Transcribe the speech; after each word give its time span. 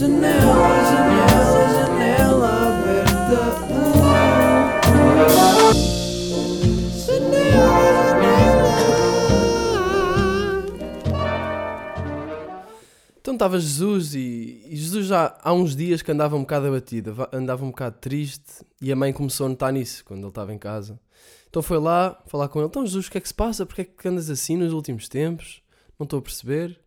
Janela, 0.00 0.68
janela, 0.88 1.68
janela 1.74 2.48
aberta. 2.68 4.50
Então 13.20 13.34
estava 13.34 13.60
Jesus 13.60 14.14
e, 14.14 14.62
e 14.66 14.76
Jesus 14.76 15.06
já 15.06 15.36
há 15.42 15.52
uns 15.52 15.76
dias 15.76 16.00
que 16.00 16.10
andava 16.10 16.36
um 16.36 16.40
bocado 16.40 16.66
abatido, 16.66 17.12
va- 17.12 17.28
andava 17.32 17.64
um 17.64 17.68
bocado 17.70 17.96
triste 18.00 18.64
e 18.80 18.90
a 18.90 18.96
mãe 18.96 19.12
começou 19.12 19.44
a 19.46 19.48
notar 19.50 19.72
nisso 19.72 20.02
quando 20.04 20.20
ele 20.20 20.28
estava 20.28 20.54
em 20.54 20.58
casa. 20.58 20.98
Então 21.48 21.62
foi 21.62 21.78
lá 21.78 22.18
falar 22.26 22.48
com 22.48 22.58
ele: 22.60 22.68
Então 22.68 22.84
Jesus, 22.86 23.06
o 23.06 23.10
que 23.10 23.18
é 23.18 23.20
que 23.20 23.28
se 23.28 23.34
passa? 23.34 23.66
Porquê 23.66 23.82
é 23.82 23.84
que 23.84 24.08
andas 24.08 24.30
assim 24.30 24.56
nos 24.56 24.72
últimos 24.72 25.08
tempos? 25.08 25.62
Não 25.98 26.04
estou 26.04 26.18
a 26.18 26.22
perceber. 26.22 26.80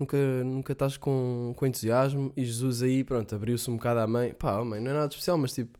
Nunca, 0.00 0.16
nunca 0.44 0.72
estás 0.72 0.96
com, 0.96 1.52
com 1.54 1.66
entusiasmo. 1.66 2.32
E 2.34 2.42
Jesus 2.42 2.82
aí, 2.82 3.04
pronto, 3.04 3.34
abriu-se 3.34 3.70
um 3.70 3.76
bocado 3.76 4.00
à 4.00 4.06
mãe: 4.06 4.32
Pá, 4.32 4.58
oh, 4.58 4.64
mãe, 4.64 4.80
não 4.80 4.90
é 4.90 4.94
nada 4.94 5.08
especial, 5.08 5.36
mas 5.36 5.52
tipo, 5.52 5.78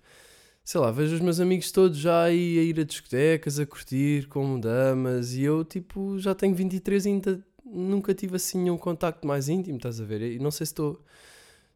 sei 0.63 0.81
lá, 0.81 0.91
vejo 0.91 1.15
os 1.15 1.21
meus 1.21 1.41
amigos 1.41 1.73
todos 1.73 1.99
já 1.99 2.25
aí 2.25 2.59
a 2.59 2.63
ir 2.63 2.79
a 2.79 2.85
discotecas, 2.85 3.59
a 3.59 3.65
curtir 3.65 4.29
como 4.29 4.61
damas 4.61 5.35
e 5.35 5.43
eu, 5.43 5.65
tipo, 5.65 6.19
já 6.19 6.35
tenho 6.35 6.55
23 6.55 7.07
e 7.07 7.09
ainda 7.09 7.45
nunca 7.65 8.15
tive 8.15 8.37
assim 8.37 8.59
nenhum 8.59 8.77
contacto 8.77 9.27
mais 9.27 9.49
íntimo, 9.49 9.79
estás 9.79 10.01
a 10.01 10.05
ver? 10.05 10.21
E 10.21 10.39
não 10.39 10.51
sei 10.51 10.67
se 10.67 10.73
estou, 10.73 11.03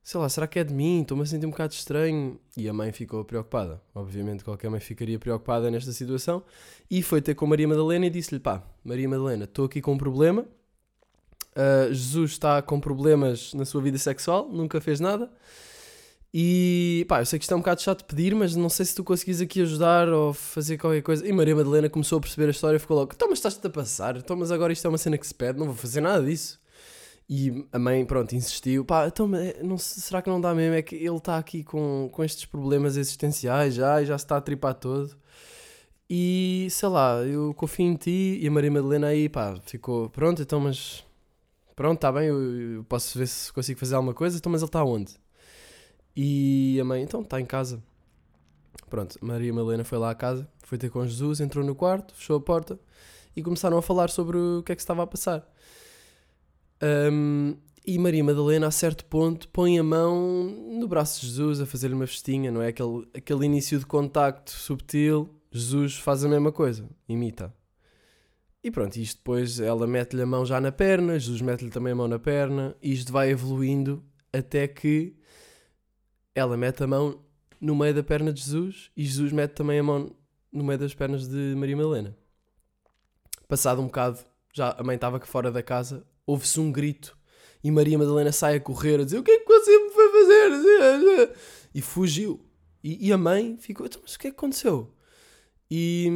sei 0.02 0.20
lá, 0.20 0.29
será 0.29 0.46
que 0.46 0.59
é 0.59 0.65
de 0.65 0.74
mim? 0.74 1.01
Estou-me 1.01 1.23
a 1.23 1.26
sentir 1.26 1.46
um 1.46 1.51
bocado 1.51 1.73
estranho. 1.73 2.38
E 2.56 2.68
a 2.68 2.73
mãe 2.73 2.92
ficou 2.92 3.24
preocupada. 3.24 3.80
Obviamente, 3.95 4.45
qualquer 4.45 4.70
mãe 4.70 4.80
ficaria 4.80 5.18
preocupada 5.18 5.70
nesta 5.70 5.92
situação. 5.92 6.42
E 6.90 7.02
foi 7.02 7.23
ter 7.23 7.34
com 7.34 7.46
Maria 7.46 7.66
Madalena 7.66 8.06
e 8.06 8.10
disse-lhe: 8.10 8.40
pá, 8.40 8.62
Maria 8.84 9.09
Madalena, 9.09 9.45
estou 9.45 9.65
aqui 9.65 9.80
com 9.80 9.95
um 9.95 9.98
problema. 9.98 10.46
Ah, 11.56 11.88
Jesus 11.92 12.32
está 12.32 12.60
com 12.62 12.80
problemas 12.80 13.54
na 13.54 13.64
sua 13.64 13.80
vida 13.82 13.98
sexual, 13.98 14.48
nunca 14.50 14.80
fez 14.80 15.00
nada. 15.00 15.30
E 16.36 17.06
pá, 17.08 17.20
eu 17.20 17.26
sei 17.26 17.38
que 17.38 17.45
isto 17.45 17.52
é 17.52 17.56
um 17.56 17.60
bocado 17.60 17.80
chato 17.80 17.98
de 18.01 18.04
pedir, 18.06 18.34
mas 18.34 18.56
não 18.56 18.68
sei 18.68 18.84
se 18.84 18.95
tu 18.95 19.04
conseguis 19.04 19.40
aqui 19.40 19.62
ajudar 19.62 20.09
ou 20.09 20.32
fazer 20.34 20.76
qualquer 20.79 21.01
coisa. 21.02 21.24
E 21.26 21.32
Maria 21.32 21.54
Madalena 21.54 21.88
começou 21.88 22.18
a 22.18 22.20
perceber 22.20 22.48
a 22.48 22.51
história 22.51 22.76
e 22.76 22.80
ficou 22.80 22.96
logo: 22.96 23.12
Então, 23.14 23.32
estás-te 23.32 23.64
a 23.64 23.70
passar? 23.70 24.16
Então, 24.16 24.40
agora 24.52 24.73
isto 24.73 24.84
é 24.84 24.88
uma 24.88 24.98
cena 24.98 25.16
que 25.16 25.26
se 25.26 25.34
pede, 25.34 25.59
não 25.60 25.66
vou 25.66 25.76
fazer 25.76 26.01
nada 26.01 26.24
disso. 26.24 26.59
E 27.30 27.64
a 27.73 27.79
mãe, 27.79 28.04
pronto, 28.04 28.34
insistiu: 28.34 28.84
Pá, 28.84 29.07
então, 29.07 29.29
mas 29.29 29.54
não, 29.62 29.79
se- 29.79 30.01
será 30.01 30.20
que 30.20 30.29
não 30.29 30.40
dá 30.40 30.52
mesmo? 30.52 30.74
É 30.74 30.82
que 30.82 30.96
ele 30.96 31.16
está 31.16 31.38
aqui 31.38 31.62
com, 31.62 32.09
com 32.12 32.24
estes 32.24 32.45
problemas 32.46 32.96
existenciais 32.96 33.74
já 33.74 34.02
e 34.02 34.07
já 34.07 34.18
se 34.18 34.24
está 34.24 34.36
a 34.36 34.40
tripar 34.40 34.74
todo. 34.74 35.16
E 36.10 36.66
sei 36.70 36.88
lá, 36.88 37.23
eu 37.23 37.54
confio 37.54 37.86
em 37.86 37.95
ti. 37.95 38.40
E 38.42 38.46
a 38.48 38.51
Maria 38.51 38.70
Madalena 38.73 39.07
aí, 39.07 39.29
pá, 39.29 39.54
ficou: 39.64 40.10
Pronto, 40.10 40.42
então, 40.42 40.59
mas. 40.59 41.04
Pronto, 41.74 41.96
está 41.96 42.12
bem, 42.12 42.28
eu, 42.28 42.76
eu 42.76 42.84
posso 42.84 43.18
ver 43.18 43.26
se 43.26 43.52
consigo 43.52 43.78
fazer 43.80 43.94
alguma 43.94 44.14
coisa. 44.14 44.36
Então, 44.36 44.50
mas 44.50 44.62
ele 44.62 44.68
está 44.68 44.84
onde? 44.84 45.14
E 46.16 46.78
a 46.80 46.84
mãe, 46.84 47.02
então, 47.02 47.22
está 47.22 47.40
em 47.40 47.46
casa. 47.46 47.82
Pronto, 48.88 49.18
Maria 49.20 49.52
Madalena 49.52 49.84
foi 49.84 49.98
lá 49.98 50.10
à 50.10 50.14
casa, 50.14 50.48
foi 50.62 50.78
ter 50.78 50.90
com 50.90 51.04
Jesus, 51.06 51.40
entrou 51.40 51.64
no 51.64 51.74
quarto, 51.74 52.14
fechou 52.14 52.36
a 52.36 52.40
porta 52.40 52.78
e 53.34 53.42
começaram 53.42 53.76
a 53.76 53.82
falar 53.82 54.10
sobre 54.10 54.36
o 54.36 54.62
que 54.62 54.72
é 54.72 54.76
que 54.76 54.82
se 54.82 54.84
estava 54.84 55.02
a 55.02 55.06
passar. 55.06 55.48
Ahm, 56.80 57.54
e 57.86 57.98
Maria 57.98 58.22
Madalena, 58.24 58.68
a 58.68 58.70
certo 58.70 59.04
ponto, 59.04 59.48
põe 59.48 59.78
a 59.78 59.82
mão 59.82 60.45
no 60.78 60.86
braço 60.88 61.20
de 61.20 61.26
Jesus 61.26 61.60
a 61.60 61.66
fazer-lhe 61.66 61.95
uma 61.95 62.06
festinha, 62.06 62.50
não 62.50 62.62
é? 62.62 62.68
Aquele, 62.68 63.06
aquele 63.14 63.45
início 63.45 63.78
de 63.78 63.86
contacto 63.86 64.52
subtil. 64.52 65.28
Jesus 65.50 65.97
faz 65.97 66.25
a 66.25 66.28
mesma 66.28 66.50
coisa, 66.50 66.88
imita. 67.08 67.54
E 68.65 68.70
pronto, 68.70 68.97
isto 68.97 69.19
depois 69.19 69.60
ela 69.60 69.87
mete-lhe 69.87 70.22
a 70.22 70.26
mão 70.26 70.47
já 70.47 70.59
na 70.59 70.72
perna, 70.72 71.19
Jesus 71.19 71.43
mete-lhe 71.43 71.70
também 71.70 71.93
a 71.93 71.97
mão 71.97 72.09
na 72.09 72.19
perna, 72.19 72.75
e 72.82 72.94
isto 72.94 73.12
vai 73.12 73.28
evoluindo 73.28 74.03
até 74.32 74.66
que 74.66 75.15
ela 76.34 76.56
mete 76.56 76.82
a 76.82 76.87
mão 76.87 77.22
no 77.60 77.76
meio 77.76 77.92
da 77.92 78.03
perna 78.03 78.32
de 78.32 78.41
Jesus 78.41 78.91
e 78.97 79.04
Jesus 79.04 79.32
mete 79.32 79.53
também 79.53 79.78
a 79.78 79.82
mão 79.82 80.16
no 80.50 80.65
meio 80.65 80.78
das 80.78 80.94
pernas 80.94 81.28
de 81.28 81.54
Maria 81.54 81.76
Madalena. 81.76 82.16
Passado 83.47 83.82
um 83.82 83.86
bocado, 83.86 84.20
já 84.50 84.75
a 84.78 84.82
mãe 84.82 84.94
estava 84.94 85.19
aqui 85.19 85.28
fora 85.28 85.52
da 85.52 85.62
casa, 85.62 86.02
ouve-se 86.26 86.58
um 86.58 86.72
grito 86.72 87.14
e 87.62 87.70
Maria 87.70 87.98
Madalena 87.98 88.32
sai 88.32 88.56
a 88.56 88.60
correr 88.60 88.98
a 88.98 89.04
dizer: 89.04 89.19
O 89.19 89.22
que 89.22 89.31
é 89.31 89.38
que 89.41 89.46
você 89.46 89.78
me 89.78 89.91
foi 89.91 90.10
fazer? 90.10 91.36
E 91.75 91.82
fugiu. 91.82 92.41
E, 92.82 93.08
e 93.08 93.12
a 93.12 93.19
mãe 93.19 93.58
ficou: 93.58 93.84
"Então, 93.84 94.00
Mas 94.02 94.14
o 94.14 94.19
que 94.19 94.28
é 94.28 94.31
que 94.31 94.36
aconteceu? 94.36 94.94
E, 95.76 96.08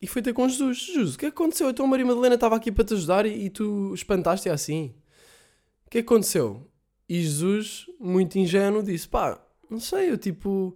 e 0.00 0.06
foi 0.06 0.22
ter 0.22 0.32
com 0.32 0.48
Jesus: 0.48 0.78
Jesus, 0.78 1.14
o 1.14 1.18
que 1.18 1.26
é 1.26 1.28
aconteceu? 1.28 1.68
Então 1.68 1.86
Maria 1.86 2.06
Madalena 2.06 2.36
estava 2.36 2.56
aqui 2.56 2.72
para 2.72 2.84
te 2.84 2.94
ajudar 2.94 3.26
e, 3.26 3.44
e 3.44 3.50
tu 3.50 3.92
espantaste 3.92 4.48
assim. 4.48 4.94
O 5.86 5.90
que 5.90 5.98
é 5.98 6.02
que 6.02 6.06
aconteceu? 6.06 6.66
E 7.06 7.20
Jesus, 7.20 7.84
muito 8.00 8.38
ingênuo, 8.38 8.82
disse: 8.82 9.06
Pá, 9.06 9.38
não 9.68 9.78
sei, 9.78 10.10
eu 10.10 10.16
tipo. 10.16 10.74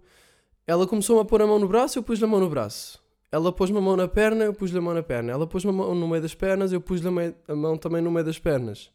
Ela 0.67 0.85
começou-me 0.85 1.23
a 1.23 1.25
pôr 1.25 1.41
a 1.41 1.47
mão 1.47 1.57
no 1.57 1.67
braço, 1.67 1.97
eu 1.97 2.03
pus-lhe 2.03 2.23
a 2.23 2.27
mão 2.27 2.39
no 2.39 2.49
braço. 2.51 3.03
Ela 3.31 3.51
pôs-me 3.51 3.79
a 3.79 3.81
mão 3.81 3.97
na 3.97 4.07
perna, 4.07 4.45
eu 4.45 4.53
pus-lhe 4.53 4.77
a 4.77 4.81
mão 4.81 4.93
na 4.93 5.01
perna. 5.01 5.31
Ela 5.31 5.47
pôs-me 5.47 5.71
a 5.71 5.73
mão 5.73 5.95
no 5.95 6.07
meio 6.07 6.21
das 6.21 6.35
pernas, 6.35 6.71
eu 6.71 6.79
pus-lhe 6.79 7.07
a, 7.07 7.51
a 7.51 7.55
mão 7.55 7.79
também 7.79 7.99
no 7.99 8.11
meio 8.11 8.25
das 8.25 8.37
pernas. 8.37 8.91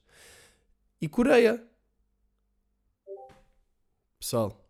E 1.00 1.08
curei-a. 1.08 1.60
Pessoal. 4.20 4.67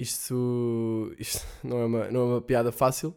Isto, 0.00 1.14
isto 1.18 1.46
não, 1.62 1.78
é 1.78 1.84
uma, 1.84 2.10
não 2.10 2.20
é 2.20 2.24
uma 2.24 2.40
piada 2.40 2.72
fácil 2.72 3.14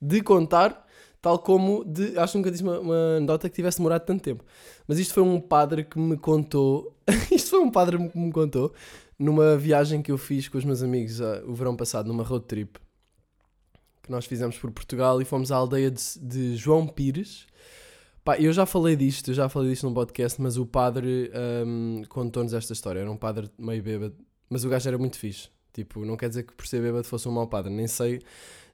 de 0.00 0.22
contar, 0.22 0.86
tal 1.22 1.38
como 1.38 1.84
de. 1.84 2.18
Acho 2.18 2.32
que 2.32 2.38
nunca 2.38 2.50
disse 2.50 2.62
uma, 2.62 2.78
uma 2.78 3.38
que 3.38 3.48
tivesse 3.48 3.78
demorado 3.78 4.04
tanto 4.04 4.22
tempo. 4.22 4.44
Mas 4.86 4.98
isto 4.98 5.14
foi 5.14 5.22
um 5.22 5.40
padre 5.40 5.84
que 5.84 5.98
me 5.98 6.16
contou. 6.16 6.94
isto 7.32 7.50
foi 7.50 7.60
um 7.60 7.70
padre 7.70 7.96
que 8.08 8.18
me 8.18 8.30
contou 8.30 8.72
numa 9.18 9.56
viagem 9.56 10.02
que 10.02 10.12
eu 10.12 10.18
fiz 10.18 10.46
com 10.48 10.58
os 10.58 10.64
meus 10.64 10.82
amigos 10.82 11.22
ah, 11.22 11.42
o 11.46 11.54
verão 11.54 11.74
passado, 11.74 12.06
numa 12.06 12.22
road 12.22 12.44
trip 12.44 12.78
que 14.06 14.12
nós 14.12 14.24
fizemos 14.24 14.56
por 14.56 14.70
Portugal 14.70 15.20
e 15.20 15.24
fomos 15.24 15.50
à 15.50 15.56
aldeia 15.56 15.90
de, 15.90 16.00
de 16.20 16.56
João 16.56 16.86
Pires. 16.86 17.44
Pá, 18.24 18.38
eu 18.38 18.52
já 18.52 18.64
falei 18.64 18.94
disto, 18.94 19.34
já 19.34 19.48
falei 19.48 19.70
disto 19.70 19.86
num 19.86 19.94
podcast, 19.94 20.40
mas 20.40 20.56
o 20.56 20.64
padre 20.64 21.30
ahm, 21.34 22.02
contou-nos 22.08 22.54
esta 22.54 22.72
história. 22.72 23.00
Era 23.00 23.10
um 23.10 23.16
padre 23.16 23.50
meio 23.58 23.82
bêbado, 23.82 24.16
mas 24.48 24.64
o 24.64 24.68
gajo 24.68 24.88
era 24.88 24.98
muito 24.98 25.18
fixe. 25.18 25.48
Tipo, 25.72 26.04
não 26.04 26.16
quer 26.16 26.28
dizer 26.28 26.44
que 26.44 26.54
por 26.54 26.66
ser 26.66 26.80
bêbado 26.80 27.04
fosse 27.04 27.28
um 27.28 27.32
mau 27.32 27.46
padre. 27.46 27.72
Nem 27.72 27.86
sei, 27.86 28.20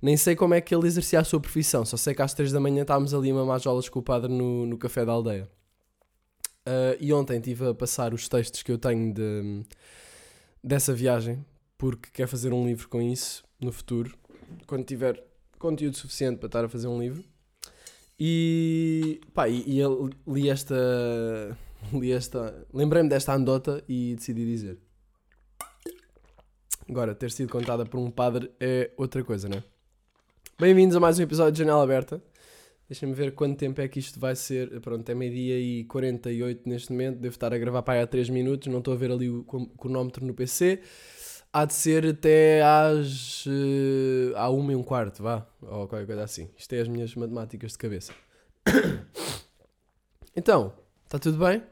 nem 0.00 0.16
sei 0.16 0.36
como 0.36 0.54
é 0.54 0.60
que 0.60 0.74
ele 0.74 0.86
exercia 0.86 1.20
a 1.20 1.24
sua 1.24 1.40
profissão. 1.40 1.84
Só 1.84 1.96
sei 1.96 2.14
que 2.14 2.22
às 2.22 2.32
3 2.34 2.52
da 2.52 2.60
manhã 2.60 2.82
estávamos 2.82 3.12
ali 3.12 3.30
a 3.30 3.34
mamar 3.34 3.60
jolas 3.60 3.88
com 3.88 3.98
o 3.98 4.02
padre 4.02 4.32
no, 4.32 4.66
no 4.66 4.78
café 4.78 5.04
da 5.04 5.12
aldeia. 5.12 5.48
Ah, 6.66 6.96
e 7.00 7.12
ontem 7.12 7.38
estive 7.38 7.68
a 7.68 7.74
passar 7.74 8.14
os 8.14 8.28
textos 8.28 8.62
que 8.62 8.70
eu 8.70 8.78
tenho 8.78 9.12
de, 9.12 9.62
dessa 10.62 10.94
viagem, 10.94 11.44
porque 11.76 12.08
quero 12.12 12.28
fazer 12.28 12.52
um 12.52 12.66
livro 12.66 12.88
com 12.88 13.00
isso 13.00 13.44
no 13.60 13.72
futuro, 13.72 14.16
quando 14.66 14.84
tiver 14.84 15.22
conteúdo 15.58 15.96
suficiente 15.96 16.38
para 16.38 16.46
estar 16.46 16.64
a 16.64 16.68
fazer 16.68 16.88
um 16.88 17.00
livro. 17.00 17.24
E 18.18 19.20
pá, 19.34 19.48
e, 19.48 19.80
e 19.80 19.82
li 20.26 20.48
esta. 20.48 20.76
Li 21.92 22.12
esta. 22.12 22.64
Lembrei-me 22.72 23.08
desta 23.08 23.32
anedota 23.32 23.82
e 23.88 24.14
decidi 24.14 24.46
dizer. 24.46 24.78
Agora, 26.92 27.14
ter 27.14 27.30
sido 27.30 27.48
contada 27.50 27.86
por 27.86 27.98
um 27.98 28.10
padre 28.10 28.50
é 28.60 28.90
outra 28.98 29.24
coisa, 29.24 29.48
né? 29.48 29.64
Bem-vindos 30.60 30.94
a 30.94 31.00
mais 31.00 31.18
um 31.18 31.22
episódio 31.22 31.52
de 31.52 31.60
Janela 31.60 31.82
Aberta. 31.82 32.22
Deixa-me 32.86 33.14
ver 33.14 33.34
quanto 33.34 33.56
tempo 33.56 33.80
é 33.80 33.88
que 33.88 33.98
isto 33.98 34.20
vai 34.20 34.36
ser. 34.36 34.78
Pronto, 34.82 35.08
é 35.08 35.14
meio-dia 35.14 35.58
e 35.58 35.84
48 35.84 36.68
neste 36.68 36.92
momento. 36.92 37.16
Devo 37.18 37.32
estar 37.32 37.50
a 37.54 37.56
gravar 37.56 37.80
para 37.80 37.94
aí 37.94 38.02
há 38.02 38.06
3 38.06 38.28
minutos. 38.28 38.68
Não 38.70 38.80
estou 38.80 38.92
a 38.92 38.96
ver 38.98 39.10
ali 39.10 39.30
o 39.30 39.42
cron- 39.42 39.68
cronómetro 39.68 40.22
no 40.26 40.34
PC. 40.34 40.82
Há 41.50 41.64
de 41.64 41.72
ser 41.72 42.04
até 42.06 42.60
às. 42.62 43.46
eh, 43.46 44.36
à 44.36 44.50
1 44.50 44.72
e 44.72 44.76
um 44.76 44.82
quarto, 44.82 45.22
vá. 45.22 45.46
Ou 45.62 45.88
qualquer 45.88 46.04
coisa 46.04 46.24
assim. 46.24 46.50
Isto 46.58 46.74
é 46.74 46.80
as 46.82 46.88
minhas 46.88 47.14
matemáticas 47.14 47.72
de 47.72 47.78
cabeça. 47.78 48.12
Então, 50.36 50.74
está 51.04 51.18
tudo 51.18 51.38
bem? 51.38 51.62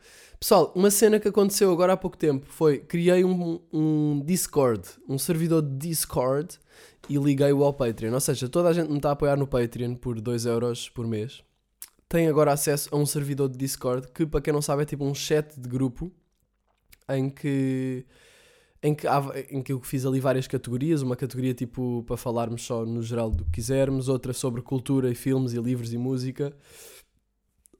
Pessoal, 0.43 0.72
uma 0.75 0.91
cena 0.91 1.21
que 1.21 1.28
aconteceu 1.28 1.71
agora 1.71 1.92
há 1.92 1.97
pouco 1.98 2.16
tempo 2.16 2.47
foi 2.47 2.78
criei 2.78 3.22
um, 3.25 3.60
um 3.71 4.22
Discord, 4.25 4.89
um 5.07 5.19
servidor 5.19 5.60
de 5.60 5.89
Discord 5.89 6.59
e 7.10 7.19
liguei-o 7.19 7.63
ao 7.63 7.75
Patreon. 7.75 8.15
Ou 8.15 8.21
seja, 8.21 8.48
toda 8.48 8.71
a 8.71 8.72
gente 8.72 8.89
me 8.89 8.97
está 8.97 9.10
a 9.10 9.13
apoiar 9.13 9.37
no 9.37 9.47
Patreon 9.47 9.95
por 9.97 10.19
2€ 10.19 10.47
euros 10.47 10.89
por 10.89 11.07
mês. 11.07 11.42
Tem 12.09 12.27
agora 12.27 12.53
acesso 12.54 12.89
a 12.91 12.97
um 12.97 13.04
servidor 13.04 13.51
de 13.51 13.59
Discord 13.59 14.09
que, 14.15 14.25
para 14.25 14.41
quem 14.41 14.53
não 14.53 14.63
sabe, 14.63 14.83
é 14.83 14.87
tipo 14.87 15.04
um 15.04 15.15
chat 15.15 15.60
de 15.60 15.69
grupo 15.69 16.10
em 17.10 17.28
que, 17.28 18.07
em 18.83 18.95
que, 18.95 19.07
há- 19.07 19.45
em 19.51 19.63
que 19.63 19.72
eu 19.75 19.81
fiz 19.83 20.07
ali 20.07 20.21
várias 20.21 20.47
categorias. 20.47 21.03
Uma 21.03 21.16
categoria 21.16 21.53
tipo 21.53 22.03
para 22.07 22.16
falarmos 22.16 22.63
só 22.63 22.86
no 22.86 23.03
geral 23.03 23.31
do 23.31 23.45
que 23.45 23.51
quisermos, 23.53 24.09
outra 24.09 24.33
sobre 24.33 24.63
cultura 24.63 25.10
e 25.10 25.15
filmes 25.15 25.53
e 25.53 25.60
livros 25.60 25.93
e 25.93 25.98
música 25.98 26.51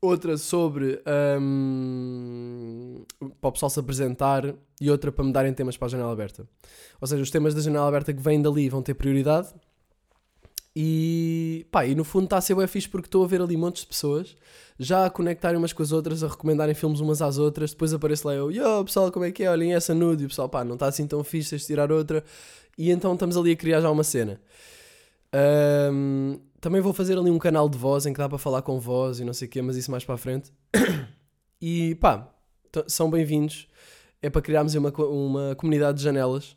outra 0.00 0.37
sobre 0.38 1.02
hum, 1.41 3.05
para 3.41 3.49
o 3.49 3.52
pessoal 3.52 3.70
se 3.70 3.79
apresentar 3.81 4.55
e 4.81 4.91
outra 4.91 5.12
para 5.12 5.25
me 5.25 5.32
darem 5.32 5.52
temas 5.52 5.76
para 5.76 5.87
a 5.87 5.91
janela 5.91 6.12
aberta. 6.12 6.49
Ou 7.00 7.06
seja, 7.06 7.23
os 7.23 7.31
temas 7.31 7.55
da 7.55 7.61
janela 7.61 7.87
aberta 7.88 8.12
que 8.12 8.23
vêm 8.23 8.41
dali 8.41 8.69
vão 8.69 8.82
ter 8.82 8.94
prioridade 8.94 9.49
E 10.75 11.67
pá, 11.70 11.85
e 11.85 11.94
no 11.94 12.05
fundo 12.05 12.25
está 12.25 12.38
a 12.38 12.41
ser 12.41 12.55
bem 12.55 12.67
fixe 12.67 12.88
porque 12.88 13.08
estou 13.08 13.25
a 13.25 13.26
ver 13.26 13.43
ali 13.43 13.56
montes 13.56 13.82
de 13.82 13.88
pessoas 13.88 14.37
já 14.79 15.05
a 15.05 15.11
conectarem 15.11 15.58
umas 15.58 15.75
com 15.75 15.82
as 15.82 15.93
outras, 15.93 16.25
a 16.25 16.29
recomendarem 16.29 16.75
filmes 16.75 17.00
umas 17.00 17.20
às 17.20 17.37
outras. 17.37 17.73
Depois 17.73 17.93
aparece 17.93 18.26
lá 18.26 18.35
eu, 18.35 18.50
yo 18.50 18.82
pessoal, 18.85 19.12
como 19.12 19.26
é 19.26 19.31
que 19.31 19.44
é? 19.44 19.50
Olhem 19.50 19.75
essa 19.75 19.94
nude. 19.94 20.23
E 20.23 20.26
o 20.26 20.29
pessoal, 20.31 20.49
pá, 20.49 20.64
não 20.64 20.75
está 20.75 20.87
assim 20.87 21.06
tão 21.06 21.23
fixe, 21.23 21.50
tens 21.50 21.62
de 21.62 21.67
tirar 21.67 21.93
outra. 21.93 22.25
E 22.79 22.91
então 22.91 23.12
estamos 23.12 23.37
ali 23.37 23.53
a 23.53 23.56
criar 23.56 23.81
já 23.82 23.91
uma 23.91 24.05
cena. 24.05 24.41
Ahm, 25.32 26.41
também 26.61 26.81
vou 26.81 26.93
fazer 26.93 27.17
ali 27.17 27.31
um 27.31 27.38
canal 27.38 27.69
de 27.69 27.79
voz 27.79 28.05
em 28.06 28.12
que 28.12 28.19
dá 28.19 28.29
para 28.29 28.38
falar 28.38 28.62
com 28.62 28.79
voz 28.81 29.21
e 29.21 29.25
não 29.25 29.32
sei 29.32 29.49
o 29.49 29.50
quê, 29.50 29.62
mas 29.62 29.77
isso 29.77 29.91
mais 29.91 30.05
para 30.05 30.15
a 30.15 30.19
frente. 30.19 30.53
E 31.62 31.94
pá, 31.97 32.27
são 32.87 33.11
bem-vindos. 33.11 33.69
É 34.23 34.31
para 34.31 34.41
criarmos 34.41 34.75
uma, 34.75 34.88
uma 34.88 35.55
comunidade 35.56 35.99
de 35.99 36.05
janelas. 36.05 36.56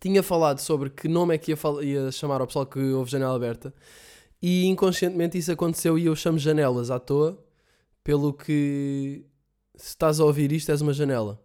Tinha 0.00 0.20
falado 0.20 0.58
sobre 0.58 0.90
que 0.90 1.06
nome 1.06 1.32
é 1.32 1.38
que 1.38 1.52
ia, 1.52 1.58
ia 1.82 2.10
chamar 2.10 2.40
ao 2.40 2.48
pessoal 2.48 2.66
que 2.66 2.80
ouve 2.92 3.08
janela 3.08 3.36
aberta. 3.36 3.72
E 4.42 4.66
inconscientemente 4.66 5.38
isso 5.38 5.52
aconteceu 5.52 5.96
e 5.96 6.06
eu 6.06 6.16
chamo 6.16 6.40
janelas 6.40 6.90
à 6.90 6.98
toa. 6.98 7.38
Pelo 8.02 8.32
que 8.32 9.24
se 9.76 9.90
estás 9.90 10.18
a 10.18 10.24
ouvir 10.24 10.50
isto, 10.50 10.72
és 10.72 10.80
uma 10.80 10.92
janela. 10.92 11.40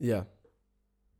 Yeah. 0.00 0.26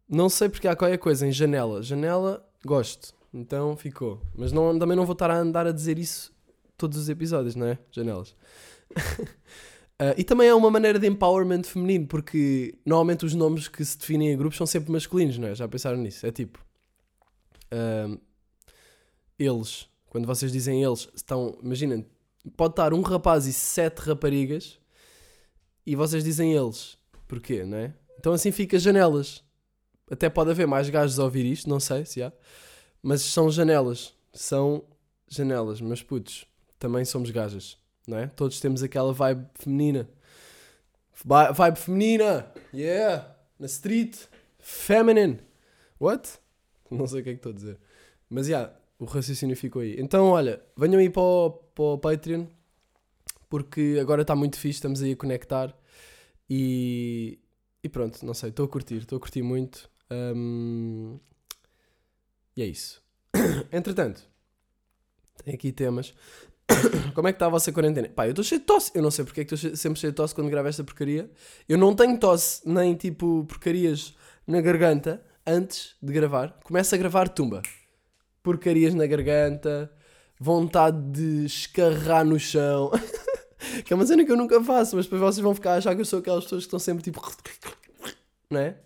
Não 0.08 0.30
sei 0.30 0.48
porque 0.48 0.66
há 0.66 0.74
qualquer 0.74 0.96
coisa 0.96 1.26
em 1.26 1.32
janela. 1.32 1.82
Janela, 1.82 2.42
gosto. 2.64 3.19
Então 3.32 3.76
ficou. 3.76 4.20
Mas 4.34 4.52
não, 4.52 4.78
também 4.78 4.96
não 4.96 5.06
vou 5.06 5.12
estar 5.12 5.30
a 5.30 5.38
andar 5.38 5.66
a 5.66 5.72
dizer 5.72 5.98
isso 5.98 6.32
todos 6.76 6.98
os 6.98 7.08
episódios, 7.08 7.54
não 7.54 7.66
é? 7.66 7.78
Janelas. 7.90 8.34
Ah, 10.02 10.14
e 10.16 10.24
também 10.24 10.48
é 10.48 10.54
uma 10.54 10.70
maneira 10.70 10.98
de 10.98 11.06
empowerment 11.06 11.64
feminino, 11.64 12.06
porque 12.06 12.74
normalmente 12.86 13.26
os 13.26 13.34
nomes 13.34 13.68
que 13.68 13.84
se 13.84 13.98
definem 13.98 14.32
em 14.32 14.36
grupos 14.38 14.56
são 14.56 14.66
sempre 14.66 14.90
masculinos, 14.90 15.36
não 15.36 15.48
é? 15.48 15.54
Já 15.54 15.68
pensaram 15.68 15.98
nisso? 15.98 16.26
É 16.26 16.32
tipo. 16.32 16.58
ahm, 17.70 18.16
eles, 19.38 19.90
quando 20.08 20.26
vocês 20.26 20.50
dizem 20.50 20.82
eles, 20.82 21.06
estão. 21.14 21.54
Imaginem, 21.62 22.06
pode 22.56 22.72
estar 22.72 22.94
um 22.94 23.02
rapaz 23.02 23.46
e 23.46 23.52
sete 23.52 23.98
raparigas 23.98 24.78
e 25.84 25.94
vocês 25.94 26.24
dizem 26.24 26.54
eles. 26.54 26.96
Porquê, 27.28 27.66
não 27.66 27.76
é? 27.76 27.92
Então 28.18 28.32
assim 28.32 28.50
fica 28.50 28.78
janelas. 28.78 29.44
Até 30.10 30.30
pode 30.30 30.50
haver 30.50 30.66
mais 30.66 30.88
gajos 30.88 31.18
a 31.18 31.24
ouvir 31.24 31.44
isto, 31.44 31.68
não 31.68 31.78
sei 31.78 32.06
se 32.06 32.22
há. 32.22 32.32
Mas 33.02 33.22
são 33.22 33.50
janelas. 33.50 34.14
São 34.32 34.84
janelas, 35.28 35.80
mas 35.80 36.02
putos, 36.02 36.46
também 36.78 37.04
somos 37.04 37.30
gajas, 37.30 37.76
não 38.06 38.18
é? 38.18 38.26
Todos 38.28 38.60
temos 38.60 38.82
aquela 38.82 39.12
vibe 39.12 39.46
feminina. 39.54 40.08
Vi- 41.24 41.52
Vibe 41.54 41.78
feminina! 41.78 42.52
Yeah! 42.72 43.36
Na 43.58 43.66
street! 43.66 44.16
Feminine! 44.58 45.40
What? 46.00 46.28
Não 46.90 47.06
sei 47.06 47.20
o 47.20 47.24
que 47.24 47.30
é 47.30 47.32
que 47.34 47.38
estou 47.38 47.52
a 47.52 47.54
dizer. 47.54 47.78
Mas 48.28 48.46
já, 48.46 48.58
yeah, 48.58 48.76
o 48.98 49.04
raciocínio 49.04 49.56
ficou 49.56 49.82
aí. 49.82 49.96
Então, 50.00 50.26
olha, 50.28 50.62
venham 50.76 50.98
aí 51.00 51.10
para 51.10 51.22
o, 51.22 51.50
para 51.50 51.84
o 51.84 51.98
Patreon, 51.98 52.46
porque 53.48 53.98
agora 54.00 54.22
está 54.22 54.34
muito 54.34 54.56
fixe, 54.58 54.78
estamos 54.78 55.02
aí 55.02 55.12
a 55.12 55.16
conectar. 55.16 55.76
E, 56.48 57.38
e 57.82 57.88
pronto, 57.88 58.24
não 58.24 58.34
sei, 58.34 58.50
estou 58.50 58.64
a 58.64 58.68
curtir, 58.68 58.96
estou 58.98 59.16
a 59.18 59.20
curtir 59.20 59.42
muito. 59.42 59.88
Hum, 60.10 61.18
e 62.56 62.62
é 62.62 62.66
isso. 62.66 63.02
Entretanto, 63.72 64.22
tem 65.44 65.54
aqui 65.54 65.72
temas. 65.72 66.14
Como 67.14 67.28
é 67.28 67.32
que 67.32 67.36
está 67.36 67.46
a 67.46 67.50
vossa 67.50 67.72
quarentena? 67.72 68.08
Pá, 68.08 68.26
eu 68.26 68.30
estou 68.30 68.44
cheio 68.44 68.60
de 68.60 68.66
tosse. 68.66 68.92
Eu 68.94 69.02
não 69.02 69.10
sei 69.10 69.24
porque 69.24 69.40
é 69.40 69.44
que 69.44 69.54
estou 69.54 69.76
sempre 69.76 69.98
cheio 69.98 70.12
de 70.12 70.16
tosse 70.16 70.34
quando 70.34 70.50
gravo 70.50 70.68
esta 70.68 70.84
porcaria. 70.84 71.30
Eu 71.68 71.78
não 71.78 71.94
tenho 71.94 72.18
tosse, 72.18 72.68
nem 72.68 72.94
tipo 72.94 73.44
porcarias 73.48 74.14
na 74.46 74.60
garganta 74.60 75.22
antes 75.46 75.94
de 76.02 76.12
gravar. 76.12 76.58
Começo 76.64 76.94
a 76.94 76.98
gravar 76.98 77.28
tumba. 77.28 77.62
Porcarias 78.42 78.94
na 78.94 79.06
garganta, 79.06 79.90
vontade 80.38 80.98
de 81.10 81.44
escarrar 81.44 82.24
no 82.24 82.38
chão. 82.38 82.90
que 83.84 83.92
é 83.92 83.96
uma 83.96 84.06
cena 84.06 84.24
que 84.24 84.32
eu 84.32 84.36
nunca 84.36 84.62
faço, 84.62 84.96
mas 84.96 85.06
depois 85.06 85.20
vocês 85.20 85.42
vão 85.42 85.54
ficar 85.54 85.74
a 85.74 85.76
achar 85.76 85.94
que 85.94 86.00
eu 86.00 86.06
sou 86.06 86.20
aquelas 86.20 86.44
pessoas 86.44 86.62
que 86.62 86.68
estão 86.68 86.78
sempre 86.78 87.02
tipo. 87.02 87.20
Não 88.50 88.60
é? 88.60 88.76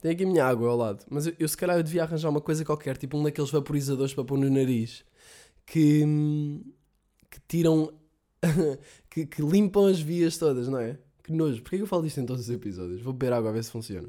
Tem 0.00 0.12
aqui 0.12 0.24
a 0.24 0.26
minha 0.26 0.44
água 0.44 0.68
ao 0.68 0.76
lado. 0.76 1.04
Mas 1.10 1.26
eu, 1.26 1.34
eu 1.38 1.48
se 1.48 1.56
calhar 1.56 1.76
eu 1.76 1.82
devia 1.82 2.02
arranjar 2.02 2.28
uma 2.28 2.40
coisa 2.40 2.64
qualquer, 2.64 2.96
tipo 2.96 3.16
um 3.18 3.22
daqueles 3.22 3.50
vaporizadores 3.50 4.14
para 4.14 4.24
pôr 4.24 4.38
no 4.38 4.48
nariz 4.48 5.04
que, 5.66 6.04
que 7.30 7.40
tiram. 7.46 7.92
que, 9.10 9.26
que 9.26 9.42
limpam 9.42 9.86
as 9.86 10.00
vias 10.00 10.38
todas, 10.38 10.68
não 10.68 10.78
é? 10.78 10.96
Que 11.24 11.32
nojo. 11.32 11.60
Porquê 11.62 11.76
que 11.76 11.82
eu 11.82 11.86
falo 11.86 12.02
disto 12.02 12.20
em 12.20 12.26
todos 12.26 12.44
os 12.44 12.50
episódios? 12.50 13.02
Vou 13.02 13.12
beber 13.12 13.32
água 13.32 13.50
a 13.50 13.52
ver 13.52 13.64
se 13.64 13.70
funciona. 13.70 14.08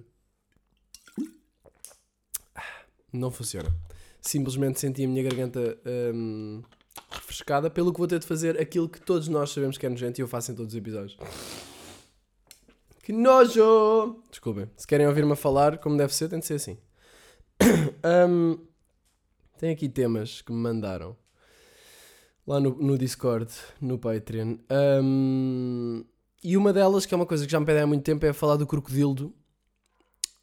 Ah, 2.55 2.61
Não 3.11 3.31
funciona. 3.31 3.75
Simplesmente 4.21 4.79
senti 4.79 5.03
a 5.03 5.07
minha 5.07 5.23
garganta 5.23 5.77
hum, 6.13 6.61
refrescada, 7.09 7.69
pelo 7.69 7.91
que 7.91 7.97
vou 7.97 8.07
ter 8.07 8.19
de 8.19 8.27
fazer 8.27 8.59
aquilo 8.59 8.87
que 8.87 9.01
todos 9.01 9.27
nós 9.27 9.49
sabemos 9.49 9.77
que 9.77 9.85
é 9.85 9.89
nojento 9.89 10.19
e 10.19 10.23
eu 10.23 10.27
faço 10.27 10.51
em 10.51 10.55
todos 10.55 10.73
os 10.73 10.77
episódios. 10.77 11.17
Que 13.09 13.13
nojo! 13.13 14.21
Desculpem. 14.29 14.69
Se 14.77 14.85
querem 14.85 15.07
ouvir-me 15.07 15.35
falar 15.35 15.79
como 15.79 15.97
deve 15.97 16.13
ser, 16.13 16.29
tem 16.29 16.37
de 16.37 16.45
ser 16.45 16.53
assim. 16.53 16.77
Hum, 18.05 18.59
tem 19.57 19.71
aqui 19.71 19.89
temas 19.89 20.43
que 20.43 20.51
me 20.51 20.59
mandaram 20.59 21.17
lá 22.45 22.59
no, 22.59 22.75
no 22.75 22.99
Discord, 22.99 23.51
no 23.81 23.97
Patreon. 23.97 24.57
Hum, 25.01 26.05
e 26.43 26.55
uma 26.55 26.71
delas, 26.71 27.07
que 27.07 27.15
é 27.15 27.17
uma 27.17 27.25
coisa 27.25 27.47
que 27.47 27.51
já 27.51 27.59
me 27.59 27.65
pedem 27.65 27.81
há 27.81 27.87
muito 27.87 28.03
tempo, 28.03 28.23
é 28.27 28.31
falar 28.31 28.57
do 28.57 28.67
crocodilo, 28.67 29.33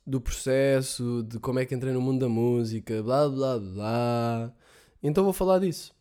do 0.05 0.21
processo, 0.21 1.23
de 1.23 1.39
como 1.39 1.61
é 1.61 1.67
que 1.67 1.73
entrei 1.73 1.93
no 1.93 2.01
mundo 2.01 2.19
da 2.19 2.29
música, 2.29 3.01
blá 3.01 3.29
blá 3.29 3.61
blá. 3.61 4.53
Então 5.01 5.23
vou 5.23 5.33
falar 5.33 5.61
disso. 5.61 5.95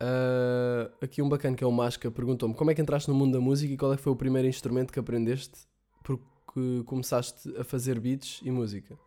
Ah, 0.00 0.90
aqui 1.02 1.20
um 1.20 1.28
bacana 1.28 1.56
que 1.56 1.64
é 1.64 1.66
o 1.66 1.72
Masca 1.72 2.10
perguntou-me 2.10 2.54
como 2.54 2.70
é 2.70 2.74
que 2.74 2.80
entraste 2.80 3.08
no 3.08 3.14
mundo 3.14 3.32
da 3.32 3.40
música 3.40 3.72
e 3.72 3.76
qual 3.76 3.92
é 3.92 3.96
que 3.96 4.02
foi 4.02 4.12
o 4.12 4.16
primeiro 4.16 4.46
instrumento 4.46 4.92
que 4.92 4.98
aprendeste 4.98 5.66
porque 6.04 6.82
começaste 6.86 7.54
a 7.58 7.64
fazer 7.64 7.98
beats 8.00 8.40
e 8.42 8.50
música. 8.50 8.98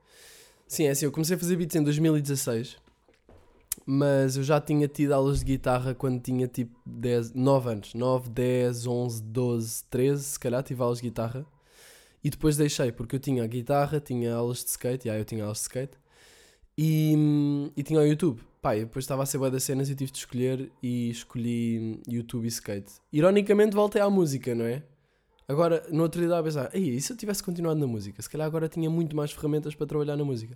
Sim, 0.68 0.86
é 0.86 0.92
assim, 0.92 1.06
eu 1.06 1.12
comecei 1.12 1.36
a 1.36 1.40
fazer 1.40 1.56
beats 1.56 1.76
em 1.76 1.84
2016, 1.84 2.78
mas 3.86 4.38
eu 4.38 4.44
já 4.44 4.60
tinha 4.62 4.88
tido 4.88 5.14
aulas 5.14 5.40
de 5.40 5.46
guitarra 5.46 5.96
quando 5.96 6.22
tinha 6.22 6.48
tipo 6.48 6.78
10, 6.86 7.34
9 7.34 7.70
anos. 7.70 7.94
9, 7.94 8.30
10, 8.30 8.86
11, 8.88 9.24
12, 9.24 9.84
13, 9.90 10.24
se 10.24 10.40
calhar 10.40 10.64
tive 10.64 10.82
aulas 10.82 11.00
de 11.00 11.04
guitarra. 11.04 11.46
E 12.24 12.30
depois 12.30 12.56
deixei, 12.56 12.92
porque 12.92 13.16
eu 13.16 13.20
tinha 13.20 13.44
a 13.44 13.48
guitarra, 13.48 14.00
tinha 14.00 14.36
aulas 14.36 14.64
de 14.64 14.70
skate, 14.70 15.08
já 15.08 15.18
eu 15.18 15.26
tinha 15.26 15.44
aulas 15.44 15.58
de 15.58 15.64
skate, 15.64 15.98
e, 16.78 17.16
e 17.76 17.84
tinha 17.84 18.00
o 18.00 18.06
YouTube. 18.06 18.40
Pá, 18.62 18.78
eu 18.78 18.86
depois 18.86 19.04
estava 19.04 19.24
a 19.24 19.25
ser 19.25 19.40
boa 19.40 19.50
das 19.50 19.63
cenas 19.63 19.90
e 19.90 19.96
tive 19.96 20.12
de 20.12 20.19
escolher 20.19 20.72
e 20.84 21.10
escolhi 21.10 22.00
YouTube 22.08 22.46
e 22.46 22.48
skate. 22.50 22.94
Ironicamente 23.12 23.75
voltei 23.75 24.00
à 24.00 24.08
música, 24.08 24.54
não 24.54 24.66
é? 24.66 24.84
Agora, 25.48 25.84
no 25.90 26.04
outro 26.04 26.20
dia 26.20 26.27
estava 26.27 26.41
a 26.41 26.44
pensar, 26.44 26.75
e 26.75 27.01
se 27.01 27.12
eu 27.12 27.18
tivesse 27.18 27.44
continuado 27.44 27.80
na 27.80 27.88
música? 27.88 28.22
Se 28.22 28.30
calhar 28.30 28.46
agora 28.46 28.70
tinha 28.70 28.88
muito 28.88 29.15
mais 29.15 29.32
ferramentas 29.32 29.74
para 29.74 29.88
trabalhar 29.88 30.15
na 30.15 30.24
música. 30.24 30.56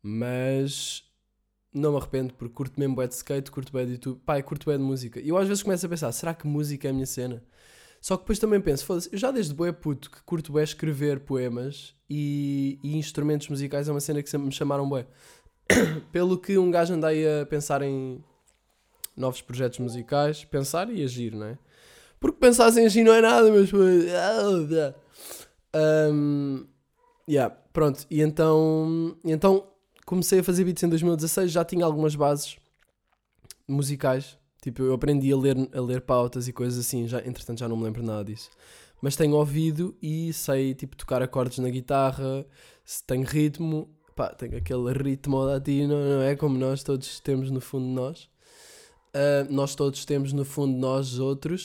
Mas 0.00 1.02
não 1.74 1.90
me 1.90 1.98
arrependo 1.98 2.34
porque 2.34 2.54
curto 2.54 2.78
mesmo 2.78 2.94
bué 2.94 3.08
de 3.08 3.14
skate, 3.14 3.50
curto 3.50 3.72
bué 3.72 3.84
de 3.84 3.92
YouTube, 3.94 4.20
pá, 4.24 4.40
curto 4.40 4.66
bué 4.66 4.78
de 4.78 4.84
música. 4.84 5.20
E 5.20 5.28
eu 5.28 5.36
às 5.36 5.48
vezes 5.48 5.64
começo 5.64 5.84
a 5.84 5.88
pensar, 5.88 6.12
será 6.12 6.32
que 6.32 6.46
música 6.46 6.86
é 6.86 6.90
a 6.90 6.94
minha 6.94 7.06
cena? 7.06 7.42
Só 8.00 8.16
que 8.16 8.22
depois 8.22 8.38
também 8.38 8.60
penso, 8.60 8.84
foda-se, 8.84 9.08
eu 9.12 9.18
já 9.18 9.32
desde 9.32 9.52
bué 9.52 9.72
puto 9.72 10.08
que 10.08 10.22
curto 10.22 10.52
bué 10.52 10.62
escrever 10.62 11.20
poemas 11.20 11.96
e, 12.08 12.78
e 12.82 12.96
instrumentos 12.96 13.48
musicais 13.48 13.88
é 13.88 13.90
uma 13.90 14.00
cena 14.00 14.22
que 14.22 14.30
sempre 14.30 14.46
me 14.46 14.52
chamaram 14.52 14.88
bué. 14.88 15.06
Pelo 16.12 16.38
que 16.38 16.58
um 16.58 16.70
gajo 16.70 16.94
anda 16.94 17.08
aí 17.08 17.24
a 17.26 17.46
pensar 17.46 17.82
em 17.82 18.22
novos 19.16 19.42
projetos 19.42 19.78
musicais, 19.78 20.44
pensar 20.44 20.90
e 20.90 21.02
agir, 21.02 21.34
não 21.34 21.46
é? 21.46 21.58
Porque 22.20 22.38
pensar 22.38 22.70
sem 22.72 22.86
agir 22.86 23.04
não 23.04 23.14
é 23.14 23.20
nada, 23.20 23.50
mas. 23.50 23.70
Um, 25.74 26.66
yeah, 27.28 27.54
pronto, 27.72 28.06
e 28.10 28.20
então, 28.20 29.16
e 29.24 29.30
então 29.30 29.66
comecei 30.04 30.40
a 30.40 30.44
fazer 30.44 30.64
beats 30.64 30.82
em 30.82 30.88
2016, 30.88 31.52
já 31.52 31.64
tinha 31.64 31.84
algumas 31.84 32.16
bases 32.16 32.56
musicais. 33.66 34.38
Tipo, 34.62 34.82
eu 34.82 34.94
aprendi 34.94 35.32
a 35.32 35.36
ler, 35.36 35.56
a 35.72 35.80
ler 35.80 36.00
pautas 36.00 36.48
e 36.48 36.52
coisas 36.52 36.84
assim, 36.84 37.06
já, 37.06 37.18
entretanto 37.20 37.60
já 37.60 37.68
não 37.68 37.76
me 37.76 37.84
lembro 37.84 38.02
nada 38.02 38.24
disso. 38.24 38.50
Mas 39.00 39.14
tenho 39.14 39.36
ouvido 39.36 39.96
e 40.02 40.32
sei, 40.32 40.74
tipo, 40.74 40.96
tocar 40.96 41.22
acordes 41.22 41.58
na 41.58 41.68
guitarra, 41.68 42.44
tenho 43.06 43.24
ritmo, 43.24 43.88
pá, 44.18 44.34
tenho 44.34 44.56
aquele 44.58 44.92
ritmo 44.92 45.38
latino, 45.44 45.94
não 46.10 46.22
é? 46.22 46.34
Como 46.36 46.58
nós 46.58 46.82
todos 46.82 47.20
temos 47.20 47.50
no 47.50 47.60
fundo 47.60 47.86
de 47.88 47.94
nós. 47.94 48.28
Ah, 49.14 49.46
nós 49.48 49.74
todos 49.74 50.04
temos 50.04 50.32
no 50.32 50.44
fundo 50.44 50.74
de 50.74 50.80
nós 50.80 51.18
outros. 51.20 51.62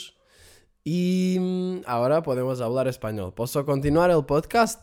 Y 0.86 1.38
mm, 1.40 1.82
ahora 1.86 2.22
podemos 2.22 2.60
hablar 2.62 2.88
español. 2.88 3.34
Posso 3.34 3.66
continuar 3.66 4.10
el 4.12 4.24
podcast 4.26 4.80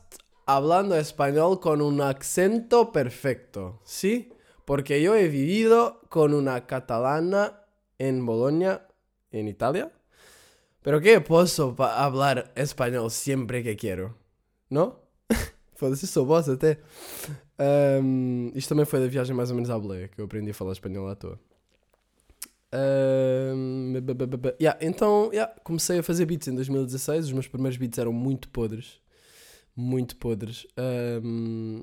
hablando 0.46 0.94
español 0.96 1.60
con 1.60 1.80
un 1.80 2.00
acento 2.00 2.90
perfecto, 2.90 3.80
¿sí? 3.84 4.32
Porque 4.64 5.00
yo 5.02 5.14
he 5.14 5.28
vivido 5.28 6.00
con 6.08 6.32
una 6.34 6.66
catalana 6.66 7.42
en 7.98 8.24
Bolonia, 8.24 8.86
en 9.30 9.46
Italia. 9.48 9.92
Pero 10.82 11.00
que 11.00 11.20
puedo 11.20 11.76
pa- 11.76 12.02
hablar 12.02 12.50
español 12.56 13.10
siempre 13.10 13.62
que 13.62 13.76
quiero, 13.76 14.16
¿no? 14.70 15.00
Foda-se, 15.80 16.06
sou 16.06 16.26
boss 16.26 16.46
até. 16.46 16.78
Ahm, 17.58 18.50
isto 18.54 18.68
também 18.68 18.84
foi 18.84 19.00
da 19.00 19.06
viagem 19.06 19.34
mais 19.34 19.48
ou 19.50 19.56
menos 19.56 19.70
à 19.70 19.78
boleia, 19.78 20.08
que 20.08 20.20
eu 20.20 20.26
aprendi 20.26 20.50
a 20.50 20.54
falar 20.54 20.72
espanhol 20.72 21.08
à 21.08 21.14
toa. 21.14 21.38
Ba- 24.38 24.54
yeah, 24.60 24.78
então, 24.80 25.30
yeah, 25.32 25.50
comecei 25.64 25.98
a 25.98 26.02
fazer 26.02 26.26
beats 26.26 26.48
em 26.48 26.54
2016. 26.54 27.26
Os 27.26 27.32
meus 27.32 27.48
primeiros 27.48 27.76
beats 27.78 27.98
eram 27.98 28.12
muito 28.12 28.48
podres. 28.50 29.00
Muito 29.74 30.16
podres. 30.16 30.66
Ahm, 30.76 31.80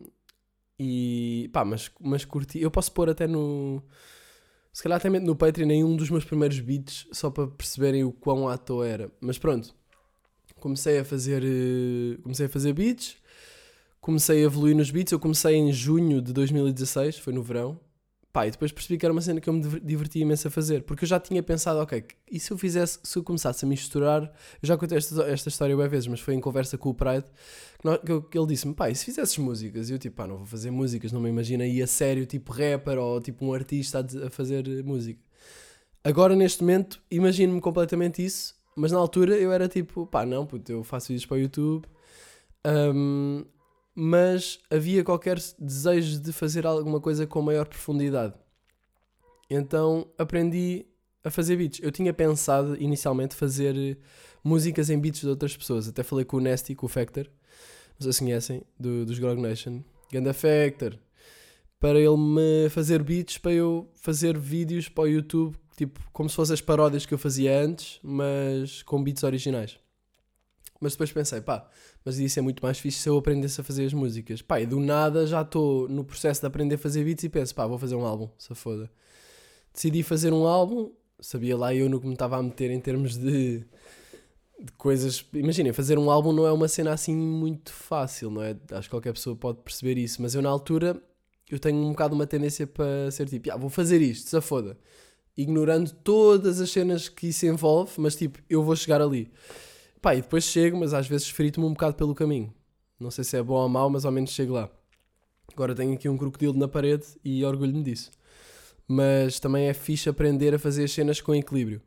e 0.80 1.50
pá, 1.52 1.66
mas, 1.66 1.90
mas 2.00 2.24
curti. 2.24 2.60
Eu 2.62 2.70
posso 2.72 2.92
pôr 2.92 3.10
até 3.10 3.28
no. 3.28 3.82
Se 4.72 4.84
calhar 4.84 4.98
até 4.98 5.10
no 5.10 5.36
Patreon 5.36 5.72
em 5.72 5.84
um 5.84 5.96
dos 5.96 6.12
meus 6.12 6.24
primeiros 6.24 6.60
beats, 6.60 7.08
só 7.12 7.32
para 7.32 7.48
perceberem 7.48 8.04
o 8.04 8.12
quão 8.12 8.48
à 8.48 8.58
toa 8.60 8.88
era. 8.88 9.12
Mas 9.20 9.40
pronto, 9.40 9.74
comecei 10.60 11.00
a 11.00 11.06
fazer. 11.06 11.44
eh, 11.44 12.18
Comecei 12.22 12.46
a 12.46 12.50
fazer 12.50 12.74
beats, 12.74 13.18
comecei 14.02 14.40
a 14.40 14.46
evoluir 14.46 14.76
nos 14.76 14.92
beats. 14.92 15.12
Eu 15.12 15.20
comecei 15.20 15.56
em 15.56 15.72
junho 15.72 16.22
de 16.22 16.34
2016, 16.34 17.18
foi 17.20 17.34
no 17.34 17.42
verão. 17.44 17.80
Pá, 18.34 18.46
e 18.46 18.52
depois 18.52 18.72
percebi 18.72 19.00
que 19.00 19.06
era 19.06 19.12
uma 19.12 19.22
cena 19.22 19.42
que 19.42 19.50
eu 19.50 19.54
me 19.54 19.62
diver- 19.62 19.82
divertia 19.84 20.22
imenso 20.22 20.48
a 20.48 20.52
fazer. 20.52 20.84
Porque 20.84 21.06
eu 21.06 21.08
já 21.08 21.20
tinha 21.20 21.42
pensado, 21.42 21.80
ok, 21.80 22.04
e 22.32 22.40
se 22.40 22.52
eu 22.52 22.58
fizesse, 22.58 23.00
se 23.04 23.18
eu 23.18 23.24
começasse 23.24 23.66
a 23.66 23.68
misturar. 23.68 24.22
Eu 24.24 24.68
já 24.68 24.78
contei 24.78 24.98
esta, 24.98 25.24
esta 25.24 25.50
história 25.50 25.76
bem 25.76 25.88
vezes, 25.88 26.08
mas 26.08 26.20
foi 26.20 26.36
em 26.36 26.40
conversa 26.40 26.78
com 26.78 26.90
o 26.90 26.94
Pride 26.94 27.26
que, 28.06 28.12
eu- 28.12 28.22
que 28.22 28.38
ele 28.38 28.48
disse-me, 28.48 28.74
pá, 28.76 28.90
e 28.90 28.96
se 28.96 29.06
fizesses 29.06 29.38
músicas? 29.40 29.90
E 29.90 29.94
eu 29.94 29.98
tipo, 30.00 30.16
pá, 30.18 30.28
não 30.28 30.38
vou 30.38 30.46
fazer 30.46 30.70
músicas, 30.70 31.12
não 31.12 31.20
me 31.22 31.30
imagino 31.30 31.64
aí 31.64 31.82
a 31.82 31.88
sério, 31.88 32.26
tipo 32.26 32.52
rapper 32.52 32.98
ou 33.00 33.20
tipo 33.22 33.44
um 33.46 33.54
artista 33.54 34.00
a, 34.00 34.28
a 34.28 34.30
fazer 34.30 34.84
música. 34.84 35.20
Agora, 36.04 36.36
neste 36.36 36.62
momento, 36.62 37.02
imagino-me 37.10 37.60
completamente 37.60 38.24
isso, 38.24 38.56
mas 38.76 38.92
na 38.92 39.00
altura 39.00 39.36
eu 39.36 39.52
era 39.52 39.68
tipo, 39.68 40.06
pá, 40.06 40.26
não, 40.26 40.46
puto, 40.46 40.72
eu 40.72 40.84
faço 40.84 41.08
vídeos 41.08 41.26
para 41.26 41.36
o 41.36 41.40
YouTube. 41.40 41.86
Ahm, 42.64 43.46
mas 44.00 44.60
havia 44.70 45.04
qualquer 45.04 45.40
desejo 45.58 46.20
de 46.22 46.32
fazer 46.32 46.68
alguma 46.68 47.02
coisa 47.02 47.26
com 47.26 47.42
maior 47.42 47.68
profundidade. 47.68 48.36
Então 49.50 50.08
aprendi 50.20 50.86
a 51.24 51.32
fazer 51.32 51.56
beats. 51.56 51.80
Eu 51.82 51.92
tinha 51.92 52.14
pensado 52.14 52.80
inicialmente 52.80 53.34
fazer 53.34 53.76
eh, 53.76 53.98
músicas 54.44 54.92
em 54.92 55.00
beats 55.00 55.22
de 55.22 55.30
outras 55.30 55.58
pessoas. 55.58 55.88
Até 55.88 56.04
falei 56.04 56.24
com 56.26 56.38
o 56.38 56.40
Nasty, 56.40 56.76
com 56.76 56.86
o 56.86 56.90
Factor, 56.90 57.26
não 58.00 58.04
sei 58.04 58.14
se 58.14 58.20
conhecem, 58.20 58.62
do, 58.80 59.04
dos 59.04 59.18
Grog 59.18 59.42
Nation. 59.42 59.82
Ganda 60.12 60.32
Factor. 60.32 60.96
Para 61.80 62.00
ele 62.00 62.18
me 62.18 62.70
fazer 62.70 63.02
beats, 63.02 63.40
para 63.40 63.54
eu 63.54 63.92
fazer 63.96 64.38
vídeos 64.38 64.88
para 64.90 65.06
o 65.06 65.08
YouTube, 65.08 65.58
tipo, 65.76 66.00
como 66.14 66.30
se 66.30 66.36
fossem 66.36 66.54
as 66.54 66.62
paródias 66.62 67.04
que 67.04 67.16
eu 67.16 67.18
fazia 67.18 67.60
antes, 67.60 68.00
mas 68.04 68.84
com 68.84 69.04
beats 69.04 69.24
originais. 69.24 69.80
Mas 70.80 70.94
depois 70.94 71.12
pensei, 71.12 71.42
pá, 71.42 71.68
mas 72.08 72.20
isso 72.20 72.40
é 72.40 72.42
muito 72.42 72.64
mais 72.64 72.80
fixe 72.80 73.00
se 73.00 73.10
eu 73.10 73.18
aprendesse 73.18 73.60
a 73.60 73.64
fazer 73.66 73.86
as 73.86 73.92
músicas. 73.92 74.42
Pá, 74.42 74.62
e 74.62 74.66
do 74.66 74.80
nada 74.80 75.28
já 75.28 75.42
estou 75.42 75.90
no 75.90 76.06
processo 76.06 76.40
de 76.40 76.48
aprender 76.48 76.76
a 76.76 76.78
fazer 76.78 77.04
beats 77.04 77.26
e 77.26 77.28
penso, 77.28 77.54
pá, 77.54 77.68
vou 77.68 77.78
fazer 77.78 77.96
um 77.96 78.06
álbum, 78.06 78.30
se 78.38 78.56
foda. 78.56 78.90
Decidi 79.74 80.02
fazer 80.04 80.32
um 80.32 80.48
álbum, 80.48 80.90
sabia 81.20 81.58
lá 81.58 81.76
eu 81.76 81.90
no 81.90 82.00
que 82.00 82.08
me 82.08 82.14
estava 82.14 82.38
a 82.38 82.42
meter 82.42 82.72
em 82.72 82.80
termos 82.80 83.18
de, 83.18 83.58
de 84.58 84.72
coisas. 84.78 85.26
Imaginem, 85.34 85.74
fazer 85.74 86.00
um 86.00 86.10
álbum 86.10 86.32
não 86.32 86.48
é 86.48 86.52
uma 86.54 86.70
cena 86.70 86.94
assim 86.94 87.14
muito 87.14 87.74
fácil, 87.74 88.32
não 88.32 88.42
é? 88.42 88.56
Acho 88.72 88.88
que 88.88 88.96
qualquer 88.96 89.12
pessoa 89.12 89.36
pode 89.36 89.58
perceber 89.58 89.98
isso, 89.98 90.22
mas 90.22 90.34
eu 90.34 90.42
na 90.42 90.48
altura 90.48 91.04
eu 91.50 91.60
tenho 91.60 91.78
um 91.78 91.90
bocado 91.90 92.16
uma 92.16 92.26
tendência 92.26 92.66
para 92.66 93.12
ser 93.12 93.28
tipo, 93.28 93.52
ah, 93.52 93.58
vou 93.58 93.70
fazer 93.70 94.02
isto, 94.02 94.30
se 94.30 94.40
foda. 94.40 94.78
Ignorando 95.36 95.92
todas 95.92 96.62
as 96.62 96.70
cenas 96.70 97.10
que 97.10 97.28
isso 97.28 97.46
envolve, 97.46 97.92
mas 97.98 98.16
tipo, 98.16 98.40
eu 98.50 98.64
vou 98.64 98.78
chegar 98.78 99.02
ali. 99.02 99.30
Pá, 100.02 100.16
e 100.16 100.22
depois 100.22 100.44
chego, 100.44 100.78
mas 100.78 100.94
às 100.94 101.08
vezes 101.08 101.30
frito-me 101.30 101.66
um 101.66 101.74
bocado 101.74 101.96
pelo 101.96 102.14
caminho. 102.14 102.54
Não 103.00 103.12
sei 103.12 103.24
se 103.24 103.38
é 103.38 103.44
bom 103.44 103.56
ou 103.56 103.70
mau, 103.70 103.90
mas 103.90 104.06
ao 104.06 104.12
menos 104.12 104.32
chego 104.32 104.54
lá. 104.54 104.70
Agora 105.54 105.74
tenho 105.74 105.94
aqui 105.94 106.08
um 106.10 106.18
crocodilo 106.18 106.58
na 106.58 106.68
parede 106.68 107.06
e 107.24 107.44
orgulho-me 107.44 107.84
disso. 107.84 108.12
Mas 108.88 109.40
também 109.40 109.68
é 109.68 109.74
fixe 109.74 110.10
aprender 110.10 110.54
a 110.54 110.60
fazer 110.60 110.84
as 110.84 110.92
cenas 110.92 111.20
com 111.20 111.36
equilíbrio. 111.36 111.82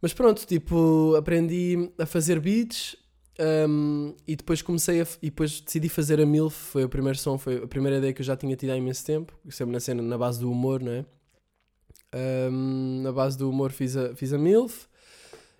Mas 0.00 0.12
pronto, 0.12 0.46
tipo, 0.46 1.14
aprendi 1.16 1.90
a 1.98 2.06
fazer 2.06 2.40
beats 2.40 2.96
um, 3.68 4.14
e 4.26 4.34
depois 4.34 4.62
comecei 4.62 5.00
a. 5.00 5.06
E 5.22 5.30
depois 5.30 5.60
decidi 5.60 5.88
fazer 5.88 6.20
a 6.20 6.26
MILF. 6.26 6.54
Foi 6.54 6.84
o 6.84 6.88
primeiro 6.88 7.18
som, 7.18 7.38
foi 7.38 7.62
a 7.62 7.66
primeira 7.66 7.98
ideia 7.98 8.12
que 8.12 8.20
eu 8.20 8.24
já 8.24 8.36
tinha 8.36 8.56
tido 8.56 8.70
há 8.70 8.76
imenso 8.76 9.04
tempo. 9.04 9.38
Sempre 9.50 9.72
na 9.72 9.80
cena, 9.80 10.02
na 10.02 10.18
base 10.18 10.40
do 10.40 10.50
humor, 10.50 10.82
não 10.82 10.92
é? 10.92 11.04
Um, 12.50 13.02
na 13.02 13.12
base 13.12 13.36
do 13.36 13.50
humor 13.50 13.72
fiz 13.72 13.96
a, 13.96 14.14
fiz 14.14 14.32
a 14.32 14.38
MILF. 14.38 14.86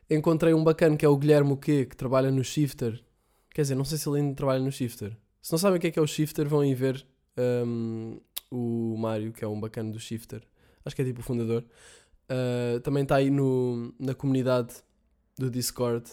Encontrei 0.08 0.54
um 0.54 0.62
bacana 0.62 0.96
que 0.96 1.04
é 1.04 1.08
o 1.08 1.16
Guilherme 1.16 1.56
Q, 1.56 1.86
que 1.86 1.96
trabalha 1.96 2.30
no 2.30 2.44
Shifter. 2.44 3.02
Quer 3.52 3.62
dizer, 3.62 3.75
não 3.75 3.84
sei 3.84 3.98
se 3.98 4.08
ele 4.08 4.20
ainda 4.20 4.34
trabalha 4.34 4.62
no 4.62 4.70
Shifter. 4.70 5.16
Se 5.42 5.52
não 5.52 5.58
sabem 5.58 5.78
o 5.78 5.80
que 5.80 5.86
é 5.88 5.90
que 5.90 5.98
é 5.98 6.02
o 6.02 6.06
Shifter, 6.06 6.48
vão 6.48 6.60
aí 6.60 6.75
ver 6.75 7.04
um, 7.66 8.20
o 8.50 8.96
Mário, 8.98 9.32
que 9.32 9.44
é 9.44 9.48
um 9.48 9.58
bacana 9.58 9.90
do 9.90 9.98
Shifter. 9.98 10.42
Acho 10.84 10.94
que 10.94 11.02
é 11.02 11.04
tipo 11.04 11.20
o 11.20 11.25
fundador. 11.25 11.64
Uh, 12.30 12.80
também 12.80 13.02
está 13.02 13.16
aí 13.16 13.30
no, 13.30 13.94
na 13.98 14.14
comunidade 14.14 14.75
do 15.38 15.50
Discord, 15.50 16.04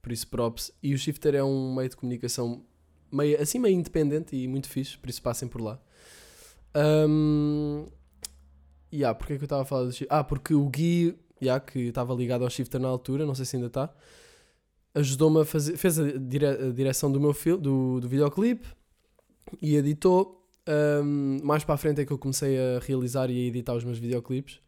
por 0.00 0.12
isso 0.12 0.28
props. 0.28 0.72
E 0.82 0.94
o 0.94 0.98
Shifter 0.98 1.34
é 1.34 1.42
um 1.42 1.74
meio 1.74 1.88
de 1.88 1.96
comunicação 1.96 2.64
meio, 3.10 3.40
assim 3.40 3.58
meio 3.58 3.74
independente 3.74 4.36
e 4.36 4.46
muito 4.46 4.68
fixe, 4.68 4.98
por 4.98 5.08
isso 5.08 5.22
passem 5.22 5.48
por 5.48 5.60
lá. 5.60 5.80
Um, 7.08 7.86
yeah, 8.92 9.16
porque 9.16 9.34
é 9.34 9.36
que 9.36 9.42
eu 9.42 9.46
estava 9.46 9.62
a 9.62 9.64
falar 9.64 9.84
do 9.84 9.92
Shifter? 9.92 10.08
Ah, 10.10 10.24
porque 10.24 10.54
o 10.54 10.68
Gui, 10.68 11.18
yeah, 11.42 11.60
que 11.60 11.78
estava 11.80 12.14
ligado 12.14 12.44
ao 12.44 12.50
Shifter 12.50 12.80
na 12.80 12.88
altura, 12.88 13.26
não 13.26 13.34
sei 13.34 13.44
se 13.44 13.56
ainda 13.56 13.68
está, 13.68 13.92
ajudou-me 14.94 15.40
a 15.40 15.44
fazer, 15.44 15.76
fez 15.76 15.98
a, 15.98 16.04
dire, 16.18 16.46
a 16.46 16.70
direção 16.70 17.12
do 17.12 17.20
meu 17.20 17.34
filme, 17.34 17.62
do, 17.62 18.00
do 18.00 18.08
videoclipe 18.08 18.66
e 19.60 19.76
editou. 19.76 20.42
Um, 20.68 21.38
mais 21.44 21.62
para 21.62 21.76
a 21.76 21.78
frente 21.78 22.00
é 22.00 22.04
que 22.04 22.12
eu 22.12 22.18
comecei 22.18 22.58
a 22.58 22.80
realizar 22.80 23.30
e 23.30 23.44
a 23.44 23.46
editar 23.46 23.74
os 23.74 23.84
meus 23.84 23.98
videoclipes. 23.98 24.60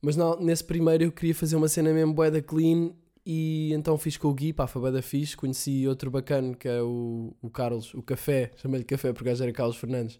Mas 0.00 0.16
nesse 0.40 0.64
primeiro 0.64 1.04
eu 1.04 1.12
queria 1.12 1.34
fazer 1.34 1.56
uma 1.56 1.68
cena 1.68 1.92
mesmo 1.92 2.14
bué 2.14 2.30
da 2.30 2.42
clean 2.42 2.92
e 3.24 3.72
então 3.72 3.98
fiz 3.98 4.16
com 4.16 4.28
o 4.28 4.34
Gui, 4.34 4.52
pá, 4.52 4.66
foi 4.66 4.80
bué 4.80 4.90
da 4.90 5.02
fixe. 5.02 5.36
Conheci 5.36 5.86
outro 5.86 6.10
bacana 6.10 6.54
que 6.54 6.68
é 6.68 6.80
o, 6.82 7.34
o 7.42 7.50
Carlos, 7.50 7.92
o 7.94 8.02
Café, 8.02 8.52
chamei-lhe 8.56 8.84
Café 8.84 9.12
porque 9.12 9.28
o 9.28 9.32
gajo 9.32 9.42
era 9.42 9.52
Carlos 9.52 9.76
Fernandes, 9.76 10.18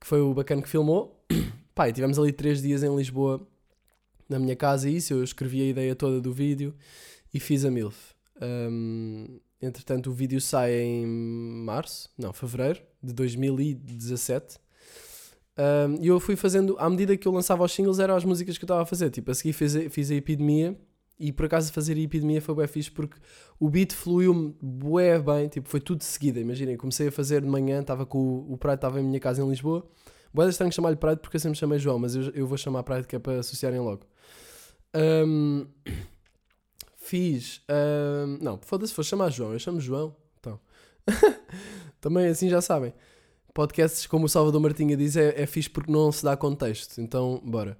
que 0.00 0.06
foi 0.06 0.20
o 0.20 0.34
bacana 0.34 0.60
que 0.62 0.68
filmou. 0.68 1.24
pá, 1.74 1.88
e 1.88 1.92
tivemos 1.92 2.18
ali 2.18 2.32
três 2.32 2.60
dias 2.60 2.82
em 2.82 2.94
Lisboa, 2.94 3.46
na 4.32 4.38
minha 4.38 4.56
casa 4.56 4.88
isso, 4.88 5.12
eu 5.14 5.22
escrevi 5.22 5.62
a 5.62 5.66
ideia 5.66 5.94
toda 5.94 6.20
do 6.20 6.32
vídeo 6.32 6.74
e 7.32 7.38
fiz 7.38 7.64
a 7.64 7.70
MILF. 7.70 7.96
Um, 8.40 9.38
entretanto 9.60 10.10
o 10.10 10.12
vídeo 10.12 10.40
sai 10.40 10.74
em 10.80 11.06
março, 11.06 12.10
não, 12.18 12.32
fevereiro 12.32 12.80
de 13.02 13.12
2017 13.12 14.58
um, 15.56 16.02
e 16.02 16.06
eu 16.06 16.18
fui 16.18 16.34
fazendo, 16.34 16.76
à 16.78 16.88
medida 16.88 17.16
que 17.16 17.28
eu 17.28 17.32
lançava 17.32 17.62
os 17.62 17.72
singles, 17.72 17.98
eram 17.98 18.16
as 18.16 18.24
músicas 18.24 18.56
que 18.56 18.64
eu 18.64 18.66
estava 18.66 18.82
a 18.82 18.86
fazer. 18.86 19.10
Tipo, 19.10 19.30
a 19.30 19.34
seguir 19.34 19.52
fiz, 19.52 19.76
a- 19.76 19.90
fiz 19.90 20.10
a 20.10 20.14
Epidemia. 20.14 20.76
E 21.20 21.30
por 21.30 21.44
acaso 21.46 21.70
fazer 21.72 21.96
a 21.96 22.00
Epidemia 22.00 22.40
foi 22.40 22.54
bem 22.54 22.66
fixe 22.66 22.90
porque 22.90 23.16
o 23.60 23.68
beat 23.68 23.92
fluiu-me 23.92 24.56
bué 24.62 25.20
bem. 25.20 25.48
Tipo, 25.48 25.68
foi 25.68 25.78
tudo 25.78 25.98
de 25.98 26.04
seguida. 26.06 26.40
Imaginem, 26.40 26.76
comecei 26.76 27.08
a 27.08 27.12
fazer 27.12 27.42
de 27.42 27.46
manhã, 27.48 27.80
estava 27.82 28.06
com 28.06 28.18
o, 28.18 28.54
o 28.54 28.56
Pride, 28.56 28.76
estava 28.76 28.98
em 28.98 29.04
minha 29.04 29.20
casa 29.20 29.42
em 29.42 29.48
Lisboa. 29.48 29.86
Bué 30.32 30.48
estranho 30.48 30.72
chamar-lhe 30.72 30.96
Pride 30.96 31.20
porque 31.20 31.36
eu 31.36 31.40
sempre 31.40 31.58
chamei 31.58 31.78
João, 31.78 31.98
mas 31.98 32.16
eu, 32.16 32.22
eu 32.30 32.46
vou 32.46 32.56
chamar 32.56 32.82
Pride 32.82 33.06
que 33.06 33.14
é 33.14 33.18
para 33.18 33.38
associarem 33.40 33.78
logo. 33.78 34.06
Um, 34.94 35.66
fiz. 36.96 37.60
um, 37.68 38.38
não, 38.42 38.58
foda-se, 38.62 38.94
vou 38.94 39.04
chamar 39.04 39.30
João. 39.30 39.52
Eu 39.52 39.58
chamo 39.58 39.80
João. 39.80 40.16
Então. 40.40 40.60
Também 42.00 42.26
assim 42.28 42.48
já 42.48 42.60
sabem 42.60 42.92
podcasts, 43.52 44.06
como 44.06 44.26
o 44.26 44.28
Salvador 44.28 44.60
Martinha 44.60 44.96
diz, 44.96 45.16
é, 45.16 45.40
é 45.42 45.46
fixe 45.46 45.70
porque 45.70 45.90
não 45.90 46.10
se 46.10 46.24
dá 46.24 46.36
contexto. 46.36 47.00
Então, 47.00 47.40
bora. 47.44 47.76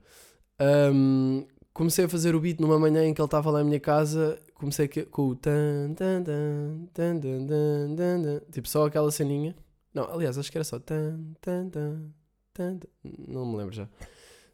Ahm, 0.59 1.45
comecei 1.73 2.05
a 2.05 2.09
fazer 2.09 2.35
o 2.35 2.41
beat 2.41 2.61
numa 2.61 2.79
manhã 2.79 3.05
em 3.05 3.15
que 3.15 3.21
ele 3.21 3.27
estava 3.27 3.51
lá 3.51 3.63
em 3.63 3.65
minha 3.65 3.81
casa. 3.81 4.39
Comecei 4.55 4.89
com 4.89 5.29
o 5.29 5.37
tan, 5.37 5.95
tan, 5.95 6.23
tan, 6.23 6.87
tan, 6.93 7.21
tan, 7.21 7.47
tan, 7.47 7.97
tan, 7.97 8.41
tipo 8.53 8.69
só 8.69 8.87
aquela 8.87 9.11
ceninha. 9.11 9.57
Não, 9.93 10.05
aliás, 10.05 10.39
acho 10.39 10.51
que 10.51 10.59
era 10.59 10.65
só 10.65 10.79
tan, 10.79 11.19
tan, 11.41 11.69
tan, 11.69 12.81
não 13.05 13.47
me 13.47 13.57
lembro 13.57 13.75
já. 13.75 13.89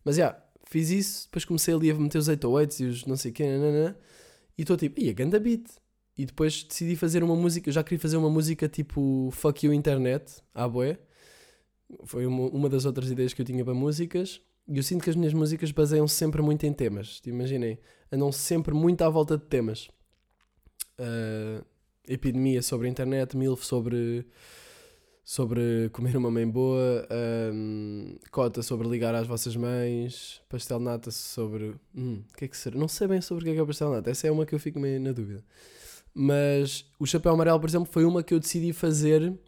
Mas 0.04 0.16
já, 0.16 0.40
fiz 0.68 0.90
isso. 0.90 1.24
Depois 1.26 1.44
comecei 1.44 1.74
ali 1.74 1.90
a 1.90 1.94
meter 1.94 2.18
os 2.18 2.28
808s 2.28 2.80
e 2.80 2.84
os 2.86 3.04
não 3.06 3.16
sei 3.16 3.30
o 3.30 3.34
quê, 3.34 3.44
nananã, 3.44 3.96
e 4.56 4.62
estou 4.62 4.76
tipo, 4.76 5.00
ia, 5.00 5.12
ganda 5.12 5.38
beat. 5.38 5.66
E 6.16 6.26
depois 6.26 6.64
decidi 6.64 6.96
fazer 6.96 7.22
uma 7.22 7.36
música. 7.36 7.68
Eu 7.68 7.72
já 7.72 7.82
queria 7.82 7.98
fazer 7.98 8.16
uma 8.16 8.30
música 8.30 8.68
tipo 8.68 9.30
Fuck 9.32 9.66
You 9.66 9.72
Internet, 9.72 10.42
à 10.54 10.68
boé. 10.68 10.98
Foi 12.04 12.26
uma, 12.26 12.48
uma 12.48 12.68
das 12.68 12.84
outras 12.84 13.10
ideias 13.10 13.32
que 13.32 13.40
eu 13.40 13.46
tinha 13.46 13.64
para 13.64 13.74
músicas. 13.74 14.40
E 14.66 14.76
eu 14.76 14.82
sinto 14.82 15.02
que 15.02 15.10
as 15.10 15.16
minhas 15.16 15.32
músicas 15.32 15.70
baseiam-se 15.70 16.14
sempre 16.14 16.42
muito 16.42 16.66
em 16.66 16.72
temas. 16.72 17.20
Imaginem, 17.24 17.78
andam 18.12 18.32
sempre 18.32 18.74
muito 18.74 19.02
à 19.02 19.08
volta 19.08 19.38
de 19.38 19.44
temas. 19.44 19.88
Ah, 20.98 21.62
epidemia 22.08 22.62
sobre 22.62 22.88
a 22.88 22.90
internet, 22.90 23.36
MILF 23.36 23.64
sobre, 23.64 24.26
sobre 25.28 25.90
comer 25.90 26.16
uma 26.16 26.30
mãe 26.30 26.48
boa, 26.48 27.06
ahm, 27.10 28.16
cota 28.30 28.62
sobre 28.62 28.88
ligar 28.88 29.14
às 29.14 29.26
vossas 29.26 29.54
mães, 29.54 30.40
pastel 30.48 30.80
nata 30.80 31.10
sobre. 31.10 31.74
Hum, 31.94 32.22
que 32.34 32.46
é 32.46 32.48
que 32.48 32.56
será? 32.56 32.78
Não 32.78 32.88
sei 32.88 33.06
bem 33.06 33.20
sobre 33.20 33.42
o 33.42 33.44
que 33.44 33.50
é 33.50 33.54
que 33.54 33.60
é 33.60 33.66
pastel 33.66 33.90
nata. 33.90 34.10
Essa 34.10 34.26
é 34.26 34.30
uma 34.30 34.46
que 34.46 34.54
eu 34.54 34.58
fico 34.58 34.80
meio 34.80 34.98
na 34.98 35.12
dúvida. 35.12 35.44
Mas 36.14 36.86
o 36.98 37.04
chapéu 37.04 37.30
amarelo, 37.34 37.60
por 37.60 37.68
exemplo, 37.68 37.86
foi 37.92 38.06
uma 38.06 38.22
que 38.22 38.32
eu 38.32 38.40
decidi 38.40 38.72
fazer 38.72 39.38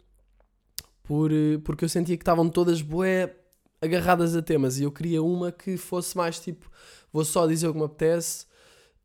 por, 1.03 1.31
eh, 1.31 1.57
porque 1.63 1.83
eu 1.83 1.89
sentia 1.89 2.15
que 2.15 2.21
estavam 2.21 2.47
todas 2.47 2.83
bué 2.83 3.35
agarradas 3.81 4.35
a 4.35 4.41
temas 4.43 4.79
e 4.79 4.83
eu 4.83 4.91
queria 4.91 5.23
uma 5.23 5.51
que 5.51 5.77
fosse 5.77 6.15
mais 6.15 6.39
tipo, 6.39 6.69
vou 7.11 7.25
só 7.25 7.47
dizer 7.47 7.67
o 7.67 7.73
que 7.73 7.79
me 7.79 7.85
apetece 7.85 8.45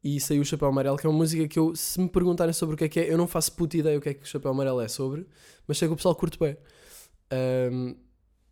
e 0.06 0.20
saiu 0.20 0.42
o 0.42 0.44
Chapéu 0.44 0.68
Amarelo, 0.68 0.96
que 0.96 1.04
é 1.04 1.10
uma 1.10 1.18
música 1.18 1.48
que 1.48 1.58
eu, 1.58 1.74
se 1.74 2.00
me 2.00 2.08
perguntarem 2.08 2.52
sobre 2.52 2.76
o 2.76 2.78
que 2.78 2.84
é 2.84 2.88
que 2.88 3.00
é, 3.00 3.12
eu 3.12 3.18
não 3.18 3.26
faço 3.26 3.50
puta 3.52 3.76
ideia 3.76 3.98
o 3.98 4.00
que 4.00 4.10
é 4.10 4.14
que 4.14 4.22
o 4.22 4.26
Chapéu 4.26 4.52
Amarelo 4.52 4.80
é 4.80 4.86
sobre, 4.86 5.26
mas 5.66 5.78
sei 5.78 5.88
que 5.88 5.94
o 5.94 5.96
pessoal 5.96 6.14
curte 6.14 6.38
bem. 6.38 6.56
Ahm, 7.28 7.96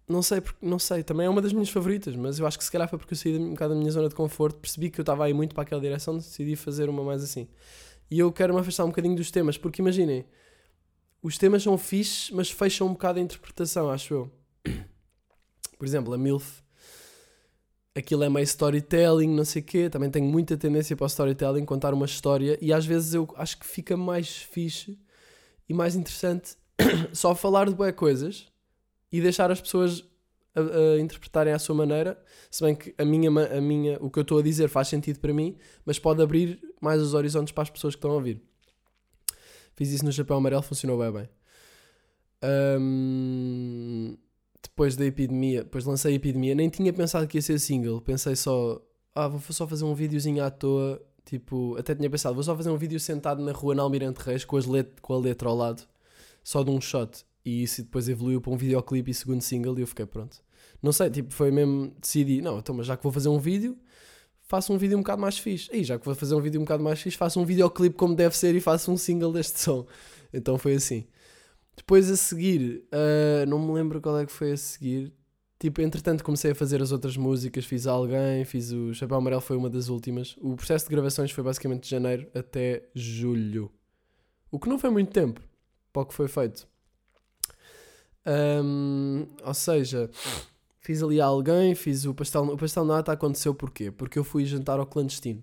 não 0.09 0.21
sei, 0.21 0.41
porque, 0.41 0.67
não 0.67 0.81
sei, 0.81 1.05
também 1.05 1.27
é 1.27 1.31
uma 1.31 1.41
das 1.41 1.53
minhas 1.53 1.71
favoritas, 1.71 2.17
mas 2.17 2.41
eu 2.41 2.47
acho 2.47 2.59
que 2.59 2.65
se 2.65 2.73
calhar 2.73 2.89
foi 2.89 2.99
porque 2.99 3.15
eu 3.15 3.19
saí 3.19 3.39
um 3.39 3.51
bocado 3.51 3.73
da 3.73 3.79
minha 3.79 3.91
zona 3.93 4.09
de 4.09 4.17
conforto, 4.17 4.59
percebi 4.59 4.91
que 4.91 4.99
eu 4.99 5.03
estava 5.05 5.25
aí 5.25 5.33
muito 5.33 5.55
para 5.55 5.63
aquela 5.63 5.81
direção, 5.81 6.17
decidi 6.17 6.57
fazer 6.57 6.89
uma 6.89 7.05
mais 7.05 7.23
assim. 7.23 7.47
E 8.11 8.19
eu 8.19 8.33
quero 8.33 8.53
me 8.53 8.59
afastar 8.59 8.85
um 8.85 8.89
bocadinho 8.89 9.15
dos 9.15 9.31
temas, 9.31 9.57
porque 9.57 9.81
imaginem, 9.81 10.27
os 11.23 11.39
temas 11.39 11.63
são 11.63 11.79
fixes, 11.79 12.33
mas 12.33 12.51
fecham 12.51 12.89
um 12.89 12.95
bocado 12.95 13.21
a 13.21 13.23
interpretação, 13.23 13.91
acho 13.91 14.13
eu. 14.13 14.31
Por 15.79 15.87
exemplo, 15.87 16.13
a 16.13 16.19
MILF, 16.19 16.64
aquilo 17.95 18.25
é 18.25 18.29
meio 18.29 18.45
storytelling, 18.45 19.29
não 19.29 19.45
sei 19.45 19.63
o 19.63 19.65
quê, 19.65 19.89
também 19.89 20.11
tenho 20.11 20.27
muita 20.27 20.57
tendência 20.57 20.97
para 20.97 21.05
o 21.05 21.07
storytelling, 21.07 21.65
contar 21.65 21.95
uma 21.95 22.07
história, 22.07 22.59
e 22.61 22.73
às 22.73 22.85
vezes 22.85 23.15
eu 23.15 23.29
acho 23.37 23.59
que 23.59 23.67
fica 23.67 23.97
mais 23.97 24.37
fixe 24.37 24.99
e 25.69 25.75
mais 25.75 25.95
interessante 25.95 26.57
só 27.13 27.35
falar 27.35 27.69
de 27.69 27.75
boas 27.75 27.95
coisas 27.95 28.47
e 29.13 29.21
deixar 29.21 29.51
as 29.51 29.61
pessoas 29.61 30.05
a, 30.55 30.61
a 30.97 31.01
interpretarem 31.01 31.53
à 31.53 31.59
sua 31.59 31.75
maneira, 31.75 32.21
se 32.51 32.65
bem 32.65 32.75
que 32.75 32.95
a 32.99 33.05
minha, 33.05 33.31
a 33.31 33.61
minha, 33.61 33.99
o 34.01 34.11
que 34.11 34.19
eu 34.19 34.23
estou 34.23 34.39
a 34.39 34.43
dizer 34.43 34.69
faz 34.69 34.89
sentido 34.89 35.21
para 35.21 35.33
mim, 35.33 35.57
mas 35.85 35.99
pode 35.99 36.21
abrir 36.23 36.61
mais 36.81 37.01
os 37.01 37.15
horizontes 37.15 37.53
para 37.53 37.63
as 37.63 37.71
pessoas 37.71 37.95
que 37.95 37.99
estão 37.99 38.11
a 38.11 38.15
ouvir. 38.15 38.43
Fiz 39.77 39.91
isso 39.91 40.05
no 40.05 40.13
Chapéu 40.13 40.37
Amarelo, 40.37 40.63
funcionou 40.63 40.99
bem 40.99 41.13
bem. 41.13 41.29
Ahm, 42.43 44.17
depois 44.75 44.97
da 44.97 45.07
epidemia, 45.07 45.63
depois 45.63 45.85
lancei 45.85 46.13
a 46.13 46.17
epidemia, 46.17 46.53
nem 46.53 46.69
tinha 46.69 46.93
pensado 46.93 47.29
que 47.29 47.39
ia 47.39 47.43
ser 47.43 47.61
single, 47.61 48.01
pensei 48.01 48.35
só, 48.35 48.83
ah, 49.15 49.29
vou 49.29 49.41
só 49.41 49.69
fazer 49.69 49.85
um 49.85 49.95
videozinho 49.95 50.43
à 50.43 50.51
toa, 50.51 51.01
tipo, 51.25 51.77
até 51.79 51.95
tinha 51.95 52.11
pensado, 52.11 52.35
vou 52.35 52.43
só 52.43 52.57
fazer 52.57 52.71
um 52.71 52.77
vídeo 52.77 52.99
sentado 52.99 53.41
na 53.41 53.53
rua 53.53 53.73
na 53.73 53.85
Almirante 53.85 54.21
Reis 54.21 54.45
com, 54.45 54.57
as 54.57 54.67
let 54.67 55.01
com 55.01 55.15
a 55.15 55.19
letra 55.19 55.49
ao 55.49 55.55
lado, 55.55 55.85
só 56.43 56.65
de 56.65 56.71
um 56.71 56.81
shot, 56.81 57.25
e 57.45 57.63
isso 57.63 57.85
depois 57.85 58.09
evoluiu 58.09 58.41
para 58.41 58.53
um 58.53 58.57
videoclipe 58.57 59.13
e 59.13 59.15
segundo 59.15 59.43
single 59.43 59.79
e 59.79 59.83
eu 59.83 59.87
fiquei 59.87 60.07
pronto. 60.07 60.43
Não 60.83 60.93
sei, 60.93 61.09
tipo, 61.09 61.33
foi 61.33 61.53
mesmo, 61.53 61.95
decidi, 62.01 62.43
não, 62.43 62.59
então, 62.59 62.75
mas 62.75 62.87
já 62.87 62.97
que 62.97 63.03
vou 63.05 63.13
fazer 63.13 63.29
um 63.29 63.39
vídeo, 63.39 63.79
faço 64.41 64.73
um 64.73 64.77
vídeo 64.77 64.99
um 64.99 65.03
bocado 65.03 65.23
mais 65.23 65.39
fixe. 65.39 65.71
E 65.73 65.85
já 65.85 65.99
que 65.99 66.05
vou 66.05 66.15
fazer 66.15 66.35
um 66.35 66.41
vídeo 66.41 66.61
um 66.61 66.65
bocado 66.65 66.83
mais 66.83 67.01
fixe, 67.01 67.17
faço 67.17 67.41
um 67.41 67.45
videoclipe 67.45 67.97
como 67.97 68.15
deve 68.15 68.37
ser 68.37 68.55
e 68.55 68.61
faço 68.61 68.91
um 68.91 68.97
single 68.97 69.33
deste 69.33 69.61
som. 69.61 69.87
Então 70.33 70.59
foi 70.59 70.75
assim. 70.75 71.07
Depois 71.77 72.11
a 72.11 72.17
seguir, 72.17 72.85
ah, 72.93 73.45
não 73.47 73.59
me 73.59 73.73
lembro 73.73 74.01
qual 74.01 74.19
é 74.19 74.27
que 74.27 74.33
foi 74.33 74.53
a 74.53 74.57
seguir. 74.57 75.13
Tipo, 75.59 75.81
entretanto 75.81 76.23
comecei 76.23 76.51
a 76.51 76.55
fazer 76.55 76.83
as 76.83 76.93
outras 76.93 77.17
músicas, 77.17 77.65
fiz 77.65 77.87
alguém, 77.87 78.45
fiz 78.45 78.71
o 78.71 78.93
Chapéu 78.93 79.17
Amarelo, 79.17 79.41
foi 79.41 79.57
uma 79.57 79.71
das 79.71 79.89
últimas. 79.89 80.37
O 80.41 80.57
processo 80.57 80.85
de 80.85 80.91
gravações 80.91 81.31
foi 81.31 81.43
basicamente 81.43 81.85
de 81.85 81.91
janeiro 81.91 82.29
até 82.35 82.87
julho. 82.95 83.71
O 84.51 84.59
que 84.59 84.69
não 84.69 84.79
foi 84.79 84.91
muito 84.91 85.11
tempo 85.11 85.41
para 85.93 86.03
o 86.03 86.07
que 86.07 86.15
foi 86.15 86.29
feito. 86.29 86.69
Ahm, 88.27 89.27
ou 89.43 89.55
seja, 89.55 90.11
fiz 90.81 91.03
ali 91.03 91.21
alguém, 91.21 91.75
fiz 91.75 92.05
o 92.05 92.15
pastel. 92.15 92.45
O 92.45 92.57
pastel 92.57 92.85
nata 92.85 93.13
aconteceu 93.13 93.55
porquê? 93.55 93.91
Porque 93.91 94.19
eu 94.19 94.25
fui 94.25 94.45
jantar 94.45 94.79
ao 94.79 94.87
clandestino. 94.87 95.43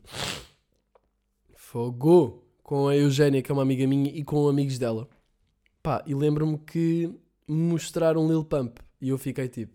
Fogo! 1.56 2.44
Com 2.64 2.88
a 2.88 2.96
Eugénia, 2.96 3.42
que 3.42 3.52
é 3.52 3.54
uma 3.54 3.64
amiga 3.64 3.86
minha, 3.86 4.10
e 4.10 4.24
com 4.24 4.48
amigos 4.48 4.78
dela. 4.78 5.10
Pá, 5.82 6.04
e 6.06 6.14
lembro-me 6.14 6.58
que 6.60 7.12
me 7.48 7.72
mostraram 7.72 8.28
Lil 8.28 8.44
Pump. 8.44 8.80
E 9.02 9.10
eu 9.10 9.18
fiquei 9.18 9.48
tipo, 9.48 9.74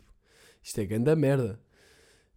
isto 0.62 0.80
é 0.80 0.84
ganda 0.84 1.14
merda. 1.16 1.60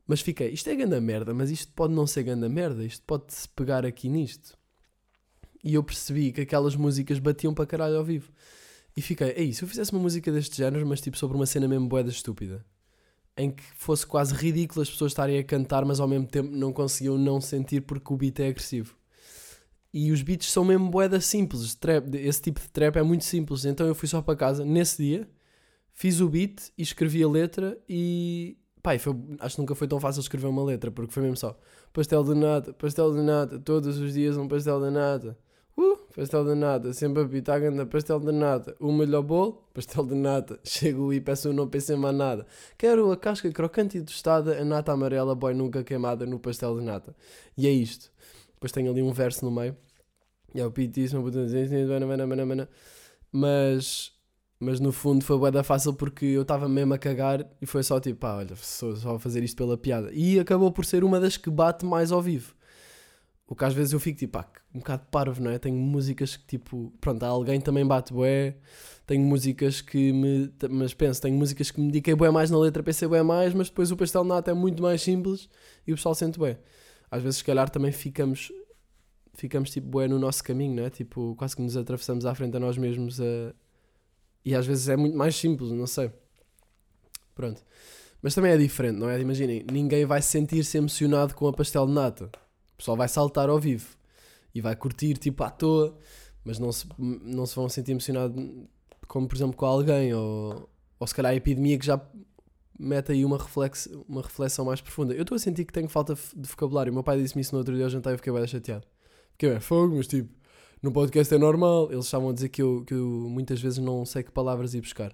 Mas 0.08 0.22
fiquei, 0.22 0.50
isto 0.50 0.68
é 0.70 0.76
ganda 0.76 1.00
merda, 1.00 1.34
mas 1.36 1.52
isto 1.52 1.72
pode 1.74 1.94
não 1.94 2.08
ser 2.08 2.24
ganda 2.24 2.50
merda, 2.50 2.84
isto 2.84 3.04
pode-se 3.06 3.48
pegar 3.50 3.86
aqui 3.86 4.10
nisto. 4.10 4.58
E 5.64 5.76
eu 5.76 5.84
percebi 5.84 6.32
que 6.32 6.42
aquelas 6.42 6.76
músicas 6.76 7.20
batiam 7.20 7.54
para 7.54 7.68
caralho 7.68 7.98
ao 7.98 8.04
vivo. 8.04 8.32
E 8.98 9.02
fiquei, 9.02 9.34
ei, 9.36 9.54
se 9.54 9.64
eu 9.64 9.68
fizesse 9.68 9.92
uma 9.92 10.02
música 10.02 10.32
deste 10.32 10.58
género, 10.58 10.86
mas 10.88 11.00
tipo 11.00 11.16
sobre 11.16 11.38
uma 11.38 11.46
cena 11.46 11.68
mesmo 11.68 11.88
boeda 11.88 12.10
estúpida, 12.10 12.66
em 13.38 13.52
que 13.52 13.64
fosse 13.76 14.06
quase 14.06 14.34
ridículo 14.34 14.82
as 14.82 14.90
pessoas 14.90 15.12
estarem 15.12 15.38
a 15.38 15.44
cantar, 15.44 15.86
mas 15.86 16.00
ao 16.00 16.08
mesmo 16.08 16.26
tempo 16.26 16.50
não 16.50 16.74
conseguiam 16.74 17.18
não 17.18 17.40
sentir 17.40 17.82
porque 17.82 18.12
o 18.12 18.18
beat 18.18 18.40
é 18.40 18.48
agressivo. 18.48 18.99
E 19.94 20.12
os 20.12 20.22
beats 20.22 20.52
são 20.52 20.64
mesmo 20.64 20.90
boeda 20.90 21.20
simples, 21.20 21.74
trap, 21.76 22.14
esse 22.16 22.42
tipo 22.42 22.60
de 22.60 22.70
trap 22.70 22.98
é 22.98 23.04
muito 23.04 23.24
simples. 23.26 23.66
Então 23.66 23.88
eu 23.88 23.96
fui 23.96 24.08
só 24.08 24.22
para 24.22 24.36
casa 24.36 24.64
nesse 24.64 25.04
dia, 25.04 25.28
fiz 25.94 26.20
o 26.22 26.30
beat 26.30 26.72
e 26.78 26.82
escrevi 26.84 27.24
a 27.24 27.30
letra 27.30 27.78
e. 27.88 28.58
E 28.92 28.98
foi- 28.98 29.16
acho 29.40 29.56
que 29.56 29.62
nunca 29.62 29.76
foi 29.76 29.88
tão 29.88 30.00
fácil 30.00 30.20
escrever 30.22 30.48
uma 30.48 30.64
letra, 30.64 30.90
porque 30.90 31.12
foi 31.14 31.22
mesmo 31.22 31.38
só 31.38 31.56
pastel 31.94 32.24
de 32.24 32.34
nata, 32.34 32.74
pastel 32.74 33.14
de 33.14 33.22
nata, 33.22 33.60
todos 33.60 33.98
os 33.98 34.14
dias 34.14 34.38
um 34.38 34.48
pastel 34.48 34.82
de 34.82 34.90
nata. 34.90 35.38
Uh, 35.78 35.98
pastel 36.14 36.44
de 36.44 36.56
nata, 36.56 36.92
sempre 36.94 37.24
a 37.24 37.28
pitar 37.28 37.60
ganda 37.62 37.86
pastel 37.86 38.20
de 38.20 38.32
nata. 38.32 38.76
O 38.80 38.92
melhor 38.92 39.22
bolo, 39.22 39.64
pastel 39.74 40.06
de 40.06 40.16
nata. 40.16 40.60
Chego 40.64 41.14
e 41.14 41.22
peço 41.22 41.54
não 41.54 41.68
pensei 41.70 41.96
mais 41.96 42.16
nada. 42.16 42.46
Quero 42.78 43.12
a 43.12 43.18
casca 43.18 43.50
crocante 43.52 43.98
e 43.98 44.02
tostada, 44.04 44.60
a 44.60 44.66
nata 44.66 44.92
amarela, 44.92 45.36
boy 45.36 45.54
nunca 45.54 45.84
queimada 45.84 46.26
no 46.26 46.40
pastel 46.40 46.78
de 46.80 46.84
nata. 46.86 47.16
E 47.58 47.68
é 47.68 47.72
isto. 47.72 48.12
Depois 48.60 48.74
tem 48.74 48.90
ali 48.90 49.02
um 49.02 49.14
verso 49.14 49.46
no 49.46 49.52
meio. 49.52 49.76
E 50.54 50.60
é 50.60 50.66
o 50.66 50.72
pitíssimo, 50.72 51.24
mas, 53.32 54.12
mas 54.60 54.80
no 54.80 54.92
fundo 54.92 55.24
foi 55.24 55.38
bué 55.38 55.52
da 55.52 55.64
fácil 55.64 55.94
porque 55.94 56.26
eu 56.26 56.42
estava 56.42 56.68
mesmo 56.68 56.94
a 56.94 56.98
cagar 56.98 57.48
e 57.62 57.66
foi 57.66 57.84
só 57.84 58.00
tipo, 58.00 58.20
pá, 58.20 58.36
olha, 58.36 58.56
só, 58.58 59.16
a 59.16 59.20
fazer 59.20 59.44
isto 59.44 59.56
pela 59.56 59.78
piada. 59.78 60.12
E 60.12 60.40
acabou 60.40 60.72
por 60.72 60.86
ser 60.86 61.04
uma 61.04 61.20
das 61.20 61.38
que 61.38 61.50
bate 61.50 61.86
mais 61.86 62.12
ao 62.12 62.22
vivo. 62.22 62.54
O 63.48 63.56
que 63.56 63.64
às 63.66 63.74
vezes 63.74 63.94
eu 63.94 64.00
fico 64.00 64.20
tipo, 64.20 64.34
pá, 64.34 64.48
um 64.74 64.80
bocado 64.80 65.06
parvo, 65.10 65.42
não 65.42 65.52
é? 65.52 65.58
Tenho 65.58 65.78
músicas 65.78 66.36
que 66.36 66.46
tipo, 66.46 66.92
pronto, 67.00 67.24
alguém 67.24 67.62
também 67.62 67.86
bate 67.86 68.14
bué. 68.14 68.58
Tenho 69.08 69.24
músicas 69.24 69.82
que 69.82 70.12
me. 70.12 70.52
Mas 70.70 70.94
penso, 70.94 71.22
tenho 71.22 71.36
músicas 71.38 71.72
que 71.72 71.80
me 71.80 71.88
dediquei 71.88 72.14
bué 72.14 72.30
mais 72.30 72.52
na 72.52 72.60
letra, 72.60 72.84
pensei 72.84 73.08
bué 73.08 73.24
mais, 73.24 73.54
mas 73.54 73.70
depois 73.70 73.92
o 73.92 73.98
pastel 73.98 74.24
de 74.24 74.30
nata 74.30 74.52
é 74.52 74.54
muito 74.54 74.84
mais 74.84 75.02
simples 75.02 75.50
e 75.88 75.94
o 75.94 75.96
pessoal 75.96 76.14
sente 76.14 76.38
bué. 76.38 76.60
Às 77.12 77.24
vezes, 77.24 77.38
se 77.38 77.44
calhar, 77.44 77.70
também 77.70 77.92
ficamos. 77.92 78.52
Ficamos 79.34 79.70
tipo 79.70 79.88
bué 79.88 80.08
no 80.08 80.20
nosso 80.20 80.44
caminho, 80.44 80.76
não 80.76 80.84
é? 80.84 80.90
Tipo, 80.90 81.34
quase 81.36 81.56
que 81.56 81.62
nos 81.62 81.78
atravessamos 81.78 82.26
à 82.26 82.36
frente 82.36 82.58
a 82.58 82.60
nós 82.60 82.78
mesmos 82.78 83.22
a... 83.22 83.54
e 84.44 84.54
às 84.54 84.66
vezes 84.66 84.90
é 84.90 84.98
muito 84.98 85.16
mais 85.16 85.36
simples, 85.36 85.72
não 85.72 85.88
sei. 85.88 86.12
Pronto. 87.36 87.64
Mas 88.22 88.36
também 88.36 88.52
é 88.52 88.58
diferente, 88.58 88.98
não 88.98 89.10
é? 89.10 89.20
Imaginem, 89.22 89.66
ninguém 89.72 90.06
vai 90.06 90.22
sentir-se 90.22 90.78
emocionado 90.78 91.36
com 91.36 91.48
a 91.48 91.54
pastel 91.54 91.88
de 91.88 91.94
nata. 91.94 92.26
O 92.74 92.78
pessoal 92.78 92.98
vai 92.98 93.08
saltar 93.08 93.50
ao 93.50 93.60
vivo 93.60 93.96
e 94.54 94.60
vai 94.60 94.76
curtir 94.76 95.16
tipo 95.16 95.42
à 95.44 95.50
toa, 95.50 95.98
mas 96.44 96.60
não 96.60 96.72
se, 96.72 96.86
não 96.98 97.46
se 97.46 97.56
vão 97.56 97.70
sentir 97.70 97.92
emocionado 97.92 98.68
como 99.08 99.28
por 99.28 99.36
exemplo 99.36 99.56
com 99.56 99.66
alguém 99.66 100.14
ou, 100.14 100.70
ou 101.00 101.08
se 101.08 101.16
calhar 101.16 101.32
a 101.32 101.36
epidemia 101.36 101.78
que 101.78 101.86
já 101.86 102.00
mete 102.80 103.12
aí 103.12 103.26
uma, 103.26 103.38
uma 104.08 104.22
reflexão 104.22 104.66
mais 104.66 104.80
profunda. 104.80 105.14
Eu 105.14 105.24
estou 105.24 105.36
a 105.36 105.40
sentir 105.40 105.66
que 105.66 105.74
tenho 105.74 105.90
falta 105.90 106.16
de 106.16 106.50
vocabulário. 106.50 106.92
O 106.92 106.94
meu 106.94 107.04
pai 107.04 107.22
disse-me 107.22 107.42
isso 107.42 107.54
no 107.54 107.60
outro 107.60 107.76
dia 107.76 107.84
ao 107.84 107.90
jantar 107.90 108.12
e 108.12 108.14
eu 108.14 108.18
fiquei 108.18 108.32
bem 108.32 108.48
chateado. 108.48 108.88
Fiquei 109.34 109.50
bem, 109.50 109.60
fogo, 109.60 109.96
mas 109.98 110.08
tipo, 110.08 110.34
no 110.82 110.92
podcast 110.92 111.34
é 111.34 111.38
normal. 111.38 111.92
Eles 111.92 112.06
estavam 112.06 112.30
a 112.30 112.34
dizer 112.34 112.50
que 112.50 112.62
eu, 112.62 112.84
que 112.86 112.94
eu 112.94 113.28
muitas 113.30 113.62
vezes 113.62 113.80
não 113.80 114.06
sei 114.06 114.24
que 114.24 114.32
palavras 114.32 114.74
ir 114.74 114.82
buscar. 114.82 115.14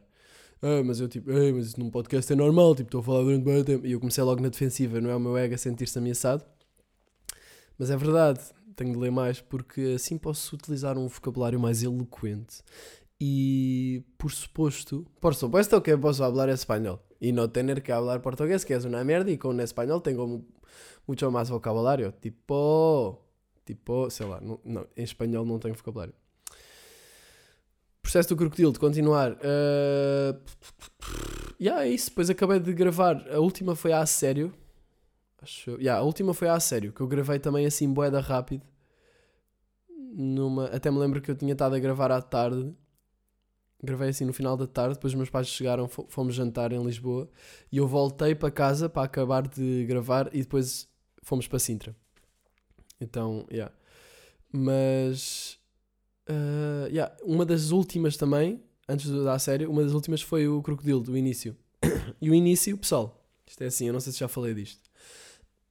Ah, 0.62 0.84
mas 0.84 1.00
eu 1.00 1.08
tipo, 1.08 1.32
Ei, 1.32 1.52
mas 1.52 1.76
num 1.76 1.90
podcast 1.90 2.32
é 2.32 2.36
normal, 2.36 2.76
tipo, 2.76 2.88
estou 2.88 3.02
a 3.02 3.04
falar 3.04 3.24
durante 3.24 3.44
bem 3.44 3.64
tempo. 3.64 3.86
E 3.86 3.92
eu 3.92 4.00
comecei 4.00 4.24
logo 4.24 4.42
na 4.42 4.50
defensiva, 4.50 5.02
não 5.02 5.10
é 5.10 5.16
o 5.16 5.20
meu 5.20 5.36
ego 5.36 5.56
a 5.56 5.58
sentir-se 5.58 5.98
ameaçado. 5.98 6.46
Mas 7.78 7.90
é 7.90 7.98
verdade, 7.98 8.40
tenho 8.76 8.94
de 8.94 8.98
ler 9.00 9.12
mais 9.12 9.42
porque 9.42 9.94
assim 9.96 10.18
posso 10.18 10.56
utilizar 10.56 10.98
um 10.98 11.08
vocabulário 11.08 11.60
mais 11.60 11.84
eloquente. 11.84 12.62
Y 13.18 14.02
por 14.18 14.32
supuesto, 14.32 15.06
por 15.20 15.36
supuesto 15.36 15.82
que 15.82 15.98
posso 15.98 16.26
hablar 16.26 16.50
español 16.50 17.00
y 17.20 17.32
no 17.32 17.50
tener 17.50 17.82
que 17.82 17.94
hablar 17.94 18.22
portugués, 18.22 18.66
que 18.66 18.74
es 18.74 18.84
una 18.86 19.04
mierda, 19.04 19.32
y 19.32 19.38
con 19.38 19.60
español 19.62 20.02
tengo 20.04 20.28
mu- 20.28 20.44
mucho 21.08 21.32
más 21.32 21.50
vocabulario. 21.50 22.14
Tipo, 22.14 23.22
tipo, 23.64 24.10
sei 24.10 24.28
lá, 24.28 24.42
não, 24.42 24.60
não, 24.66 24.86
em 24.98 25.04
espanhol 25.04 25.46
não 25.46 25.60
tenho 25.60 25.76
vocabulário. 25.76 26.14
Processo 28.02 28.30
do 28.30 28.36
crocodilo, 28.36 28.72
de 28.74 28.80
continuar. 28.80 29.32
Uh... 29.34 30.40
Yeah, 31.60 31.86
é 31.86 31.90
isso. 31.90 32.10
Depois 32.10 32.30
acabei 32.30 32.60
de 32.60 32.74
gravar. 32.74 33.26
A 33.32 33.40
última 33.40 33.76
foi 33.76 33.94
a 33.94 34.06
sério. 34.06 34.54
Acho 35.42 35.72
eu. 35.72 35.78
Yeah, 35.80 36.02
a 36.02 36.04
última 36.04 36.34
foi 36.34 36.50
a 36.50 36.60
sério, 36.60 36.92
que 36.92 37.02
eu 37.02 37.08
gravei 37.08 37.40
também 37.40 37.66
assim, 37.66 37.92
boeda 37.92 38.20
rápido. 38.20 38.64
Numa... 40.14 40.66
Até 40.66 40.92
me 40.92 41.00
lembro 41.00 41.22
que 41.22 41.32
eu 41.32 41.36
tinha 41.36 41.54
estado 41.54 41.76
a 41.76 41.80
gravar 41.80 42.12
à 42.12 42.22
tarde. 42.22 42.76
Gravei 43.86 44.10
assim 44.10 44.26
no 44.26 44.34
final 44.34 44.58
da 44.58 44.68
tarde. 44.68 44.96
Depois 44.96 45.14
os 45.14 45.18
meus 45.18 45.30
pais 45.30 45.48
chegaram, 45.48 45.88
fo- 45.88 46.06
fomos 46.10 46.36
jantar 46.36 46.72
em 46.74 46.84
Lisboa. 46.84 47.30
E 47.72 47.78
eu 47.78 47.88
voltei 47.88 48.36
para 48.36 48.52
casa 48.52 48.90
para 48.90 49.04
acabar 49.04 49.48
de 49.48 49.86
gravar. 49.88 50.30
E 50.34 50.40
depois 50.42 50.88
fomos 51.24 51.48
para 51.48 51.60
Sintra. 51.60 51.96
Então, 53.00 53.46
yeah. 53.52 53.74
Mas. 54.52 55.58
uh, 56.30 56.88
yeah, 56.90 57.16
uma 57.24 57.46
das 57.46 57.72
últimas 57.72 58.18
também. 58.18 58.62
antes 58.88 59.08
de 59.10 59.24
dar 59.24 59.34
a 59.34 59.40
sério, 59.40 59.70
uma 59.70 59.84
das 59.84 59.94
últimas 59.94 60.22
foi 60.22 60.48
o 60.48 60.62
Crocodilo, 60.62 61.02
do 61.02 61.18
início. 61.18 61.56
E 62.22 62.30
o 62.30 62.34
início, 62.34 62.78
pessoal, 62.78 63.24
isto 63.46 63.62
é 63.64 63.68
assim, 63.68 63.88
eu 63.88 63.94
não 63.94 64.00
sei 64.00 64.14
se 64.14 64.20
já 64.20 64.28
falei 64.28 64.54
disto. 64.54 64.82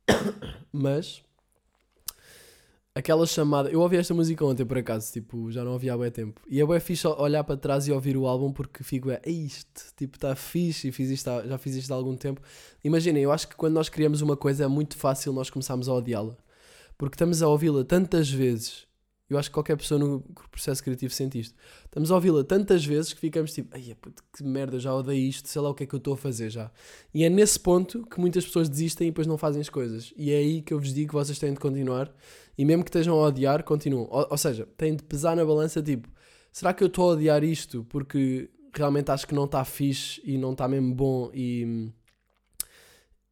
Mas 0.72 1.23
aquela 2.94 3.26
chamada. 3.26 3.70
Eu 3.70 3.80
ouvi 3.80 3.96
esta 3.96 4.14
música 4.14 4.44
ontem 4.44 4.64
por 4.64 4.78
acaso, 4.78 5.12
tipo, 5.12 5.50
já 5.50 5.64
não 5.64 5.72
ouvi 5.72 5.90
há 5.90 5.98
bem 5.98 6.10
tempo. 6.10 6.40
E 6.48 6.60
é 6.60 6.66
bem 6.66 6.78
fixe 6.80 7.06
olhar 7.06 7.42
para 7.42 7.56
trás 7.56 7.88
e 7.88 7.92
ouvir 7.92 8.16
o 8.16 8.26
álbum 8.26 8.52
porque 8.52 8.84
fico, 8.84 9.10
é 9.10 9.20
isto, 9.26 9.92
tipo, 9.96 10.16
está 10.16 10.34
fixe 10.36 10.88
e 10.88 10.92
fiz 10.92 11.10
isto, 11.10 11.30
já 11.46 11.58
fiz 11.58 11.74
isto 11.74 11.92
há 11.92 11.96
algum 11.96 12.16
tempo. 12.16 12.40
Imaginem, 12.82 13.22
eu 13.22 13.32
acho 13.32 13.48
que 13.48 13.56
quando 13.56 13.74
nós 13.74 13.88
criamos 13.88 14.20
uma 14.20 14.36
coisa 14.36 14.64
é 14.64 14.68
muito 14.68 14.96
fácil 14.96 15.32
nós 15.32 15.50
começarmos 15.50 15.88
a 15.88 15.94
odiá-la. 15.94 16.36
Porque 16.96 17.16
estamos 17.16 17.42
a 17.42 17.48
ouvi-la 17.48 17.84
tantas 17.84 18.30
vezes. 18.30 18.86
Eu 19.28 19.38
acho 19.38 19.48
que 19.48 19.54
qualquer 19.54 19.76
pessoa 19.76 19.98
no 19.98 20.20
processo 20.50 20.82
criativo 20.82 21.12
sente 21.12 21.38
isto. 21.38 21.54
Estamos 21.84 22.10
a 22.10 22.14
ouvi-la 22.14 22.44
tantas 22.44 22.84
vezes 22.84 23.14
que 23.14 23.20
ficamos 23.20 23.52
tipo, 23.52 23.74
ai, 23.74 23.96
puto, 23.98 24.22
que 24.36 24.44
merda, 24.44 24.78
já 24.78 24.94
odeio 24.94 25.28
isto, 25.28 25.48
sei 25.48 25.62
lá 25.62 25.70
o 25.70 25.74
que 25.74 25.84
é 25.84 25.86
que 25.86 25.94
eu 25.94 25.98
estou 25.98 26.12
a 26.12 26.16
fazer 26.16 26.50
já. 26.50 26.70
E 27.12 27.24
é 27.24 27.30
nesse 27.30 27.58
ponto 27.58 28.04
que 28.06 28.20
muitas 28.20 28.44
pessoas 28.44 28.68
desistem 28.68 29.08
e 29.08 29.10
depois 29.10 29.26
não 29.26 29.38
fazem 29.38 29.62
as 29.62 29.70
coisas. 29.70 30.12
E 30.16 30.30
é 30.30 30.36
aí 30.36 30.60
que 30.60 30.74
eu 30.74 30.78
vos 30.78 30.92
digo 30.92 31.08
que 31.08 31.14
vocês 31.14 31.38
têm 31.38 31.54
de 31.54 31.58
continuar. 31.58 32.14
E 32.56 32.64
mesmo 32.66 32.84
que 32.84 32.90
estejam 32.90 33.18
a 33.18 33.28
odiar, 33.28 33.64
continuam. 33.64 34.06
Ou, 34.10 34.26
ou 34.30 34.36
seja, 34.36 34.68
têm 34.76 34.94
de 34.94 35.02
pesar 35.02 35.34
na 35.34 35.44
balança, 35.44 35.82
tipo, 35.82 36.08
será 36.52 36.74
que 36.74 36.84
eu 36.84 36.88
estou 36.88 37.10
a 37.10 37.12
odiar 37.14 37.42
isto 37.42 37.84
porque 37.88 38.50
realmente 38.74 39.10
acho 39.10 39.26
que 39.26 39.34
não 39.34 39.44
está 39.44 39.64
fixe 39.64 40.20
e 40.24 40.36
não 40.36 40.52
está 40.52 40.68
mesmo 40.68 40.94
bom 40.94 41.30
e, 41.32 41.90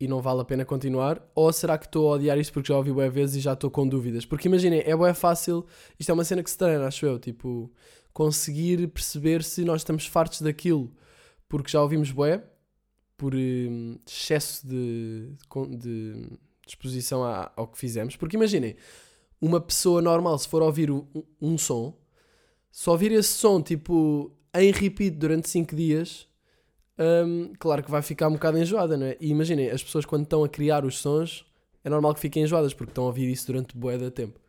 e 0.02 0.08
não 0.08 0.20
vale 0.20 0.40
a 0.40 0.44
pena 0.44 0.64
continuar? 0.64 1.22
Ou 1.34 1.52
será 1.52 1.78
que 1.78 1.86
estou 1.86 2.10
a 2.12 2.16
odiar 2.16 2.38
isto 2.38 2.52
porque 2.52 2.68
já 2.68 2.76
ouvi 2.76 2.92
bué 2.92 3.08
vezes 3.08 3.36
e 3.36 3.40
já 3.40 3.52
estou 3.52 3.70
com 3.70 3.86
dúvidas? 3.86 4.24
Porque 4.24 4.48
imaginem, 4.48 4.82
é 4.84 4.96
bué 4.96 5.14
fácil, 5.14 5.64
isto 5.98 6.10
é 6.10 6.12
uma 6.12 6.24
cena 6.24 6.42
que 6.42 6.50
se 6.50 6.58
treina, 6.58 6.86
acho 6.86 7.06
eu, 7.06 7.18
tipo, 7.18 7.70
conseguir 8.12 8.88
perceber 8.88 9.44
se 9.44 9.64
nós 9.64 9.82
estamos 9.82 10.06
fartos 10.06 10.42
daquilo 10.42 10.92
porque 11.48 11.70
já 11.70 11.80
ouvimos 11.82 12.10
bué, 12.10 12.42
por 13.16 13.34
hum, 13.34 13.98
excesso 14.06 14.66
de, 14.66 15.28
de, 15.68 15.76
de 15.76 16.38
disposição 16.66 17.22
à- 17.22 17.52
ao 17.54 17.68
que 17.68 17.78
fizemos. 17.78 18.16
Porque 18.16 18.36
imaginem, 18.36 18.74
uma 19.40 19.60
pessoa 19.60 20.02
normal, 20.02 20.36
se 20.38 20.48
for 20.48 20.62
ouvir 20.62 20.90
um, 20.90 21.06
um 21.40 21.56
som, 21.56 21.96
se 22.70 22.88
ouvir 22.90 23.12
esse 23.12 23.28
som 23.28 23.62
tipo 23.62 24.32
em 24.54 24.72
repeat 24.72 25.16
durante 25.16 25.48
5 25.48 25.76
dias, 25.76 26.26
hum, 26.98 27.52
claro 27.58 27.82
que 27.82 27.90
vai 27.90 28.02
ficar 28.02 28.28
um 28.28 28.32
bocado 28.32 28.58
enjoada, 28.58 28.96
não 28.96 29.06
é? 29.06 29.16
E 29.20 29.30
imaginem, 29.30 29.70
as 29.70 29.82
pessoas 29.82 30.04
quando 30.04 30.24
estão 30.24 30.44
a 30.44 30.48
criar 30.48 30.84
os 30.84 30.98
sons, 30.98 31.44
é 31.84 31.90
normal 31.90 32.14
que 32.14 32.20
fiquem 32.20 32.42
enjoadas 32.44 32.74
porque 32.74 32.90
estão 32.90 33.04
a 33.04 33.06
ouvir 33.08 33.30
isso 33.30 33.46
durante 33.46 33.76
bué 33.76 33.96
de 33.98 34.10
tempo. 34.10 34.40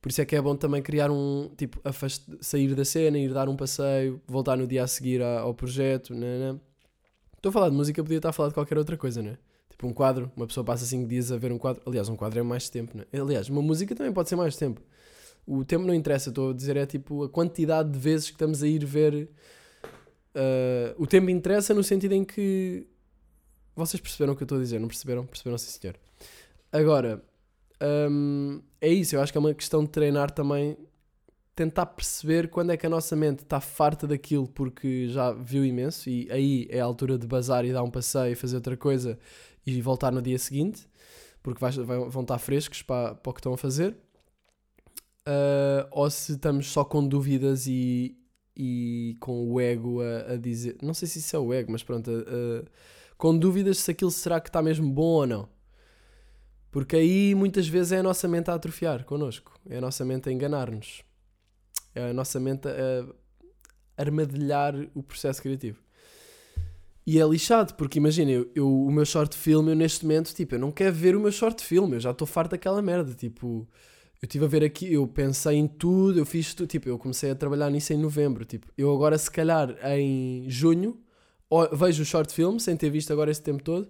Por 0.00 0.10
isso 0.10 0.20
é 0.20 0.24
que 0.24 0.36
é 0.36 0.40
bom 0.40 0.54
também 0.56 0.80
criar 0.80 1.10
um, 1.10 1.50
tipo, 1.56 1.80
afast... 1.84 2.24
sair 2.40 2.74
da 2.74 2.84
cena, 2.84 3.18
ir 3.18 3.32
dar 3.32 3.48
um 3.48 3.56
passeio, 3.56 4.20
voltar 4.26 4.56
no 4.56 4.66
dia 4.66 4.84
a 4.84 4.86
seguir 4.86 5.20
ao 5.22 5.52
projeto, 5.54 6.14
né, 6.14 6.52
né? 6.52 6.60
Estou 7.36 7.50
a 7.50 7.52
falar 7.52 7.68
de 7.68 7.76
música, 7.76 8.02
podia 8.02 8.18
estar 8.18 8.30
a 8.30 8.32
falar 8.32 8.48
de 8.48 8.54
qualquer 8.54 8.78
outra 8.78 8.96
coisa, 8.96 9.22
não 9.22 9.30
é? 9.30 9.38
Tipo 9.70 9.86
um 9.86 9.92
quadro, 9.92 10.30
uma 10.36 10.46
pessoa 10.46 10.64
passa 10.64 10.84
5 10.84 11.06
dias 11.08 11.30
a 11.30 11.36
ver 11.36 11.52
um 11.52 11.58
quadro. 11.58 11.82
Aliás, 11.86 12.08
um 12.08 12.16
quadro 12.16 12.40
é 12.40 12.42
mais 12.42 12.68
tempo, 12.68 12.96
não 12.96 13.04
é? 13.12 13.20
Aliás, 13.20 13.48
uma 13.48 13.62
música 13.62 13.94
também 13.94 14.12
pode 14.12 14.28
ser 14.28 14.36
mais 14.36 14.56
tempo. 14.56 14.80
O 15.46 15.64
tempo 15.64 15.86
não 15.86 15.94
interessa, 15.94 16.30
estou 16.30 16.50
a 16.50 16.52
dizer 16.52 16.76
é 16.76 16.84
tipo 16.84 17.24
a 17.24 17.28
quantidade 17.28 17.90
de 17.90 17.98
vezes 17.98 18.26
que 18.26 18.34
estamos 18.34 18.62
a 18.62 18.68
ir 18.68 18.84
ver. 18.84 19.28
Ah, 20.34 20.94
o 20.98 21.06
tempo 21.06 21.30
interessa 21.30 21.74
no 21.74 21.82
sentido 21.82 22.12
em 22.12 22.24
que. 22.24 22.86
Vocês 23.76 24.00
perceberam 24.00 24.32
o 24.32 24.36
que 24.36 24.42
eu 24.42 24.44
estou 24.44 24.58
a 24.58 24.60
dizer, 24.60 24.80
não 24.80 24.88
perceberam? 24.88 25.24
Perceberam, 25.24 25.56
sim 25.56 25.70
senhor. 25.80 25.96
Agora, 26.72 27.22
hum, 28.10 28.60
é 28.80 28.88
isso, 28.88 29.14
eu 29.14 29.20
acho 29.22 29.30
que 29.32 29.38
é 29.38 29.40
uma 29.40 29.54
questão 29.54 29.84
de 29.84 29.90
treinar 29.90 30.30
também. 30.32 30.76
Tentar 31.54 31.86
perceber 31.86 32.50
quando 32.50 32.70
é 32.70 32.76
que 32.76 32.86
a 32.86 32.90
nossa 32.90 33.14
mente 33.16 33.40
está 33.42 33.60
farta 33.60 34.06
daquilo 34.06 34.46
porque 34.48 35.08
já 35.08 35.32
viu 35.32 35.64
imenso 35.64 36.08
e 36.08 36.28
aí 36.30 36.68
é 36.70 36.80
a 36.80 36.84
altura 36.84 37.18
de 37.18 37.26
bazar 37.26 37.64
e 37.64 37.72
dar 37.72 37.82
um 37.82 37.90
passeio, 37.90 38.36
fazer 38.36 38.56
outra 38.56 38.76
coisa 38.76 39.18
e 39.66 39.80
voltar 39.82 40.12
no 40.12 40.22
dia 40.22 40.38
seguinte, 40.38 40.88
porque 41.42 41.60
vai- 41.60 41.72
vão 42.08 42.22
estar 42.22 42.38
frescos 42.38 42.82
para, 42.82 43.14
para 43.16 43.30
o 43.30 43.32
que 43.34 43.40
estão 43.40 43.52
a 43.52 43.58
fazer. 43.58 43.96
Ah, 45.26 45.86
ou 45.90 46.08
se 46.10 46.32
estamos 46.32 46.68
só 46.68 46.84
com 46.84 47.06
dúvidas 47.06 47.66
e, 47.66 48.16
e 48.58 49.16
com 49.20 49.48
o 49.48 49.60
ego 49.60 50.00
a, 50.02 50.32
a 50.32 50.36
dizer. 50.36 50.76
Não 50.82 50.92
sei 50.92 51.06
se 51.08 51.20
isso 51.20 51.36
é 51.36 51.38
o 51.38 51.52
ego, 51.54 51.70
mas 51.72 51.82
pronto. 51.84 52.10
a- 52.10 52.14
a- 52.14 52.64
com 53.16 53.36
dúvidas 53.36 53.78
se 53.78 53.90
aquilo 53.90 54.10
será 54.10 54.40
que 54.40 54.48
está 54.48 54.60
mesmo 54.62 54.90
bom 54.90 55.02
ou 55.02 55.26
não. 55.26 55.48
Porque 56.70 56.96
aí 56.96 57.34
muitas 57.34 57.66
vezes 57.68 57.92
é 57.92 57.98
a 57.98 58.02
nossa 58.02 58.28
mente 58.28 58.50
a 58.50 58.54
atrofiar 58.54 59.04
connosco, 59.04 59.58
é 59.68 59.78
a 59.78 59.80
nossa 59.80 60.04
mente 60.04 60.28
a 60.28 60.32
enganar-nos, 60.32 61.02
é 61.94 62.10
a 62.10 62.12
nossa 62.12 62.38
mente 62.38 62.68
a 62.68 63.06
armadilhar 63.96 64.74
o 64.94 65.02
processo 65.02 65.40
criativo. 65.42 65.78
E 67.06 67.18
é 67.18 67.24
lixado, 67.26 67.74
porque 67.74 67.98
imagina, 67.98 68.30
eu, 68.30 68.50
eu- 68.54 68.84
o 68.84 68.90
meu 68.92 69.04
short 69.06 69.34
film, 69.36 69.68
eu 69.70 69.74
neste 69.74 70.04
momento, 70.04 70.34
tipo, 70.34 70.54
eu 70.54 70.58
não 70.58 70.70
quero 70.70 70.94
ver 70.94 71.16
o 71.16 71.20
meu 71.20 71.32
short 71.32 71.64
film, 71.64 71.94
eu 71.94 72.00
já 72.00 72.10
estou 72.10 72.26
farto 72.26 72.50
daquela 72.50 72.82
merda, 72.82 73.14
tipo, 73.14 73.66
eu 74.20 74.26
estive 74.26 74.44
a 74.44 74.48
ver 74.48 74.64
aqui, 74.64 74.92
eu 74.92 75.06
pensei 75.06 75.56
em 75.56 75.66
tudo, 75.66 76.18
eu 76.18 76.26
fiz 76.26 76.52
tudo, 76.54 76.68
tipo, 76.68 76.88
eu 76.88 76.98
comecei 76.98 77.30
a 77.30 77.34
trabalhar 77.34 77.70
nisso 77.70 77.92
em 77.92 77.96
novembro, 77.96 78.44
tipo, 78.44 78.66
eu 78.76 78.92
agora 78.92 79.16
se 79.16 79.30
calhar 79.30 79.76
em 79.96 80.44
junho 80.48 80.98
vejo 81.72 82.02
o 82.02 82.06
short 82.06 82.32
film, 82.32 82.58
sem 82.58 82.76
ter 82.76 82.90
visto 82.90 83.12
agora 83.12 83.30
esse 83.30 83.42
tempo 83.42 83.62
todo, 83.62 83.88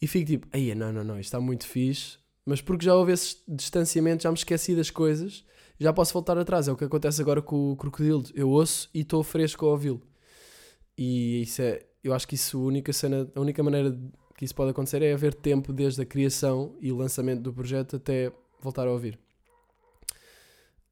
e 0.00 0.06
fico 0.06 0.26
tipo, 0.26 0.48
aí 0.52 0.74
não, 0.74 0.92
não, 0.92 1.02
não, 1.02 1.14
isto 1.18 1.28
está 1.28 1.40
muito 1.40 1.66
fixe, 1.66 2.18
mas 2.46 2.60
porque 2.60 2.84
já 2.84 2.94
houve 2.94 3.12
esse 3.12 3.36
distanciamento, 3.48 4.22
já 4.22 4.30
me 4.30 4.36
esqueci 4.36 4.76
das 4.76 4.90
coisas, 4.90 5.44
já 5.78 5.92
posso 5.92 6.12
voltar 6.12 6.38
atrás, 6.38 6.68
é 6.68 6.72
o 6.72 6.76
que 6.76 6.84
acontece 6.84 7.20
agora 7.20 7.42
com 7.42 7.72
o 7.72 7.76
Crocodilo, 7.76 8.24
eu 8.34 8.48
ouço 8.50 8.88
e 8.94 9.00
estou 9.00 9.22
fresco 9.22 9.66
a 9.66 9.70
ouvi-lo. 9.70 10.02
E 10.96 11.42
isso 11.42 11.62
é, 11.62 11.82
eu 12.04 12.12
acho 12.12 12.28
que 12.28 12.34
isso, 12.34 12.58
a 12.58 12.64
única 12.64 12.92
cena, 12.92 13.30
a 13.34 13.40
única 13.40 13.62
maneira 13.62 13.98
que 14.36 14.44
isso 14.44 14.54
pode 14.54 14.70
acontecer 14.70 15.02
é 15.02 15.12
haver 15.12 15.34
tempo 15.34 15.72
desde 15.72 16.02
a 16.02 16.04
criação 16.04 16.76
e 16.80 16.92
lançamento 16.92 17.40
do 17.40 17.52
projeto 17.52 17.96
até 17.96 18.30
voltar 18.60 18.86
a 18.86 18.92
ouvir. 18.92 19.18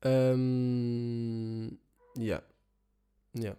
Um, 0.05 1.71
yeah. 2.19 2.45
Yeah. 3.37 3.59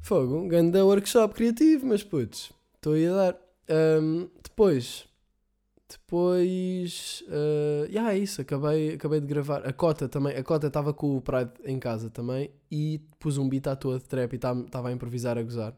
Fogo, 0.00 0.36
um 0.36 0.48
grande 0.48 0.80
workshop 0.80 1.34
criativo, 1.34 1.86
mas 1.86 2.02
putz, 2.02 2.52
estou 2.76 2.94
a 2.94 3.30
dar. 3.30 3.38
Um, 4.00 4.28
depois, 4.42 5.06
depois, 5.88 7.22
uh, 7.28 7.86
yeah, 7.86 8.12
é 8.14 8.18
isso, 8.18 8.40
acabei, 8.40 8.94
acabei 8.94 9.20
de 9.20 9.26
gravar. 9.26 9.66
A 9.66 9.72
Cota 9.72 10.08
também, 10.08 10.36
a 10.36 10.42
Cota 10.42 10.68
estava 10.68 10.94
com 10.94 11.16
o 11.16 11.20
Pride 11.20 11.52
em 11.64 11.78
casa 11.78 12.08
também 12.10 12.50
e 12.70 13.00
pus 13.18 13.38
um 13.38 13.48
beat 13.48 13.66
à 13.66 13.76
toa 13.76 13.98
de 13.98 14.04
trap 14.04 14.32
e 14.32 14.36
estava 14.36 14.88
a 14.88 14.92
improvisar, 14.92 15.36
a 15.36 15.42
gozar. 15.42 15.74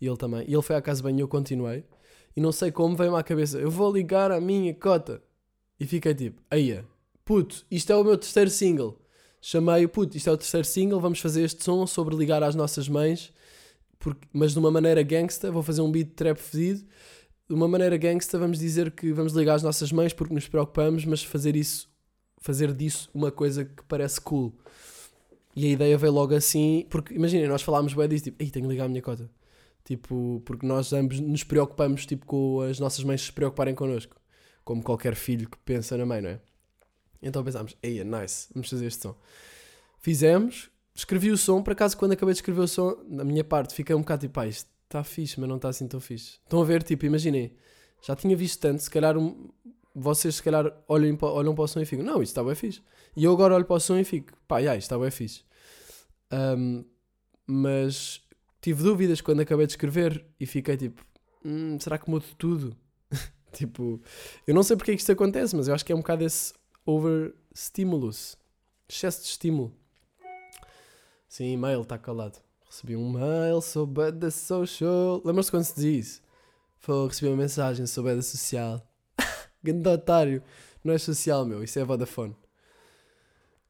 E 0.00 0.06
ele 0.06 0.16
também. 0.16 0.44
E 0.48 0.52
ele 0.52 0.62
foi 0.62 0.76
à 0.76 0.82
casa 0.82 1.02
bem 1.02 1.16
e 1.16 1.20
eu 1.20 1.28
continuei. 1.28 1.84
E 2.36 2.40
não 2.40 2.52
sei 2.52 2.70
como 2.70 2.96
veio-me 2.96 3.18
à 3.18 3.22
cabeça, 3.22 3.58
eu 3.58 3.70
vou 3.70 3.92
ligar 3.92 4.30
a 4.30 4.40
minha 4.40 4.74
Cota. 4.74 5.22
E 5.78 5.86
fiquei 5.86 6.14
tipo, 6.14 6.42
aí 6.50 6.84
puto, 7.24 7.64
isto 7.70 7.92
é 7.92 7.96
o 7.96 8.04
meu 8.04 8.18
terceiro 8.18 8.50
single. 8.50 9.00
Chamei-o, 9.40 9.88
puto, 9.88 10.16
isto 10.16 10.28
é 10.28 10.32
o 10.32 10.36
terceiro 10.36 10.66
single, 10.66 11.00
vamos 11.00 11.20
fazer 11.20 11.42
este 11.42 11.64
som 11.64 11.86
sobre 11.86 12.14
ligar 12.14 12.42
às 12.42 12.54
nossas 12.54 12.88
mães, 12.88 13.32
porque, 13.98 14.28
mas 14.32 14.52
de 14.52 14.58
uma 14.58 14.70
maneira 14.70 15.02
gangsta, 15.02 15.50
vou 15.50 15.62
fazer 15.62 15.80
um 15.80 15.90
beat 15.90 16.10
trap 16.14 16.38
fedido. 16.38 16.84
De 17.48 17.54
uma 17.54 17.66
maneira 17.66 17.96
gangsta, 17.96 18.38
vamos 18.38 18.58
dizer 18.58 18.90
que 18.92 19.12
vamos 19.12 19.32
ligar 19.32 19.54
às 19.54 19.62
nossas 19.62 19.90
mães 19.90 20.12
porque 20.12 20.34
nos 20.34 20.46
preocupamos, 20.46 21.04
mas 21.04 21.24
fazer 21.24 21.56
isso, 21.56 21.88
fazer 22.38 22.72
disso 22.72 23.10
uma 23.14 23.30
coisa 23.32 23.64
que 23.64 23.82
parece 23.84 24.20
cool. 24.20 24.54
E 25.56 25.66
a 25.66 25.68
ideia 25.70 25.98
veio 25.98 26.12
logo 26.12 26.34
assim, 26.34 26.86
porque 26.88 27.14
imaginem, 27.14 27.48
nós 27.48 27.62
falámos 27.62 27.92
bem 27.92 28.08
disso, 28.08 28.24
tipo, 28.24 28.42
ei, 28.42 28.50
tenho 28.50 28.66
que 28.66 28.72
ligar 28.72 28.84
a 28.84 28.88
minha 28.88 29.02
cota. 29.02 29.28
Tipo, 29.84 30.40
porque 30.44 30.64
nós 30.66 30.92
ambos 30.92 31.18
nos 31.18 31.42
preocupamos, 31.42 32.06
tipo, 32.06 32.24
com 32.26 32.60
as 32.60 32.78
nossas 32.78 33.02
mães 33.04 33.22
se 33.22 33.32
preocuparem 33.32 33.74
connosco. 33.74 34.16
Como 34.64 34.82
qualquer 34.82 35.14
filho 35.16 35.48
que 35.48 35.58
pensa 35.58 35.96
na 35.96 36.06
mãe, 36.06 36.20
não 36.20 36.30
é? 36.30 36.40
Então 37.22 37.44
pensámos, 37.44 37.76
ei, 37.82 38.02
nice, 38.04 38.48
vamos 38.54 38.68
fazer 38.70 38.86
este 38.86 39.02
som. 39.02 39.14
Fizemos, 39.98 40.70
escrevi 40.94 41.30
o 41.30 41.36
som, 41.36 41.62
por 41.62 41.72
acaso 41.72 41.96
quando 41.96 42.12
acabei 42.12 42.32
de 42.32 42.38
escrever 42.38 42.60
o 42.62 42.68
som, 42.68 42.96
na 43.08 43.24
minha 43.24 43.44
parte, 43.44 43.74
fiquei 43.74 43.94
um 43.94 44.00
bocado 44.00 44.22
tipo, 44.22 44.34
pá, 44.34 44.46
isto 44.46 44.68
está 44.84 45.04
fixe, 45.04 45.38
mas 45.38 45.48
não 45.48 45.56
está 45.56 45.68
assim 45.68 45.86
tão 45.86 46.00
fixe. 46.00 46.38
Estão 46.44 46.60
a 46.60 46.64
ver, 46.64 46.82
tipo, 46.82 47.04
imaginem, 47.06 47.52
já 48.02 48.16
tinha 48.16 48.34
visto 48.36 48.60
tanto, 48.60 48.82
se 48.82 48.90
calhar 48.90 49.16
um- 49.18 49.50
vocês 49.94 50.36
se 50.36 50.42
calhar 50.42 50.72
olham, 50.88 51.16
pa- 51.16 51.30
olham 51.30 51.54
para 51.54 51.64
o 51.64 51.68
som 51.68 51.80
e 51.80 51.84
ficam, 51.84 52.04
não, 52.04 52.22
isto 52.22 52.32
está 52.32 52.42
bem 52.42 52.54
fixe. 52.54 52.80
E 53.16 53.24
eu 53.24 53.32
agora 53.32 53.54
olho 53.54 53.64
para 53.64 53.76
o 53.76 53.80
som 53.80 53.98
e 53.98 54.04
fico, 54.04 54.32
pá, 54.48 54.62
já, 54.62 54.74
isto 54.76 54.86
está 54.86 54.98
bem 54.98 55.10
fixe. 55.10 55.42
Ahm, 56.30 56.84
mas 57.46 58.20
tive 58.60 58.82
dúvidas 58.82 59.20
quando 59.20 59.40
acabei 59.40 59.66
de 59.66 59.72
escrever 59.72 60.24
e 60.38 60.46
fiquei 60.46 60.76
tipo, 60.76 61.04
"Hum, 61.44 61.78
será 61.80 61.98
que 61.98 62.08
mudo 62.08 62.24
tudo? 62.38 62.76
tipo, 63.52 64.00
eu 64.46 64.54
não 64.54 64.62
sei 64.62 64.76
porque 64.76 64.92
é 64.92 64.94
que 64.94 65.00
isto 65.00 65.10
acontece, 65.12 65.56
mas 65.56 65.66
eu 65.68 65.74
acho 65.74 65.84
que 65.84 65.92
é 65.92 65.94
um 65.94 65.98
bocado 66.00 66.24
esse 66.24 66.54
overstimulus, 66.94 68.36
excesso 68.88 69.22
de 69.22 69.28
estímulo. 69.28 69.72
Sim, 71.28 71.52
e-mail, 71.52 71.82
está 71.82 71.96
calado. 71.96 72.38
Recebi 72.66 72.96
um 72.96 73.10
mail, 73.12 73.60
sou 73.60 73.86
bada 73.86 74.30
social. 74.30 75.22
Lembra-se 75.24 75.50
quando 75.50 75.64
se 75.64 75.74
dizia 75.74 75.98
isso? 75.98 76.22
Foi, 76.78 77.08
recebi 77.08 77.28
uma 77.30 77.36
mensagem, 77.36 77.86
sou 77.86 78.02
bada 78.04 78.22
social. 78.22 78.84
Grande 79.62 79.88
otário. 79.88 80.42
Não 80.82 80.94
é 80.94 80.98
social, 80.98 81.44
meu. 81.44 81.62
Isso 81.62 81.78
é 81.78 81.84
Vodafone. 81.84 82.34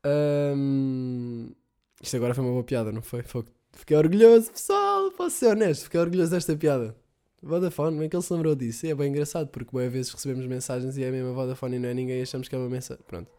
Ahm, 0.04 1.50
Isto 2.02 2.16
agora 2.16 2.34
foi 2.34 2.44
uma 2.44 2.52
boa 2.52 2.64
piada, 2.64 2.92
não? 2.92 3.02
Foi 3.02 3.22
Fiquei 3.72 3.96
orgulhoso, 3.96 4.50
pessoal. 4.50 5.10
Posso 5.12 5.36
ser 5.36 5.46
honesto, 5.46 5.84
fiquei 5.84 6.00
orgulhoso 6.00 6.30
desta 6.30 6.56
piada. 6.56 6.96
Vodafone, 7.42 7.92
como 7.92 8.02
é 8.02 8.08
que 8.08 8.16
ele 8.16 8.22
se 8.22 8.32
lembrou 8.32 8.54
disso? 8.54 8.86
E 8.86 8.90
é 8.90 8.94
bem 8.94 9.08
engraçado, 9.08 9.48
porque 9.48 9.70
boas 9.72 9.90
vezes 9.90 10.12
recebemos 10.12 10.46
mensagens 10.46 10.96
e 10.98 11.04
é 11.04 11.08
a 11.08 11.12
mesma 11.12 11.32
Vodafone 11.32 11.76
e 11.76 11.78
não 11.78 11.88
é 11.88 11.94
ninguém 11.94 12.18
e 12.18 12.22
achamos 12.22 12.48
que 12.48 12.54
é 12.54 12.58
uma 12.58 12.68
mensagem. 12.68 13.02
Pronto. 13.06 13.30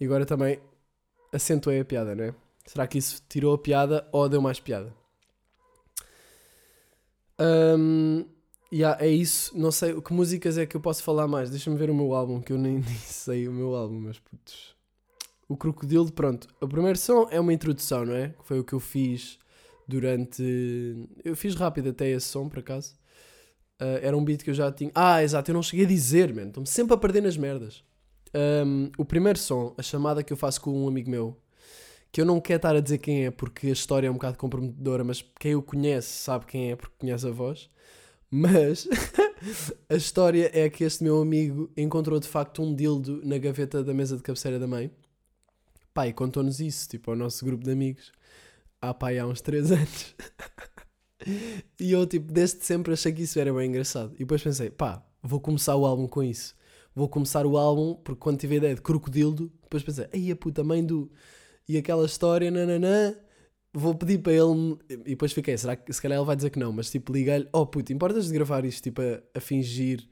E 0.00 0.04
agora 0.04 0.24
também 0.24 0.58
acentuei 1.32 1.80
a 1.80 1.84
piada, 1.84 2.14
não 2.14 2.24
é? 2.24 2.34
Será 2.66 2.86
que 2.86 2.98
isso 2.98 3.22
tirou 3.28 3.54
a 3.54 3.58
piada 3.58 4.06
ou 4.12 4.28
deu 4.28 4.40
mais 4.40 4.60
piada? 4.60 4.94
Um, 7.40 8.24
yeah, 8.72 9.02
é 9.04 9.08
isso. 9.08 9.56
Não 9.58 9.72
sei 9.72 10.00
que 10.00 10.12
músicas 10.12 10.56
é 10.56 10.64
que 10.64 10.76
eu 10.76 10.80
posso 10.80 11.02
falar 11.02 11.26
mais. 11.26 11.50
Deixa-me 11.50 11.76
ver 11.76 11.90
o 11.90 11.94
meu 11.94 12.14
álbum, 12.14 12.40
que 12.40 12.52
eu 12.52 12.58
nem, 12.58 12.74
nem 12.80 12.96
sei 12.96 13.48
o 13.48 13.52
meu 13.52 13.74
álbum, 13.74 14.00
mas 14.00 14.18
putz. 14.18 14.74
O 15.48 15.56
Crocodilo, 15.56 16.10
pronto. 16.10 16.48
O 16.60 16.68
primeiro 16.68 16.98
som 16.98 17.26
é 17.30 17.38
uma 17.38 17.52
introdução, 17.52 18.06
não 18.06 18.14
é? 18.14 18.34
Foi 18.42 18.58
o 18.58 18.64
que 18.64 18.72
eu 18.72 18.80
fiz 18.80 19.38
durante. 19.86 20.42
Eu 21.24 21.36
fiz 21.36 21.54
rápido 21.54 21.90
até 21.90 22.08
esse 22.08 22.26
som, 22.26 22.48
por 22.48 22.60
acaso. 22.60 22.94
Uh, 23.82 23.98
era 24.00 24.16
um 24.16 24.24
beat 24.24 24.44
que 24.44 24.50
eu 24.50 24.54
já 24.54 24.70
tinha. 24.70 24.92
Ah, 24.94 25.24
exato, 25.24 25.50
eu 25.50 25.54
não 25.54 25.62
cheguei 25.62 25.84
a 25.84 25.88
dizer, 25.88 26.32
mano. 26.32 26.48
Estou-me 26.48 26.68
sempre 26.68 26.94
a 26.94 26.96
perder 26.96 27.20
nas 27.20 27.36
merdas. 27.36 27.82
Um, 28.64 28.90
o 28.96 29.04
primeiro 29.04 29.38
som, 29.38 29.74
a 29.76 29.82
chamada 29.82 30.22
que 30.22 30.32
eu 30.32 30.36
faço 30.36 30.60
com 30.60 30.84
um 30.84 30.86
amigo 30.86 31.10
meu, 31.10 31.36
que 32.12 32.20
eu 32.20 32.24
não 32.24 32.40
quero 32.40 32.58
estar 32.58 32.76
a 32.76 32.80
dizer 32.80 32.98
quem 32.98 33.26
é 33.26 33.30
porque 33.32 33.66
a 33.66 33.72
história 33.72 34.06
é 34.06 34.10
um 34.10 34.14
bocado 34.14 34.38
comprometedora, 34.38 35.02
mas 35.02 35.24
quem 35.40 35.56
o 35.56 35.62
conhece 35.62 36.08
sabe 36.08 36.46
quem 36.46 36.70
é 36.70 36.76
porque 36.76 36.94
conhece 36.96 37.26
a 37.26 37.30
voz. 37.32 37.68
Mas 38.30 38.86
a 39.90 39.96
história 39.96 40.48
é 40.54 40.70
que 40.70 40.84
este 40.84 41.02
meu 41.02 41.20
amigo 41.20 41.68
encontrou 41.76 42.20
de 42.20 42.28
facto 42.28 42.62
um 42.62 42.74
dildo 42.74 43.20
na 43.24 43.36
gaveta 43.36 43.82
da 43.82 43.92
mesa 43.92 44.16
de 44.16 44.22
cabeceira 44.22 44.60
da 44.60 44.66
mãe. 44.66 44.92
Pai, 45.92 46.12
contou-nos 46.12 46.60
isso, 46.60 46.88
tipo, 46.88 47.10
ao 47.10 47.16
nosso 47.16 47.44
grupo 47.44 47.64
de 47.64 47.72
amigos. 47.72 48.12
Ah, 48.80 48.94
pai, 48.94 49.18
há 49.18 49.26
uns 49.26 49.40
3 49.40 49.72
anos. 49.72 50.14
E 51.80 51.92
eu, 51.92 52.06
tipo, 52.06 52.32
desde 52.32 52.64
sempre 52.64 52.92
achei 52.92 53.12
que 53.12 53.22
isso 53.22 53.38
era 53.38 53.52
bem 53.52 53.68
engraçado. 53.68 54.12
E 54.14 54.20
depois 54.20 54.42
pensei, 54.42 54.70
pá, 54.70 55.04
vou 55.22 55.40
começar 55.40 55.76
o 55.76 55.84
álbum 55.84 56.06
com 56.06 56.22
isso. 56.22 56.54
Vou 56.94 57.08
começar 57.08 57.46
o 57.46 57.56
álbum, 57.56 57.94
porque 57.94 58.20
quando 58.20 58.38
tive 58.38 58.54
a 58.54 58.58
ideia 58.58 58.74
de 58.74 58.82
crocodilo, 58.82 59.50
depois 59.62 59.82
pensei, 59.82 60.06
ai 60.12 60.30
a 60.30 60.36
puta 60.36 60.62
mãe 60.62 60.84
do. 60.84 61.10
E 61.68 61.76
aquela 61.76 62.04
história, 62.04 62.50
nananã. 62.50 63.14
Vou 63.74 63.94
pedir 63.94 64.18
para 64.18 64.32
ele. 64.32 64.76
E 64.90 65.10
depois 65.10 65.32
fiquei, 65.32 65.56
será 65.56 65.74
que 65.76 65.90
se 65.92 66.02
calhar 66.02 66.18
ele 66.18 66.26
vai 66.26 66.36
dizer 66.36 66.50
que 66.50 66.58
não, 66.58 66.72
mas 66.72 66.90
tipo, 66.90 67.12
liga-lhe, 67.12 67.48
oh 67.52 67.66
puto, 67.66 67.92
importas 67.92 68.26
de 68.26 68.32
gravar 68.34 68.64
isto, 68.66 68.82
tipo, 68.82 69.00
a, 69.00 69.22
a 69.34 69.40
fingir 69.40 70.06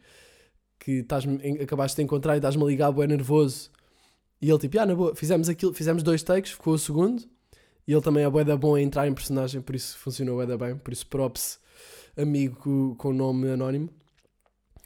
que 0.78 0.92
estás, 0.92 1.24
acabaste 1.62 1.96
de 1.96 2.02
encontrar 2.02 2.34
e 2.34 2.38
estás-me 2.38 2.62
a 2.62 2.66
ligar, 2.66 2.98
é 2.98 3.06
nervoso 3.06 3.70
e 4.40 4.48
ele 4.48 4.58
tipo, 4.58 4.78
ah, 4.80 4.86
na 4.86 4.94
boa, 4.94 5.14
fizemos 5.14 5.48
aquilo, 5.48 5.74
fizemos 5.74 6.02
dois 6.02 6.22
takes, 6.22 6.52
ficou 6.52 6.74
o 6.74 6.78
segundo. 6.78 7.22
E 7.86 7.92
ele 7.92 8.00
também 8.02 8.24
é 8.24 8.30
bué 8.30 8.44
da 8.44 8.56
bom 8.56 8.74
a 8.74 8.80
entrar 8.80 9.08
em 9.08 9.14
personagem, 9.14 9.60
por 9.60 9.74
isso 9.74 9.98
funcionou 9.98 10.36
bué 10.36 10.46
da 10.46 10.56
bem. 10.56 10.76
Por 10.76 10.92
isso 10.92 11.06
props, 11.06 11.58
amigo 12.16 12.94
com, 12.96 13.12
nome 13.12 13.48
anónimo. 13.48 13.90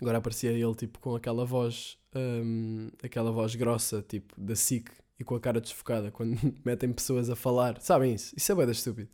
Agora 0.01 0.19
aparecia 0.19 0.51
ele 0.51 0.75
tipo 0.75 0.99
com 0.99 1.15
aquela 1.15 1.45
voz, 1.45 1.99
um, 2.15 2.89
aquela 3.03 3.31
voz 3.31 3.55
grossa, 3.55 4.03
tipo 4.03 4.39
da 4.41 4.57
SIC 4.57 4.91
e 5.19 5.25
com 5.25 5.35
a 5.35 5.41
cara 5.41 5.61
desfocada 5.61 6.11
quando 6.11 6.37
metem 6.65 6.93
pessoas 6.93 7.31
a 7.31 7.37
falar. 7.37 7.81
Sabem 7.81 8.15
isso? 8.15 8.35
Isso 8.37 8.53
é 8.53 8.55
bué 8.55 8.67
da 8.67 8.73
estúpido. 8.73 9.11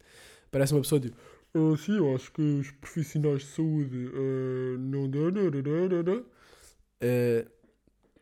Parece 0.50 0.72
uma 0.72 0.80
pessoa 0.80 1.00
tipo, 1.00 1.16
uh, 1.54 1.76
sim, 1.76 1.96
eu 1.96 2.14
acho 2.14 2.32
que 2.32 2.42
os 2.42 2.70
profissionais 2.72 3.42
de 3.42 3.48
saúde 3.48 4.06
uh, 4.06 4.78
não 4.78 5.08
uh, 7.02 7.50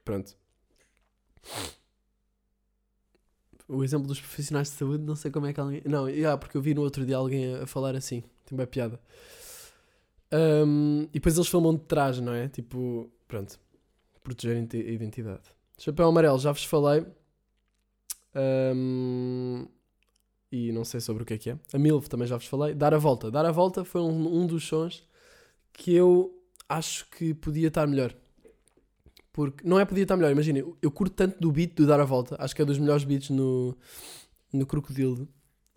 pronto 0.04 0.36
o 3.68 3.84
exemplo 3.84 4.08
dos 4.08 4.18
profissionais 4.18 4.68
de 4.68 4.74
saúde, 4.74 5.04
não 5.04 5.14
sei 5.14 5.30
como 5.30 5.46
é 5.46 5.52
que 5.52 5.60
alguém. 5.60 5.82
Não, 5.84 6.08
yeah, 6.08 6.36
porque 6.38 6.56
eu 6.56 6.62
vi 6.62 6.74
no 6.74 6.82
outro 6.82 7.04
dia 7.04 7.16
alguém 7.16 7.54
a, 7.54 7.66
falar 7.66 7.94
assim, 7.94 8.24
tem 8.46 8.56
bem 8.56 8.66
piada. 8.66 8.98
Um, 10.32 11.02
e 11.04 11.14
depois 11.14 11.36
eles 11.36 11.48
filmam 11.48 11.74
de 11.74 11.82
trás, 11.82 12.18
não 12.18 12.32
é? 12.32 12.48
Tipo, 12.48 13.10
pronto, 13.26 13.60
proteger 14.22 14.56
a 14.56 14.76
identidade. 14.76 15.42
Chapéu 15.78 16.08
amarelo, 16.08 16.38
já 16.38 16.50
vos 16.50 16.64
falei. 16.64 17.06
Um, 18.34 19.66
e 20.50 20.72
não 20.72 20.84
sei 20.84 21.00
sobre 21.00 21.22
o 21.22 21.26
que 21.26 21.34
é 21.34 21.38
que 21.38 21.50
é. 21.50 21.58
A 21.72 21.78
Milv 21.78 22.06
também 22.08 22.26
já 22.26 22.36
vos 22.36 22.46
falei. 22.46 22.74
Dar 22.74 22.94
a 22.94 22.98
volta. 22.98 23.30
Dar 23.30 23.44
a 23.44 23.52
volta 23.52 23.84
foi 23.84 24.00
um, 24.00 24.42
um 24.42 24.46
dos 24.46 24.66
sons 24.66 25.06
que 25.72 25.94
eu 25.94 26.34
acho 26.68 27.08
que 27.10 27.34
podia 27.34 27.68
estar 27.68 27.86
melhor. 27.86 28.14
Porque 29.38 29.62
não 29.64 29.78
é 29.78 29.84
podia 29.84 30.02
estar 30.02 30.16
melhor, 30.16 30.32
imagina, 30.32 30.64
eu 30.82 30.90
curto 30.90 31.14
tanto 31.14 31.38
do 31.38 31.52
beat 31.52 31.72
do 31.76 31.86
Dar 31.86 32.00
a 32.00 32.04
Volta, 32.04 32.34
acho 32.40 32.56
que 32.56 32.60
é 32.60 32.64
dos 32.64 32.76
melhores 32.76 33.04
beats 33.04 33.30
no, 33.30 33.72
no 34.52 34.66
Crocodilo, 34.66 35.28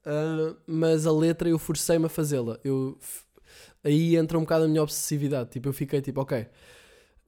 uh, 0.03 0.57
mas 0.65 1.05
a 1.05 1.11
letra 1.11 1.47
eu 1.47 1.59
forcei-me 1.59 2.07
a 2.07 2.09
fazê-la. 2.09 2.59
Eu, 2.63 2.97
aí 3.83 4.15
entra 4.15 4.35
um 4.35 4.41
bocado 4.41 4.65
a 4.65 4.67
minha 4.67 4.81
obsessividade. 4.81 5.51
Tipo, 5.51 5.69
eu 5.69 5.73
fiquei 5.73 6.01
tipo, 6.01 6.19
ok, 6.21 6.47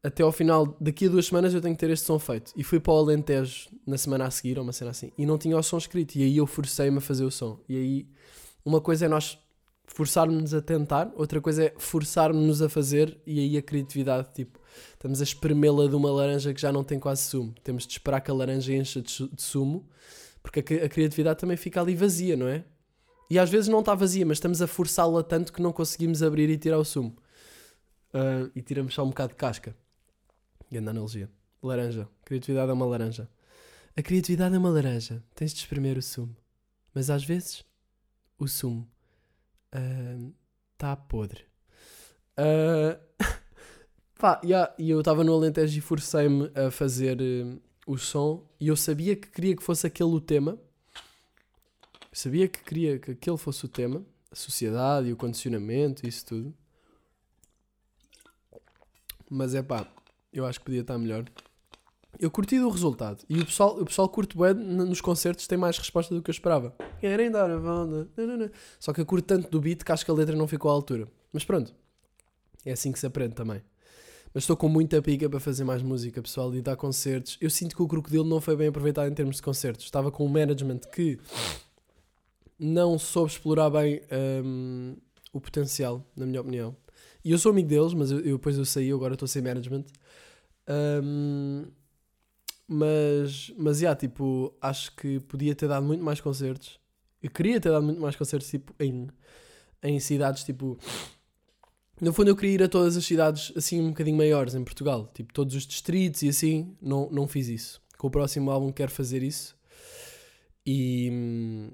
até 0.02 0.24
ao 0.24 0.32
final, 0.32 0.76
daqui 0.82 1.06
a 1.06 1.10
duas 1.10 1.28
semanas 1.28 1.54
eu 1.54 1.62
tenho 1.62 1.76
que 1.76 1.80
ter 1.80 1.92
este 1.92 2.08
som 2.08 2.18
feito. 2.18 2.52
E 2.58 2.64
fui 2.64 2.80
para 2.80 2.94
o 2.94 2.98
Alentejo 2.98 3.70
na 3.86 4.00
semana 4.00 4.26
a 4.26 4.32
seguir, 4.32 4.58
ou 4.58 4.64
uma 4.64 4.74
cena 4.74 4.90
assim, 4.90 5.12
e 5.16 5.28
não 5.28 5.38
tinha 5.38 5.56
o 5.56 5.62
som 5.62 5.78
escrito. 5.78 6.16
E 6.16 6.24
aí 6.24 6.38
eu 6.38 6.48
forcei-me 6.48 6.98
a 6.98 7.02
fazer 7.02 7.26
o 7.26 7.30
som. 7.30 7.60
E 7.70 7.78
aí, 7.78 8.08
uma 8.66 8.82
coisa 8.82 9.06
é 9.06 9.08
nós 9.08 9.38
forçarmos-nos 9.86 10.56
a 10.56 10.64
tentar, 10.64 11.14
outra 11.16 11.40
coisa 11.40 11.66
é 11.66 11.74
forçarmos-nos 11.78 12.60
a 12.64 12.70
fazer, 12.70 13.22
e 13.24 13.40
aí 13.40 13.56
a 13.56 13.62
criatividade, 13.62 14.34
tipo, 14.34 14.63
estamos 14.94 15.22
a 15.22 15.24
espremê-la 15.24 15.88
de 15.88 15.96
uma 15.96 16.12
laranja 16.12 16.54
que 16.54 16.62
já 16.62 16.72
não 16.72 16.84
tem 16.84 17.00
quase 17.00 17.24
sumo. 17.24 17.54
Temos 17.64 17.86
de 17.86 17.94
esperar 17.94 18.22
que 18.22 18.32
a 18.32 18.34
laranja 18.34 18.74
encha 18.74 19.02
de, 19.02 19.30
sumo, 19.38 19.88
porque 20.42 20.60
a, 20.60 20.86
a 20.86 20.90
criatividade 20.90 21.40
também 21.40 21.58
fica 21.58 21.82
ali 21.82 21.96
vazia, 21.96 22.36
não 22.36 22.48
é? 22.48 22.64
E 23.30 23.40
às 23.40 23.50
vezes 23.50 23.68
não 23.68 23.80
está 23.80 23.96
vazia, 23.96 24.26
mas 24.26 24.38
estamos 24.38 24.62
a 24.62 24.68
forçá-la 24.68 25.24
tanto 25.24 25.52
que 25.52 25.62
não 25.62 25.74
conseguimos 25.74 26.22
abrir 26.22 26.50
e 26.50 26.58
tirar 26.58 26.78
o 26.78 26.86
sumo. 26.86 27.16
Uh, 28.14 28.52
e 28.56 28.62
tiramos 28.62 28.94
só 28.94 29.04
um 29.04 29.10
bocado 29.10 29.30
de 29.30 29.38
casca. 29.38 29.76
Grande 30.72 30.90
analogia. 30.90 31.30
Laranja. 31.62 32.08
Criatividade 32.26 32.70
é 32.70 32.74
uma 32.74 32.86
laranja. 32.86 33.30
A 33.96 34.02
criatividade 34.02 34.54
é 34.54 34.58
uma 34.58 34.70
laranja. 34.70 35.24
Tens 35.34 35.54
de 35.54 35.60
espremer 35.60 35.98
o 35.98 36.02
sumo. 36.02 36.36
Mas 36.94 37.10
às 37.10 37.24
vezes, 37.24 37.64
o 38.38 38.48
sumo 38.48 38.88
está 40.74 40.94
uh, 40.94 40.98
podre. 41.08 41.46
Uh, 42.38 43.00
Pá, 44.24 44.40
yeah, 44.42 44.74
e 44.80 44.90
eu 44.90 45.00
estava 45.00 45.22
no 45.22 45.34
Alentejo 45.34 45.78
e 45.78 45.82
forcei-me 45.82 46.50
a 46.56 46.72
fazer 46.72 47.20
uh, 47.20 47.62
o 47.86 47.98
som 47.98 48.48
e 48.58 48.70
eu 48.70 48.76
sabia 48.78 49.18
que 49.18 49.28
queria 49.28 49.54
que 49.54 49.62
fosse 49.62 49.86
aquele 49.86 50.12
o 50.12 50.22
tema. 50.22 50.58
Sabia 52.10 52.48
que 52.48 52.64
queria 52.64 52.98
que 52.98 53.12
aquele 53.12 53.36
fosse 53.36 53.66
o 53.66 53.68
tema, 53.68 54.02
a 54.32 54.36
sociedade 54.38 55.10
e 55.10 55.12
o 55.12 55.18
condicionamento 55.18 56.08
isso 56.08 56.26
tudo. 56.26 56.54
Mas 59.30 59.54
é 59.54 59.62
pá, 59.62 59.86
eu 60.32 60.46
acho 60.46 60.60
que 60.60 60.68
podia 60.68 60.80
estar 60.80 60.98
melhor. 60.98 61.26
Eu 62.18 62.32
curti 62.32 62.58
do 62.58 62.70
resultado. 62.70 63.26
E 63.28 63.42
o 63.42 63.46
pessoal, 63.46 63.78
o 63.78 63.84
pessoal 63.84 64.08
curte 64.08 64.38
bem 64.38 64.54
nos 64.54 65.02
concertos, 65.02 65.48
tem 65.48 65.58
mais 65.58 65.78
resposta 65.78 66.16
do 66.16 66.22
que 66.22 66.30
eu 66.30 66.34
esperava. 66.34 66.74
Querem 67.02 67.30
dar 67.30 67.52
a 67.52 67.58
volta. 67.58 68.10
Só 68.80 68.94
que 68.94 69.02
eu 69.02 69.06
curto 69.06 69.26
tanto 69.26 69.50
do 69.50 69.60
beat 69.60 69.84
que 69.84 69.92
acho 69.92 70.06
que 70.06 70.12
a 70.12 70.14
letra 70.14 70.34
não 70.34 70.48
ficou 70.48 70.72
à 70.72 70.74
altura. 70.74 71.10
Mas 71.34 71.44
pronto. 71.44 71.76
É 72.64 72.72
assim 72.72 72.94
que 72.94 73.00
se 73.00 73.06
aprende 73.06 73.36
também. 73.36 73.62
Mas 74.34 74.44
estou 74.44 74.58
com 74.58 74.68
muita 74.68 75.02
pica 75.02 75.30
para 75.30 75.40
fazer 75.40 75.64
mais 75.64 75.84
música, 75.84 76.22
pessoal, 76.22 76.54
e 76.56 76.62
dar 76.62 76.76
concertos. 76.76 77.38
Eu 77.40 77.50
sinto 77.50 77.76
que 77.76 77.82
o 77.84 77.88
Crocodilo 77.88 78.24
não 78.24 78.42
foi 78.42 78.56
bem 78.56 78.68
aproveitado 78.68 79.08
em 79.10 79.14
termos 79.14 79.36
de 79.36 79.42
concertos. 79.44 79.86
Estava 79.86 80.12
com 80.12 80.26
um 80.26 80.30
management 80.30 80.80
que 80.92 81.20
não 82.58 82.98
soube 82.98 83.32
explorar 83.32 83.70
bem 83.70 84.02
um, 84.44 84.96
o 85.32 85.40
potencial, 85.40 86.04
na 86.16 86.26
minha 86.26 86.42
opinião. 86.42 86.76
E 87.24 87.32
eu 87.32 87.38
sou 87.38 87.52
amigo 87.52 87.70
deles, 87.70 87.94
mas 87.94 88.10
eu, 88.12 88.22
depois 88.22 88.58
eu 88.58 88.66
saí, 88.66 88.92
agora 88.92 89.14
estou 89.14 89.28
sem 89.28 89.42
management. 89.42 89.86
Um, 91.04 91.66
mas, 92.68 93.54
mas, 93.58 93.82
yeah, 93.82 93.98
tipo, 93.98 94.54
acho 94.60 94.96
que 94.96 95.20
podia 95.20 95.54
ter 95.54 95.68
dado 95.68 95.86
muito 95.86 96.04
mais 96.04 96.20
concertos. 96.20 96.80
Eu 97.22 97.30
queria 97.30 97.60
ter 97.62 97.70
dado 97.70 97.86
muito 97.86 98.02
mais 98.02 98.16
concertos, 98.16 98.50
tipo, 98.50 98.74
em, 98.80 99.08
em 99.84 100.00
cidades, 100.00 100.44
tipo, 100.44 100.78
no 102.04 102.14
fundo, 102.14 102.30
eu 102.30 102.36
queria 102.36 102.56
ir 102.56 102.64
a 102.64 102.70
todas 102.70 102.98
as 102.98 103.06
cidades 103.06 103.52
assim 103.56 103.82
um 103.82 103.90
bocadinho 103.90 104.18
maiores 104.18 104.54
em 104.54 104.64
Portugal, 104.64 105.10
tipo 105.14 105.34
todos 105.34 105.56
os 105.56 105.66
distritos 105.66 106.22
e 106.22 106.30
assim. 106.30 106.76
Não, 106.82 107.10
não 107.10 107.28
fiz 107.28 107.48
isso. 107.48 107.82
Com 107.98 108.08
o 108.08 108.12
próximo 108.12 108.52
álbum 108.52 108.72
quero 108.72 108.92
fazer 108.92 109.24
isso. 109.24 109.56
E, 110.66 111.72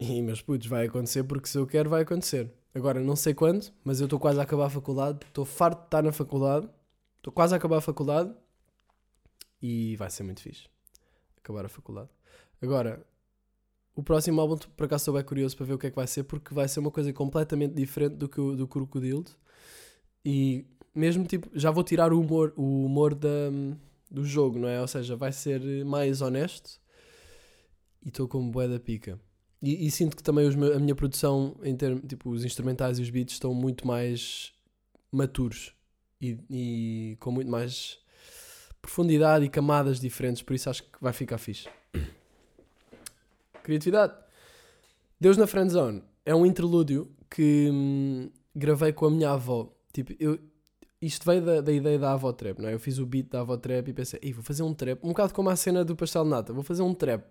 e 0.00 0.22
meus 0.22 0.40
putos, 0.40 0.66
vai 0.66 0.86
acontecer 0.86 1.24
porque 1.24 1.48
se 1.48 1.58
eu 1.58 1.66
quero, 1.66 1.90
vai 1.90 2.02
acontecer. 2.02 2.52
Agora, 2.74 3.00
não 3.00 3.14
sei 3.14 3.34
quando, 3.34 3.72
mas 3.84 4.00
eu 4.00 4.06
estou 4.06 4.18
quase 4.18 4.38
a 4.40 4.42
acabar 4.42 4.66
a 4.66 4.70
faculdade. 4.70 5.18
Estou 5.26 5.44
farto 5.44 5.80
de 5.80 5.86
estar 5.86 6.02
na 6.02 6.12
faculdade. 6.12 6.68
Estou 7.18 7.32
quase 7.32 7.54
a 7.54 7.56
acabar 7.56 7.78
a 7.78 7.80
faculdade. 7.80 8.34
E 9.62 9.96
vai 9.96 10.10
ser 10.10 10.24
muito 10.24 10.40
fixe. 10.40 10.68
Acabar 11.38 11.64
a 11.64 11.68
faculdade. 11.68 12.08
Agora, 12.60 13.04
o 13.94 14.02
próximo 14.02 14.40
álbum, 14.40 14.56
por 14.56 14.84
acaso, 14.84 15.02
estou 15.02 15.14
bem 15.14 15.24
curioso 15.24 15.56
para 15.56 15.66
ver 15.66 15.74
o 15.74 15.78
que 15.78 15.86
é 15.86 15.90
que 15.90 15.96
vai 15.96 16.06
ser, 16.06 16.24
porque 16.24 16.52
vai 16.52 16.66
ser 16.68 16.80
uma 16.80 16.90
coisa 16.90 17.12
completamente 17.12 17.74
diferente 17.74 18.16
do 18.16 18.28
que 18.28 18.40
o 18.40 18.56
do 18.56 18.66
Crocodile. 18.66 19.24
E 20.24 20.64
mesmo 20.94 21.24
tipo, 21.24 21.48
já 21.54 21.70
vou 21.70 21.84
tirar 21.84 22.12
o 22.12 22.20
humor, 22.20 22.52
o 22.56 22.84
humor 22.84 23.14
da, 23.14 23.50
do 24.10 24.24
jogo, 24.24 24.58
não 24.58 24.68
é? 24.68 24.80
Ou 24.80 24.88
seja, 24.88 25.16
vai 25.16 25.32
ser 25.32 25.84
mais 25.84 26.20
honesto. 26.20 26.80
E 28.04 28.08
estou 28.08 28.28
com 28.28 28.50
bué 28.50 28.68
da 28.68 28.80
pica. 28.80 29.18
E, 29.62 29.86
e 29.86 29.90
sinto 29.90 30.16
que 30.16 30.22
também 30.22 30.46
os 30.46 30.54
a 30.54 30.78
minha 30.78 30.94
produção, 30.94 31.56
em 31.62 31.76
termos, 31.76 32.02
tipo, 32.06 32.30
os 32.30 32.44
instrumentais 32.44 32.98
e 32.98 33.02
os 33.02 33.10
beats 33.10 33.34
estão 33.34 33.54
muito 33.54 33.86
mais 33.86 34.52
maturos 35.10 35.72
e, 36.20 36.38
e 36.50 37.16
com 37.20 37.30
muito 37.30 37.50
mais 37.50 37.98
profundidade 38.82 39.44
e 39.44 39.48
camadas 39.48 39.98
diferentes, 39.98 40.42
por 40.42 40.54
isso 40.54 40.68
acho 40.68 40.82
que 40.82 40.90
vai 41.00 41.12
ficar 41.12 41.38
fixe. 41.38 41.68
Criatividade. 43.64 44.12
Deus 45.18 45.36
na 45.36 45.46
Friendzone 45.46 46.04
é 46.24 46.34
um 46.34 46.44
interlúdio 46.44 47.10
que 47.30 47.70
hum, 47.72 48.30
gravei 48.54 48.92
com 48.92 49.06
a 49.06 49.10
minha 49.10 49.30
avó. 49.30 49.72
Tipo, 49.92 50.12
eu, 50.20 50.38
isto 51.00 51.24
veio 51.24 51.42
da, 51.42 51.60
da 51.62 51.72
ideia 51.72 51.98
da 51.98 52.12
avó 52.12 52.30
trap, 52.30 52.60
não 52.60 52.68
é? 52.68 52.74
Eu 52.74 52.78
fiz 52.78 52.98
o 52.98 53.06
beat 53.06 53.30
da 53.30 53.40
avó 53.40 53.56
trap 53.56 53.88
e 53.88 53.92
pensei, 53.92 54.20
Ei, 54.22 54.32
vou 54.32 54.44
fazer 54.44 54.62
um 54.62 54.74
trap, 54.74 55.02
um 55.02 55.08
bocado 55.08 55.32
como 55.32 55.48
a 55.48 55.56
cena 55.56 55.82
do 55.82 55.96
pastel 55.96 56.24
de 56.24 56.30
nata, 56.30 56.52
vou 56.52 56.62
fazer 56.62 56.82
um 56.82 56.94
trap 56.94 57.24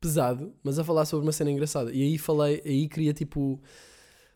pesado, 0.00 0.54
mas 0.62 0.78
a 0.78 0.84
falar 0.84 1.04
sobre 1.04 1.26
uma 1.26 1.32
cena 1.32 1.50
engraçada. 1.50 1.92
E 1.92 2.02
aí 2.02 2.16
falei, 2.16 2.62
aí 2.64 2.88
queria 2.88 3.12
tipo 3.12 3.60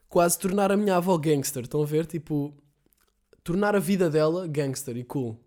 quase 0.07 0.39
tornar 0.39 0.71
a 0.71 0.77
minha 0.77 0.97
avó 0.97 1.17
gangster, 1.17 1.63
estão 1.63 1.83
a 1.83 1.87
ver? 1.87 2.05
Tipo, 2.07 2.55
tornar 3.43 3.75
a 3.75 3.81
vida 3.81 4.11
dela 4.11 4.47
gangster 4.47 4.97
e 4.99 5.03
cool. 5.05 5.41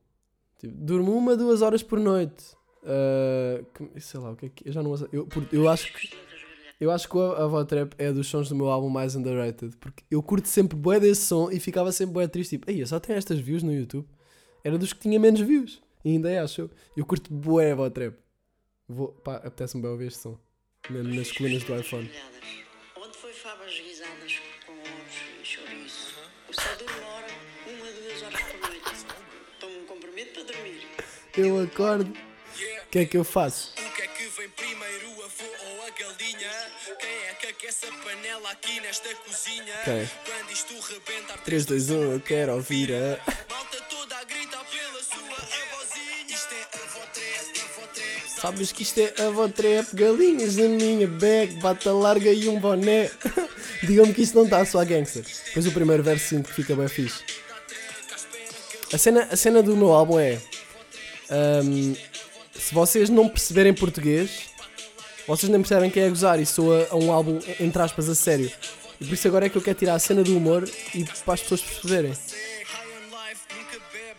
Tipo, 0.57 0.73
durmo 0.75 1.15
uma, 1.15 1.37
duas 1.37 1.61
horas 1.61 1.83
por 1.83 1.99
noite. 1.99 2.57
Ah, 2.89 3.61
que- 3.73 3.99
sei 3.99 4.19
lá, 4.19 4.31
o 4.31 4.35
que 4.35 4.45
é 4.45 4.49
que. 4.49 4.67
Eu 4.69 4.71
já 4.73 4.81
não 4.81 4.95
eu, 5.11 5.27
eu 5.51 5.67
acho 5.69 5.91
que. 5.93 6.09
Eu 6.79 6.91
acho 6.91 7.09
que 7.09 7.17
a 7.17 7.43
Avó 7.43 7.63
Trap 7.65 7.93
é 7.97 8.11
dos 8.13 8.27
sons 8.27 8.49
do 8.49 8.55
meu 8.55 8.67
álbum 8.69 8.87
mais 8.87 9.15
underrated. 9.15 9.75
Porque 9.77 10.03
eu 10.11 10.21
curto 10.21 10.47
sempre 10.47 10.77
bué 10.77 10.99
desse 10.99 11.21
som 11.25 11.49
e 11.51 11.59
ficava 11.59 11.91
sempre 11.91 12.13
bué 12.13 12.27
triste. 12.27 12.51
Tipo, 12.57 12.69
ei, 12.71 12.85
só 12.85 12.99
tem 12.99 13.15
estas 13.15 13.39
views 13.39 13.63
no 13.63 13.73
YouTube. 13.73 14.07
Era 14.63 14.77
dos 14.77 14.93
que 14.93 14.99
tinha 14.99 15.19
menos 15.19 15.41
views. 15.41 15.81
E 16.05 16.11
ainda 16.11 16.29
é, 16.31 16.39
acho 16.39 16.61
eu. 16.61 16.69
Eu 16.95 17.03
curto 17.05 17.33
bué 17.33 17.71
a 17.71 17.73
Avó 17.73 17.89
Trap. 17.89 18.15
Vou, 18.87 19.07
pá, 19.09 19.37
apetece-me 19.37 19.81
bem 19.81 19.91
ouvir 19.91 20.07
este 20.07 20.19
som. 20.19 20.37
Mesmo 20.89 21.13
nas 21.15 21.31
colunas 21.31 21.63
do 21.63 21.75
iPhone. 21.75 22.09
Onde 22.95 23.17
foi 23.17 23.33
favas 23.33 23.73
guisadas 23.73 24.39
com 24.65 24.73
ovos 24.73 25.15
e 25.41 25.45
chouriço? 25.45 26.13
Eu 26.47 26.53
só 26.53 26.75
durmo 26.77 26.99
uma 26.99 27.07
hora, 27.15 27.27
uma, 27.67 27.91
duas 27.91 28.21
horas 28.21 28.41
por 28.43 28.69
noite. 28.69 29.05
Tomo 29.59 29.79
um 29.81 29.85
comprimido 29.87 30.29
para 30.31 30.43
dormir. 30.43 30.87
Eu 31.35 31.59
acordo. 31.63 32.13
O 32.87 32.89
que 32.89 32.99
é 32.99 33.05
que 33.05 33.17
eu 33.17 33.25
faço? 33.25 33.73
O 33.77 33.95
que 33.95 34.01
é 34.01 34.07
que 34.07 34.23
vem 34.29 34.49
primeiro, 34.51 35.09
o 35.09 35.23
avô 35.25 35.43
ou 35.43 35.85
a 35.85 35.89
galinha? 35.89 36.51
Quem 36.97 37.09
é 37.29 37.33
que 37.33 37.47
aquece 37.47 37.85
a 37.85 37.91
panela 37.91 38.49
aqui 38.49 38.79
nesta 38.79 39.13
cozinha? 39.13 39.73
Quem? 39.83 40.09
Quando 40.25 40.51
isto 40.53 40.73
rebentar 40.79 41.37
3, 41.43 41.65
2, 41.65 41.89
1, 41.89 42.11
eu 42.13 42.19
quero 42.21 42.53
ouvir 42.53 42.93
a. 42.93 43.19
Malta 43.53 43.81
toda 43.89 44.15
a 44.15 44.23
gritar 44.23 44.63
pela 44.63 45.03
sua 45.03 45.35
avózinha 45.35 46.27
Isto 46.29 46.53
é 46.53 46.77
avó 46.77 47.05
trap, 47.13 47.59
avó 47.59 47.87
trap 47.87 48.29
Sabes 48.39 48.71
que 48.71 48.83
isto 48.83 48.99
é 48.99 49.13
Avó 49.21 49.49
Trap, 49.49 49.93
galinhas 49.93 50.55
na 50.55 50.69
minha 50.69 51.07
bag, 51.07 51.55
bata 51.55 51.91
larga 51.91 52.31
e 52.31 52.47
um 52.47 52.57
boné. 52.57 53.11
Digam-me 53.83 54.13
que 54.13 54.21
isto 54.21 54.35
não 54.35 54.45
está 54.45 54.63
só 54.63 54.79
a 54.79 54.85
gangster. 54.85 55.25
Depois 55.47 55.67
o 55.67 55.73
primeiro 55.73 56.03
verso 56.03 56.29
sinto 56.29 56.47
que 56.47 56.55
fica 56.55 56.73
bem 56.73 56.87
fixe. 56.87 57.21
A 58.93 58.97
cena, 58.97 59.27
a 59.29 59.35
cena 59.35 59.61
do 59.61 59.75
meu 59.75 59.91
álbum 59.91 60.17
é. 60.17 60.39
ahm, 61.29 61.93
se 62.67 62.73
vocês 62.73 63.09
não 63.09 63.29
perceberem 63.29 63.73
português, 63.73 64.49
vocês 65.25 65.49
nem 65.49 65.61
percebem 65.61 65.89
que 65.89 66.01
é 66.01 66.09
gozar 66.09 66.37
e 66.37 66.45
soa 66.45 66.85
a 66.91 66.97
um 66.97 67.13
álbum, 67.13 67.39
entre 67.61 67.81
aspas, 67.81 68.09
a 68.09 68.15
sério. 68.15 68.51
E 68.99 69.05
por 69.05 69.13
isso 69.13 69.25
agora 69.25 69.45
é 69.45 69.49
que 69.49 69.57
eu 69.57 69.61
quero 69.61 69.79
tirar 69.79 69.93
a 69.93 69.99
cena 69.99 70.21
do 70.21 70.35
humor 70.35 70.69
e 70.93 71.05
para 71.23 71.35
as 71.35 71.41
pessoas 71.41 71.61
perceberem. 71.61 72.11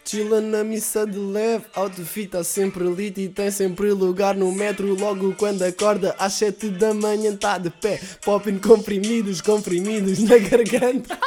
Chila 0.02 0.40
na 0.40 0.64
missa 0.64 1.06
de 1.06 1.18
leve, 1.18 1.66
outfit 1.74 2.24
está 2.24 2.42
sempre 2.42 2.84
lit 2.84 3.20
e 3.20 3.28
tem 3.28 3.50
sempre 3.50 3.92
lugar 3.92 4.34
no 4.34 4.50
metro. 4.50 4.98
Logo 4.98 5.34
quando 5.34 5.62
acorda, 5.64 6.16
às 6.18 6.32
7 6.32 6.70
da 6.70 6.94
manhã 6.94 7.34
está 7.34 7.58
de 7.58 7.68
pé. 7.68 8.00
Popping 8.24 8.60
comprimidos, 8.60 9.42
comprimidos 9.42 10.20
na 10.20 10.38
garganta. 10.38 11.18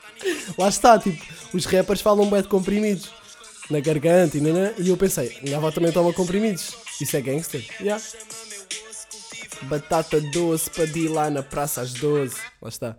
Lá 0.56 0.70
está, 0.70 0.98
tipo, 0.98 1.22
os 1.52 1.66
rappers 1.66 2.00
falam 2.00 2.30
bem 2.30 2.40
de 2.40 2.48
comprimidos 2.48 3.19
na 3.70 3.80
garganta 3.80 4.36
e, 4.36 4.40
nanã, 4.40 4.72
e 4.78 4.88
eu 4.88 4.96
pensei, 4.96 5.36
minha 5.42 5.56
avó 5.56 5.70
também 5.70 5.92
toma 5.92 6.12
comprimidos. 6.12 6.76
Isso 7.00 7.16
é 7.16 7.20
gangster? 7.20 7.64
Yeah. 7.80 8.02
Batata 9.62 10.20
doce 10.20 10.70
para 10.70 10.86
dilar 10.86 11.30
na 11.30 11.42
praça 11.42 11.82
às 11.82 11.92
12. 11.92 12.34
Lá 12.62 12.68
está. 12.68 12.98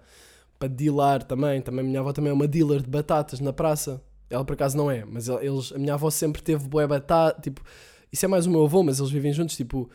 Para 0.59 0.67
dilar 0.69 1.23
também. 1.23 1.61
Também 1.61 1.83
minha 1.85 1.99
avó 1.99 2.13
também 2.13 2.29
é 2.29 2.33
uma 2.33 2.47
dealer 2.47 2.81
de 2.81 2.89
batatas 2.89 3.39
na 3.39 3.51
praça. 3.51 4.01
Ela 4.29 4.45
por 4.45 4.53
acaso 4.53 4.77
não 4.77 4.89
é, 4.89 5.03
mas 5.03 5.27
el- 5.27 5.41
eles, 5.41 5.71
a 5.73 5.77
minha 5.79 5.93
avó 5.95 6.09
sempre 6.09 6.41
teve 6.41 6.67
boé 6.67 6.87
batata. 6.87 7.41
Tipo, 7.41 7.61
isso 8.11 8.23
é 8.23 8.27
mais 8.27 8.45
o 8.45 8.51
meu 8.51 8.63
avô, 8.63 8.83
mas 8.83 8.99
eles 8.99 9.11
vivem 9.11 9.33
juntos. 9.33 9.57
Tipo, 9.57 9.89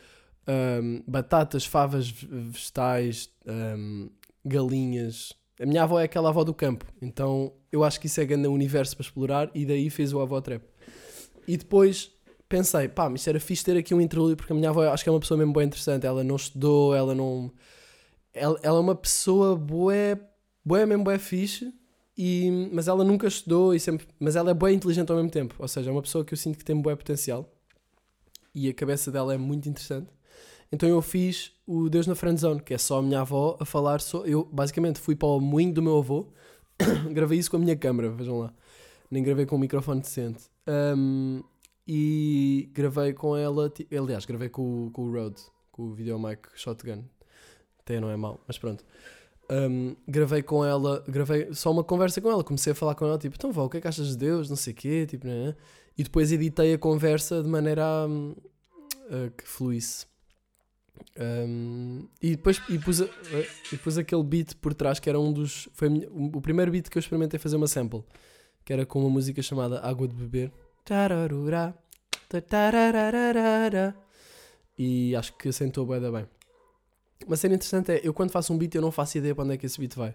ahm, 0.47 1.01
batatas, 1.07 1.65
favas 1.65 2.11
ve- 2.11 2.27
vegetais, 2.31 3.31
ahm, 3.47 4.09
galinhas. 4.45 5.33
A 5.61 5.65
minha 5.65 5.85
avó 5.85 5.99
é 6.01 6.05
aquela 6.05 6.29
avó 6.29 6.45
do 6.45 6.53
campo. 6.53 6.85
Então 7.01 7.53
eu 7.77 7.85
acho 7.85 8.01
que 8.01 8.07
isso 8.07 8.21
é 8.21 8.25
grande 8.25 8.49
universo 8.49 8.97
para 8.97 9.05
explorar. 9.05 9.51
E 9.55 9.65
daí 9.65 9.91
fez 9.91 10.12
o 10.12 10.21
avó 10.21 10.41
trap. 10.41 10.62
E 11.47 11.57
depois 11.57 12.11
pensei, 12.49 12.89
pá, 12.89 13.09
mas 13.09 13.27
era 13.27 13.39
fixe 13.41 13.65
ter 13.65 13.77
aqui 13.77 13.95
um 13.95 14.01
interlúdio, 14.01 14.37
porque 14.37 14.53
a 14.53 14.57
minha 14.57 14.71
avó 14.71 14.83
acho 14.89 15.03
que 15.03 15.09
é 15.09 15.12
uma 15.12 15.21
pessoa 15.21 15.39
mesmo 15.39 15.53
bem 15.53 15.67
interessante. 15.67 16.07
Ela 16.07 16.25
não 16.25 16.37
estudou, 16.37 16.95
ela 16.95 17.15
não. 17.15 17.53
Ela, 18.35 18.59
ela 18.62 18.79
é 18.79 18.81
uma 18.81 18.95
pessoa 18.95 19.57
boé, 19.57 20.21
boé 20.65 20.85
mesmo 20.87 21.05
boé 21.05 21.19
fixe, 21.19 21.73
e, 22.17 22.69
mas 22.73 22.89
ela 22.89 23.05
nunca 23.05 23.27
estudou, 23.27 23.75
e 23.75 23.81
sempre, 23.81 24.07
mas 24.19 24.37
ela 24.37 24.51
é 24.51 24.55
boé 24.55 24.73
inteligente 24.73 25.11
ao 25.11 25.17
mesmo 25.17 25.31
tempo. 25.31 25.55
Ou 25.59 25.69
seja, 25.69 25.91
é 25.91 25.93
uma 25.93 26.03
pessoa 26.03 26.25
que 26.25 26.35
eu 26.35 26.39
sinto 26.39 26.59
que 26.59 26.65
tem 26.65 26.81
boé 26.81 26.97
potencial 26.97 27.51
e 28.57 28.71
a 28.71 28.75
cabeça 28.75 29.12
dela 29.12 29.35
é 29.35 29.37
muito 29.37 29.69
interessante. 29.69 30.09
Então 30.73 30.89
eu 30.89 31.03
fiz 31.03 31.53
o 31.67 31.91
Deus 31.91 32.07
na 32.07 32.15
Friendzone, 32.15 32.62
que 32.62 32.73
é 32.73 32.79
só 32.79 32.99
a 32.99 33.03
minha 33.03 33.21
avó 33.21 33.57
a 33.61 33.67
falar. 33.67 34.01
Só, 34.01 34.25
eu 34.25 34.49
basicamente 34.51 34.99
fui 34.99 35.15
para 35.15 35.29
o 35.29 35.39
moinho 35.39 35.75
do 35.75 35.83
meu 35.83 35.99
avô, 35.99 36.33
gravei 37.12 37.39
isso 37.39 37.51
com 37.51 37.57
a 37.57 37.61
minha 37.61 37.77
câmera, 37.77 38.11
vejam 38.11 38.39
lá. 38.39 38.53
Nem 39.11 39.23
gravei 39.23 39.47
com 39.47 39.57
um 39.57 39.59
microfone 39.59 40.01
decente. 40.01 40.45
Ahm, 40.67 41.43
e 41.87 42.69
gravei 42.73 43.12
com 43.12 43.37
ela, 43.37 43.73
aliás, 43.97 44.25
gravei 44.25 44.49
com, 44.49 44.91
com 44.93 45.03
o 45.03 45.12
Rode, 45.12 45.43
com 45.71 45.85
o 45.85 45.95
Videomic 45.95 46.49
Shotgun. 46.55 47.05
Até 47.81 48.01
não 48.01 48.11
é 48.11 48.17
mau, 48.17 48.41
mas 48.47 48.59
pronto. 48.59 48.85
Ahm, 49.49 49.95
gravei 50.09 50.43
com 50.43 50.65
ela, 50.65 51.05
gravei 51.07 51.55
só 51.55 51.71
uma 51.71 51.85
conversa 51.85 52.21
com 52.21 52.31
ela, 52.31 52.43
comecei 52.43 52.73
a 52.73 52.75
falar 52.75 52.97
com 52.97 53.07
ela, 53.07 53.17
tipo, 53.17 53.37
então 53.37 53.53
vá, 53.53 53.62
o 53.62 53.69
que 53.69 53.77
é 53.77 53.81
que 53.81 53.87
achas 53.87 54.09
de 54.09 54.17
Deus, 54.17 54.49
não 54.49 54.57
sei 54.57 54.73
o 54.73 54.77
quê, 54.77 55.07
tipo, 55.07 55.27
né? 55.27 55.55
e 55.97 56.03
depois 56.03 56.31
editei 56.31 56.75
a 56.75 56.79
conversa 56.79 57.43
de 57.43 57.49
maneira 57.49 57.83
a, 57.85 58.05
a 58.05 59.31
que 59.31 59.47
fluísse. 59.47 60.07
Ahm, 61.19 62.07
e 62.23 62.31
depois 62.37 62.61
e 62.69 62.79
pus, 62.79 63.01
a- 63.03 63.09
e 63.73 63.77
pus 63.77 63.97
aquele 63.99 64.23
beat 64.23 64.55
por 64.57 64.75
trás 64.75 64.99
que 65.01 65.09
era 65.09 65.19
um 65.19 65.33
dos. 65.33 65.69
Foi 65.73 65.89
o 66.13 66.41
primeiro 66.41 66.71
beat 66.71 66.89
que 66.89 66.99
eu 66.99 67.01
experimentei 67.01 67.39
fazer 67.39 67.57
uma 67.57 67.67
sample, 67.67 68.03
que 68.65 68.73
era 68.73 68.85
com 68.85 69.01
uma 69.01 69.11
música 69.11 69.41
chamada 69.43 69.81
Água 69.81 70.07
de 70.09 70.15
Beber. 70.15 70.53
E 74.79 75.17
acho 75.17 75.33
que 75.37 75.49
assentou 75.49 75.87
bem 75.87 76.01
da 76.01 76.11
bem. 76.13 76.27
Uma 77.27 77.37
cena 77.37 77.55
interessante 77.55 77.93
é, 77.93 78.01
eu 78.05 78.13
quando 78.13 78.31
faço 78.31 78.53
um 78.53 78.59
beat 78.59 78.75
eu 78.75 78.83
não 78.83 78.93
faço 78.93 79.17
ideia 79.17 79.35
para 79.35 79.45
onde 79.45 79.55
é 79.55 79.57
que 79.57 79.65
esse 79.67 79.79
beat 79.81 79.95
vai. 79.95 80.15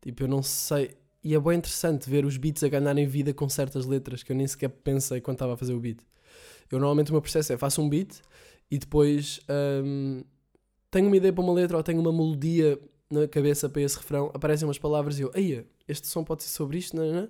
Tipo, 0.00 0.22
eu 0.22 0.28
não 0.28 0.42
sei. 0.42 0.96
E 1.24 1.34
é 1.34 1.40
bem 1.40 1.58
interessante 1.58 2.08
ver 2.08 2.24
os 2.24 2.36
beats 2.36 2.62
a 2.62 2.68
ganharem 2.68 3.06
vida 3.06 3.34
com 3.34 3.48
certas 3.48 3.86
letras 3.86 4.22
que 4.22 4.30
eu 4.30 4.36
nem 4.36 4.46
sequer 4.46 4.68
pensei 4.68 5.20
quando 5.20 5.34
estava 5.34 5.54
a 5.54 5.56
fazer 5.56 5.72
o 5.74 5.80
beat. 5.80 5.98
Eu 6.70 6.78
normalmente 6.78 7.10
o 7.10 7.14
meu 7.14 7.20
processo 7.20 7.52
é 7.52 7.58
faço 7.58 7.82
um 7.82 7.88
beat 7.88 8.20
e 8.70 8.78
depois 8.78 9.40
hum, 9.84 10.22
tenho 10.90 11.06
uma 11.06 11.16
ideia 11.16 11.32
para 11.32 11.44
uma 11.44 11.52
letra 11.52 11.76
ou 11.76 11.82
tenho 11.82 12.00
uma 12.00 12.12
melodia 12.12 12.78
na 13.10 13.26
cabeça 13.26 13.68
para 13.68 13.82
esse 13.82 13.96
refrão, 13.96 14.30
aparecem 14.34 14.66
umas 14.66 14.78
palavras 14.78 15.18
e 15.18 15.22
eu, 15.22 15.30
eia, 15.34 15.66
este 15.86 16.06
som 16.06 16.22
pode 16.22 16.42
ser 16.42 16.50
sobre 16.50 16.78
isto, 16.78 16.96
não, 16.96 17.10
não? 17.12 17.28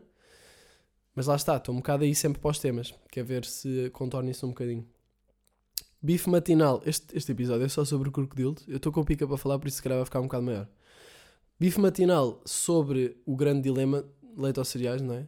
Mas 1.14 1.26
lá 1.26 1.36
está, 1.36 1.56
estou 1.56 1.74
um 1.74 1.78
bocado 1.78 2.04
aí 2.04 2.14
sempre 2.14 2.40
para 2.40 2.50
os 2.50 2.58
temas, 2.58 2.94
quer 3.10 3.24
ver 3.24 3.44
se 3.44 3.90
contorna 3.90 4.30
isso 4.30 4.46
um 4.46 4.50
bocadinho. 4.50 4.86
Bife 6.00 6.30
matinal, 6.30 6.80
este, 6.86 7.16
este 7.16 7.32
episódio 7.32 7.64
é 7.64 7.68
só 7.68 7.84
sobre 7.84 8.08
o 8.08 8.12
crocodilo, 8.12 8.56
eu 8.68 8.76
estou 8.76 8.92
com 8.92 9.04
pica 9.04 9.26
para 9.26 9.36
falar, 9.36 9.58
por 9.58 9.66
isso 9.66 9.78
se 9.78 9.82
calhar 9.82 9.98
vai 9.98 10.04
ficar 10.04 10.20
um 10.20 10.24
bocado 10.24 10.44
maior. 10.44 10.68
Bife 11.58 11.80
matinal 11.80 12.40
sobre 12.44 13.16
o 13.26 13.34
grande 13.34 13.62
dilema, 13.62 14.04
leite 14.36 14.60
aos 14.60 14.68
cereais, 14.68 15.02
não 15.02 15.14
é? 15.14 15.26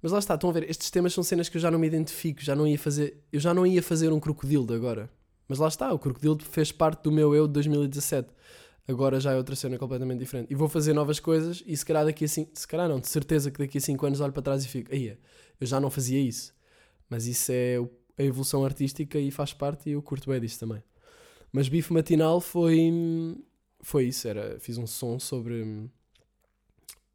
Mas 0.00 0.12
lá 0.12 0.18
está, 0.18 0.34
estão 0.34 0.48
a 0.48 0.52
ver, 0.54 0.68
estes 0.70 0.90
temas 0.90 1.12
são 1.12 1.22
cenas 1.22 1.50
que 1.50 1.58
eu 1.58 1.60
já 1.60 1.70
não 1.70 1.78
me 1.78 1.86
identifico, 1.86 2.40
já 2.40 2.56
não 2.56 2.66
ia 2.66 2.78
fazer, 2.78 3.22
eu 3.30 3.38
já 3.38 3.52
não 3.52 3.66
ia 3.66 3.82
fazer 3.82 4.10
um 4.10 4.18
crocodilo 4.18 4.72
agora. 4.72 5.10
Mas 5.50 5.58
lá 5.58 5.66
está, 5.66 5.92
o 5.92 5.98
crocodilo 5.98 6.38
fez 6.44 6.70
parte 6.70 7.02
do 7.02 7.10
meu 7.10 7.34
eu 7.34 7.48
de 7.48 7.54
2017. 7.54 8.28
Agora 8.86 9.18
já 9.18 9.32
é 9.32 9.36
outra 9.36 9.56
cena 9.56 9.76
completamente 9.76 10.20
diferente. 10.20 10.48
E 10.48 10.54
vou 10.54 10.68
fazer 10.68 10.92
novas 10.92 11.18
coisas 11.18 11.60
e 11.66 11.76
se 11.76 11.84
calhar 11.84 12.04
daqui 12.04 12.24
a 12.24 12.28
5, 12.28 12.52
se 12.54 12.68
calhar 12.68 12.88
não, 12.88 13.00
de 13.00 13.08
certeza 13.08 13.50
que 13.50 13.58
daqui 13.58 13.78
a 13.78 13.80
5 13.80 14.06
anos 14.06 14.20
olho 14.20 14.32
para 14.32 14.42
trás 14.42 14.64
e 14.64 14.68
fico, 14.68 14.94
aí 14.94 15.18
eu 15.60 15.66
já 15.66 15.80
não 15.80 15.90
fazia 15.90 16.20
isso. 16.20 16.54
Mas 17.08 17.26
isso 17.26 17.50
é 17.50 17.78
a 18.16 18.22
evolução 18.22 18.64
artística 18.64 19.18
e 19.18 19.32
faz 19.32 19.52
parte 19.52 19.90
e 19.90 19.94
eu 19.94 20.02
curto 20.02 20.30
bem 20.30 20.40
disso 20.40 20.60
também. 20.60 20.84
Mas 21.50 21.68
bife 21.68 21.92
matinal 21.92 22.40
foi 22.40 23.36
foi 23.80 24.04
isso, 24.04 24.28
era, 24.28 24.56
fiz 24.60 24.78
um 24.78 24.86
som 24.86 25.18
sobre 25.18 25.90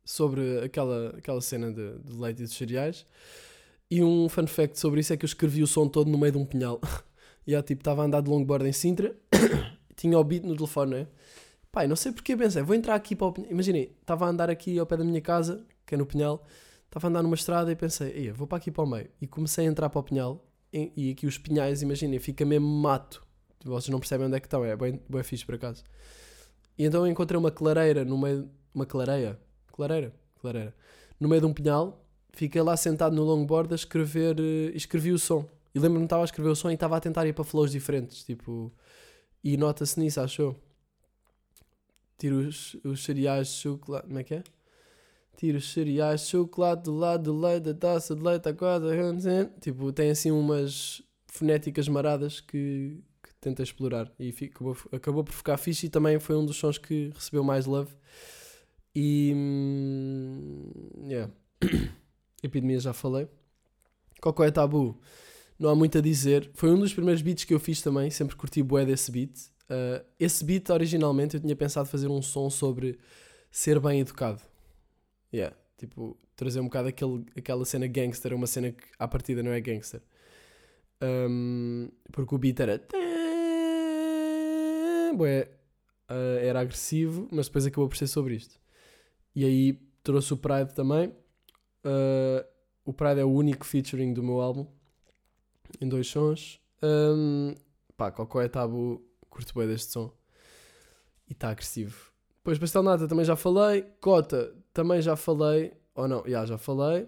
sobre 0.03 0.59
aquela, 0.59 1.15
aquela 1.17 1.39
cena 1.39 1.71
de, 1.71 1.99
de 1.99 2.19
leite 2.19 2.43
e 2.43 2.45
de 2.47 2.53
cereais. 2.53 3.05
E 3.89 4.03
um 4.03 4.27
fun 4.27 4.45
fact 4.45 4.77
sobre 4.77 4.99
isso 4.99 5.13
é 5.13 5.17
que 5.17 5.23
eu 5.23 5.27
escrevi 5.27 5.63
o 5.63 5.67
som 5.67 5.87
todo 5.87 6.11
no 6.11 6.17
meio 6.17 6.33
de 6.33 6.37
um 6.37 6.45
pinhal. 6.45 6.81
e 7.45 7.53
eu, 7.53 7.63
tipo, 7.63 7.81
estava 7.81 8.01
a 8.01 8.05
andar 8.05 8.21
de 8.21 8.29
longboard 8.29 8.67
em 8.67 8.71
Sintra, 8.71 9.15
tinha 9.95 10.17
o 10.17 10.23
beat 10.23 10.43
no 10.43 10.55
telefone, 10.55 10.95
é? 10.95 11.07
Pai, 11.71 11.87
não 11.87 11.95
sei 11.95 12.11
porque 12.11 12.37
pensei, 12.37 12.63
vou 12.63 12.75
entrar 12.75 12.95
aqui 12.95 13.15
para 13.15 13.27
o 13.27 13.33
Pinhal. 13.33 13.51
Imaginem, 13.51 13.91
estava 13.99 14.25
a 14.25 14.29
andar 14.29 14.49
aqui 14.49 14.79
ao 14.79 14.85
pé 14.85 14.95
da 14.95 15.03
minha 15.03 15.19
casa, 15.21 15.65
que 15.85 15.93
é 15.93 15.97
no 15.97 16.05
Pinhal, 16.05 16.41
estava 16.85 17.07
a 17.07 17.09
andar 17.09 17.21
numa 17.21 17.35
estrada 17.35 17.71
e 17.71 17.75
pensei, 17.75 18.11
"Ei, 18.11 18.31
vou 18.31 18.47
para 18.47 18.57
aqui 18.57 18.71
para 18.71 18.83
o 18.83 18.87
meio. 18.87 19.09
E 19.21 19.27
comecei 19.27 19.67
a 19.67 19.69
entrar 19.69 19.89
para 19.89 19.99
o 19.99 20.03
Pinhal, 20.03 20.43
e, 20.71 20.91
e 20.95 21.11
aqui 21.11 21.27
os 21.27 21.37
Pinhais, 21.37 21.81
imaginem, 21.81 22.19
fica 22.19 22.45
mesmo 22.45 22.67
mato. 22.67 23.25
Vocês 23.63 23.89
não 23.89 23.99
percebem 23.99 24.27
onde 24.27 24.37
é 24.37 24.39
que 24.39 24.47
estão, 24.47 24.63
é 24.63 24.75
bem, 24.75 25.01
bem 25.09 25.23
fixe 25.23 25.45
por 25.45 25.55
acaso. 25.55 25.83
E 26.77 26.85
então 26.85 27.05
eu 27.05 27.11
encontrei 27.11 27.37
uma 27.37 27.51
clareira 27.51 28.05
no 28.05 28.17
meio. 28.17 28.49
Uma 28.73 28.85
clareia? 28.85 29.39
Clareira? 29.71 30.13
Clareira. 30.39 30.75
No 31.19 31.27
meio 31.27 31.41
de 31.41 31.47
um 31.47 31.53
pinhal, 31.53 32.05
fiquei 32.33 32.61
lá 32.61 32.75
sentado 32.77 33.15
no 33.15 33.23
longboard 33.23 33.73
a 33.73 33.75
escrever. 33.75 34.37
eh, 34.39 34.71
escrevi 34.75 35.11
o 35.11 35.19
som. 35.19 35.47
E 35.75 35.79
lembro-me 35.79 36.05
que 36.05 36.05
estava 36.05 36.23
a 36.23 36.25
escrever 36.25 36.49
o 36.49 36.55
som 36.55 36.71
e 36.71 36.73
estava 36.75 36.95
a 36.95 37.01
tentar 37.01 37.27
ir 37.27 37.33
para 37.33 37.43
flows 37.43 37.71
diferentes. 37.71 38.23
Tipo. 38.23 38.71
E 39.43 39.57
nota-se 39.57 39.99
nisso, 39.99 40.21
achou? 40.21 40.55
Tiro 42.17 42.37
os, 42.37 42.75
os 42.85 43.03
cereais 43.03 43.49
de 43.49 43.53
chocolate. 43.55 44.07
Como 44.07 44.17
é 44.17 44.23
que 44.23 44.35
é? 44.35 44.43
Tiro 45.35 45.57
os 45.57 45.73
cereais 45.73 46.21
de 46.21 46.27
chocolate 46.27 46.83
do 46.83 46.95
lado 46.95 47.23
do 47.23 47.37
leite, 47.37 47.65
da 47.65 47.73
taça 47.73 48.15
de 48.15 48.23
leite, 48.23 48.47
a. 48.47 49.59
Tipo, 49.59 49.91
tem 49.91 50.11
assim 50.11 50.31
umas 50.31 51.03
fonéticas 51.27 51.89
maradas 51.89 52.39
que, 52.39 53.03
que 53.21 53.35
tenta 53.41 53.61
explorar. 53.61 54.09
E 54.17 54.33
acabou, 54.93 55.25
por 55.25 55.33
ficar 55.33 55.57
fixe 55.57 55.87
e 55.87 55.89
também 55.89 56.17
foi 56.19 56.37
um 56.37 56.45
dos 56.45 56.55
sons 56.55 56.77
que 56.77 57.11
recebeu 57.13 57.43
mais 57.43 57.65
love. 57.65 57.93
E. 58.95 59.33
hum, 59.35 60.71
Yeah. 61.07 61.31
Epidemia 62.41 62.79
já 62.79 62.93
falei. 62.93 63.27
Cocó 64.21 64.43
é 64.45 64.51
tabu. 64.51 64.99
Não 65.57 65.69
há 65.69 65.75
muito 65.75 65.97
a 65.97 66.01
dizer. 66.01 66.49
Foi 66.53 66.71
um 66.71 66.79
dos 66.79 66.93
primeiros 66.93 67.21
beats 67.21 67.43
que 67.43 67.53
eu 67.53 67.59
fiz 67.59 67.81
também. 67.81 68.09
Sempre 68.09 68.35
curti 68.35 68.61
bué 68.61 68.85
desse 68.85 69.11
beat. 69.11 69.37
Uh, 69.69 70.05
esse 70.19 70.43
beat, 70.43 70.69
originalmente, 70.69 71.35
eu 71.35 71.41
tinha 71.41 71.55
pensado 71.55 71.87
fazer 71.87 72.07
um 72.07 72.21
som 72.21 72.49
sobre 72.49 72.99
ser 73.49 73.79
bem 73.79 73.99
educado. 74.01 74.41
Yeah. 75.33 75.55
Tipo, 75.77 76.17
trazer 76.35 76.59
um 76.59 76.65
bocado 76.65 76.89
aquele, 76.89 77.25
aquela 77.37 77.65
cena 77.65 77.87
gangster, 77.87 78.33
uma 78.33 78.47
cena 78.47 78.71
que 78.71 78.83
à 78.99 79.07
partida 79.07 79.41
não 79.41 79.51
é 79.51 79.61
gangster. 79.61 80.01
Um, 81.01 81.89
porque 82.11 82.35
o 82.35 82.37
beat 82.37 82.59
era. 82.59 82.81
Bué, 85.15 85.49
uh, 86.09 86.39
era 86.41 86.59
agressivo, 86.59 87.27
mas 87.31 87.47
depois 87.47 87.65
acabou 87.65 87.87
por 87.87 87.97
ser 87.97 88.07
sobre 88.07 88.35
isto. 88.35 88.59
E 89.35 89.45
aí 89.45 89.79
trouxe 90.03 90.33
o 90.33 90.37
Pride 90.37 90.73
também. 90.73 91.09
Uh, 91.83 92.45
o 92.83 92.93
Pride 92.93 93.19
é 93.19 93.25
o 93.25 93.31
único 93.31 93.65
featuring 93.65 94.13
do 94.13 94.23
meu 94.23 94.41
álbum, 94.41 94.67
em 95.81 95.87
dois 95.87 96.07
sons. 96.07 96.59
Um, 96.83 97.55
pá, 97.97 98.11
Cocó 98.11 98.41
é 98.41 98.47
tabu, 98.47 99.01
curto 99.29 99.53
bem 99.57 99.67
deste 99.67 99.91
som. 99.91 100.11
E 101.27 101.33
está 101.33 101.49
agressivo. 101.49 102.11
Depois 102.37 102.59
Pastel 102.59 102.83
Nata 102.83 103.07
também 103.07 103.25
já 103.25 103.35
falei. 103.35 103.83
Cota 103.99 104.53
também 104.71 105.01
já 105.01 105.15
falei. 105.15 105.73
Ou 105.95 106.07
não, 106.07 106.23
já, 106.27 106.45
já 106.45 106.57
falei. 106.57 107.07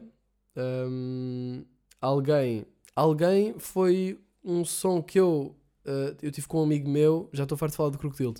Um, 0.55 1.63
alguém. 2.01 2.65
Alguém 2.95 3.59
foi 3.59 4.19
um 4.43 4.65
som 4.65 5.01
que 5.01 5.19
eu. 5.19 5.55
uh, 5.85 6.17
eu 6.21 6.31
tive 6.31 6.47
com 6.47 6.61
um 6.61 6.63
amigo 6.63 6.89
meu. 6.89 7.29
Já 7.31 7.43
estou 7.43 7.57
farto 7.57 7.73
de 7.73 7.77
falar 7.77 7.89
do 7.91 7.99
Crocodilo. 7.99 8.33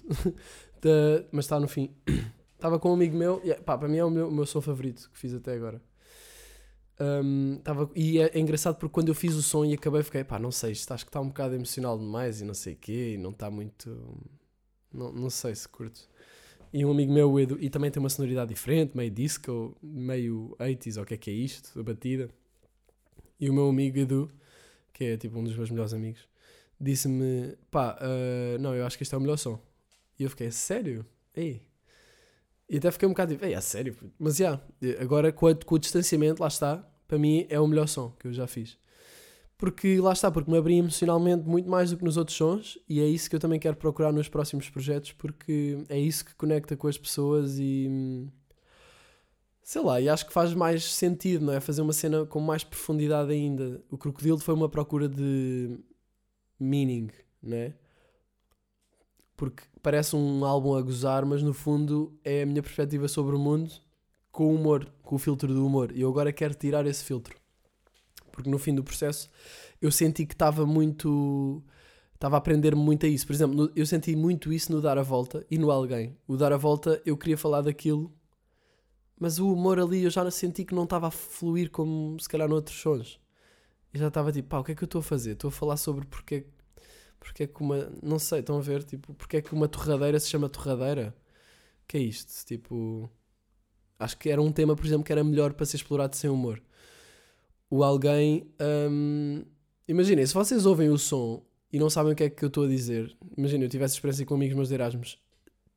Mas 1.31 1.45
está 1.45 1.59
no 1.59 1.67
fim. 1.67 1.93
Estava 2.55 2.79
com 2.79 2.89
um 2.89 2.93
amigo 2.93 3.15
meu. 3.15 3.39
E, 3.43 3.53
pá, 3.53 3.77
para 3.77 3.87
mim 3.87 3.97
é 3.97 4.03
o 4.03 4.09
meu, 4.09 4.29
o 4.29 4.31
meu 4.31 4.47
som 4.47 4.59
favorito 4.59 5.11
que 5.11 5.19
fiz 5.19 5.31
até 5.35 5.53
agora. 5.53 5.79
Um, 6.99 7.59
tava, 7.63 7.89
e 7.95 8.19
é, 8.19 8.31
é 8.33 8.39
engraçado 8.39 8.77
porque 8.77 8.93
quando 8.93 9.09
eu 9.09 9.15
fiz 9.15 9.35
o 9.35 9.43
som 9.43 9.63
e 9.63 9.73
acabei, 9.73 10.01
fiquei, 10.01 10.23
pá, 10.23 10.39
não 10.39 10.51
sei, 10.51 10.71
isto 10.71 10.91
acho 10.91 11.05
que 11.05 11.09
está 11.09 11.21
um 11.21 11.27
bocado 11.27 11.53
emocional 11.53 11.97
demais 11.97 12.41
e 12.41 12.45
não 12.45 12.55
sei 12.55 12.73
o 12.73 12.77
quê, 12.77 13.13
e 13.13 13.17
não 13.17 13.29
está 13.31 13.51
muito. 13.51 13.89
Não, 14.91 15.11
não 15.11 15.29
sei 15.29 15.53
se 15.55 15.67
curto. 15.67 16.07
E 16.73 16.83
um 16.85 16.91
amigo 16.91 17.13
meu, 17.13 17.39
Edu, 17.39 17.57
e 17.61 17.69
também 17.69 17.91
tem 17.91 17.99
uma 17.99 18.09
sonoridade 18.09 18.49
diferente, 18.49 18.95
meio 18.97 19.11
disco, 19.11 19.75
meio 19.81 20.55
80s, 20.59 20.97
ou 20.97 21.03
o 21.03 21.05
que 21.05 21.13
é 21.13 21.17
que 21.17 21.29
é 21.29 21.33
isto, 21.33 21.79
a 21.79 21.83
batida. 21.83 22.29
E 23.39 23.49
o 23.49 23.53
meu 23.53 23.69
amigo 23.69 23.97
Edu, 23.99 24.31
que 24.93 25.05
é 25.05 25.17
tipo 25.17 25.37
um 25.39 25.43
dos 25.43 25.55
meus 25.55 25.69
melhores 25.69 25.93
amigos, 25.93 26.27
disse-me: 26.79 27.55
pá, 27.71 27.97
ah, 28.01 28.57
não, 28.59 28.75
eu 28.75 28.85
acho 28.85 28.97
que 28.97 29.03
este 29.03 29.13
é 29.15 29.17
o 29.17 29.21
melhor 29.21 29.37
som. 29.37 29.59
E 30.19 30.23
eu 30.23 30.29
fiquei: 30.29 30.51
sério? 30.51 31.05
Ei. 31.35 31.61
E 32.69 32.77
até 32.77 32.91
fiquei 32.91 33.07
um 33.07 33.11
bocado 33.11 33.33
tipo: 33.33 33.45
é 33.45 33.61
sério? 33.61 33.93
puto?" 33.93 34.11
Mas 34.19 34.37
já, 34.37 34.59
agora 34.99 35.31
com, 35.31 35.47
a- 35.47 35.55
com 35.55 35.75
o 35.75 35.79
distanciamento, 35.79 36.41
lá 36.41 36.47
está, 36.47 36.77
para 37.07 37.17
mim 37.17 37.45
é 37.49 37.59
o 37.59 37.67
melhor 37.67 37.87
som 37.87 38.11
que 38.19 38.27
eu 38.27 38.33
já 38.33 38.45
fiz. 38.47 38.77
Porque 39.57 39.99
lá 39.99 40.13
está, 40.13 40.29
porque 40.29 40.51
me 40.51 40.57
abri 40.57 40.75
emocionalmente 40.77 41.47
muito 41.47 41.67
mais 41.67 41.89
do 41.89 41.97
que 41.97 42.03
nos 42.03 42.15
outros 42.15 42.37
sons 42.37 42.77
e 42.87 42.99
é 43.01 43.07
isso 43.07 43.27
que 43.27 43.35
eu 43.35 43.39
também 43.39 43.59
quero 43.59 43.75
procurar 43.75 44.11
nos 44.11 44.29
próximos 44.29 44.69
projetos 44.69 45.13
porque 45.13 45.83
é 45.89 45.97
isso 45.97 46.23
que 46.23 46.35
conecta 46.35 46.77
com 46.77 46.87
as 46.87 46.95
pessoas 46.95 47.57
e 47.57 48.27
sei 49.63 49.81
lá, 49.81 49.99
e 49.99 50.07
acho 50.07 50.27
que 50.27 50.31
faz 50.31 50.53
mais 50.53 50.83
sentido, 50.93 51.43
não 51.45 51.53
é? 51.53 51.59
Fazer 51.59 51.81
uma 51.81 51.91
cena 51.91 52.23
com 52.25 52.39
mais 52.39 52.63
profundidade 52.63 53.31
ainda. 53.31 53.81
O 53.89 53.97
Crocodilo 53.97 54.37
foi 54.37 54.53
uma 54.53 54.69
procura 54.69 55.09
de 55.09 55.77
meaning, 56.59 57.09
não 57.41 57.57
é? 57.57 57.73
Porque 59.37 59.63
parece 59.81 60.15
um 60.15 60.43
álbum 60.43 60.75
a 60.75 60.81
gozar, 60.81 61.25
mas 61.25 61.41
no 61.41 61.53
fundo 61.53 62.19
é 62.25 62.41
a 62.41 62.45
minha 62.45 62.61
perspectiva 62.61 63.07
sobre 63.07 63.35
o 63.35 63.39
mundo 63.39 63.71
com 64.31 64.47
o 64.47 64.55
humor, 64.55 64.91
com 65.01 65.15
o 65.15 65.19
filtro 65.19 65.53
do 65.53 65.65
humor. 65.65 65.91
E 65.95 66.01
eu 66.01 66.09
agora 66.09 66.33
quero 66.33 66.53
tirar 66.53 66.85
esse 66.85 67.03
filtro. 67.03 67.35
Porque 68.31 68.49
no 68.49 68.59
fim 68.59 68.75
do 68.75 68.83
processo 68.83 69.29
eu 69.81 69.91
senti 69.91 70.25
que 70.25 70.33
estava 70.33 70.65
muito. 70.65 71.63
Estava 72.13 72.35
a 72.35 72.39
aprender 72.39 72.75
muito 72.75 73.05
a 73.05 73.09
isso. 73.09 73.25
Por 73.27 73.33
exemplo, 73.33 73.71
eu 73.75 73.85
senti 73.85 74.15
muito 74.15 74.51
isso 74.51 74.71
no 74.71 74.81
Dar 74.81 74.97
a 74.97 75.03
Volta 75.03 75.45
e 75.49 75.57
no 75.57 75.71
Alguém. 75.71 76.17
O 76.27 76.35
Dar 76.35 76.51
a 76.51 76.57
Volta 76.57 77.01
eu 77.05 77.15
queria 77.15 77.37
falar 77.37 77.61
daquilo, 77.61 78.11
mas 79.19 79.39
o 79.39 79.51
humor 79.51 79.79
ali 79.79 80.03
eu 80.03 80.09
já 80.09 80.29
senti 80.31 80.65
que 80.65 80.75
não 80.75 80.83
estava 80.83 81.07
a 81.07 81.11
fluir 81.11 81.69
como 81.71 82.19
se 82.19 82.27
calhar 82.27 82.49
noutros 82.49 82.79
sons. 82.79 83.19
E 83.93 83.97
já 83.97 84.07
estava 84.07 84.31
tipo, 84.31 84.49
pá, 84.49 84.59
o 84.59 84.63
que 84.63 84.71
é 84.71 84.75
que 84.75 84.83
eu 84.83 84.87
estou 84.87 84.99
a 84.99 85.03
fazer? 85.03 85.31
Estou 85.31 85.47
a 85.47 85.51
falar 85.51 85.77
sobre 85.77 86.05
porque, 86.05 86.45
porque 87.27 87.43
é 87.43 87.47
que 87.47 87.61
uma. 87.61 87.91
Não 88.01 88.17
sei, 88.17 88.39
estão 88.39 88.57
a 88.57 88.61
ver? 88.61 88.83
Tipo, 88.83 89.13
porque 89.13 89.37
é 89.37 89.41
que 89.41 89.53
uma 89.53 89.67
torradeira 89.67 90.19
se 90.19 90.29
chama 90.29 90.47
torradeira? 90.49 91.13
que 91.87 91.97
é 91.97 92.01
isto? 92.01 92.45
Tipo. 92.45 93.09
Acho 93.99 94.17
que 94.17 94.29
era 94.29 94.41
um 94.41 94.51
tema, 94.51 94.75
por 94.75 94.85
exemplo, 94.85 95.03
que 95.03 95.11
era 95.11 95.23
melhor 95.23 95.53
para 95.53 95.65
ser 95.65 95.77
explorado 95.77 96.15
sem 96.15 96.29
humor. 96.29 96.61
O 97.69 97.83
alguém. 97.83 98.49
hum, 98.89 99.43
Imaginem, 99.87 100.25
se 100.25 100.33
vocês 100.33 100.65
ouvem 100.65 100.89
o 100.89 100.97
som 100.97 101.43
e 101.71 101.79
não 101.79 101.89
sabem 101.89 102.11
o 102.13 102.15
que 102.15 102.23
é 102.25 102.29
que 102.29 102.43
eu 102.43 102.47
estou 102.47 102.65
a 102.65 102.67
dizer, 102.67 103.15
imaginem, 103.37 103.63
eu 103.63 103.69
tivesse 103.69 103.95
experiência 103.95 104.25
com 104.25 104.35
amigos 104.35 104.55
meus 104.55 104.67
de 104.67 104.73
Erasmus, 104.73 105.17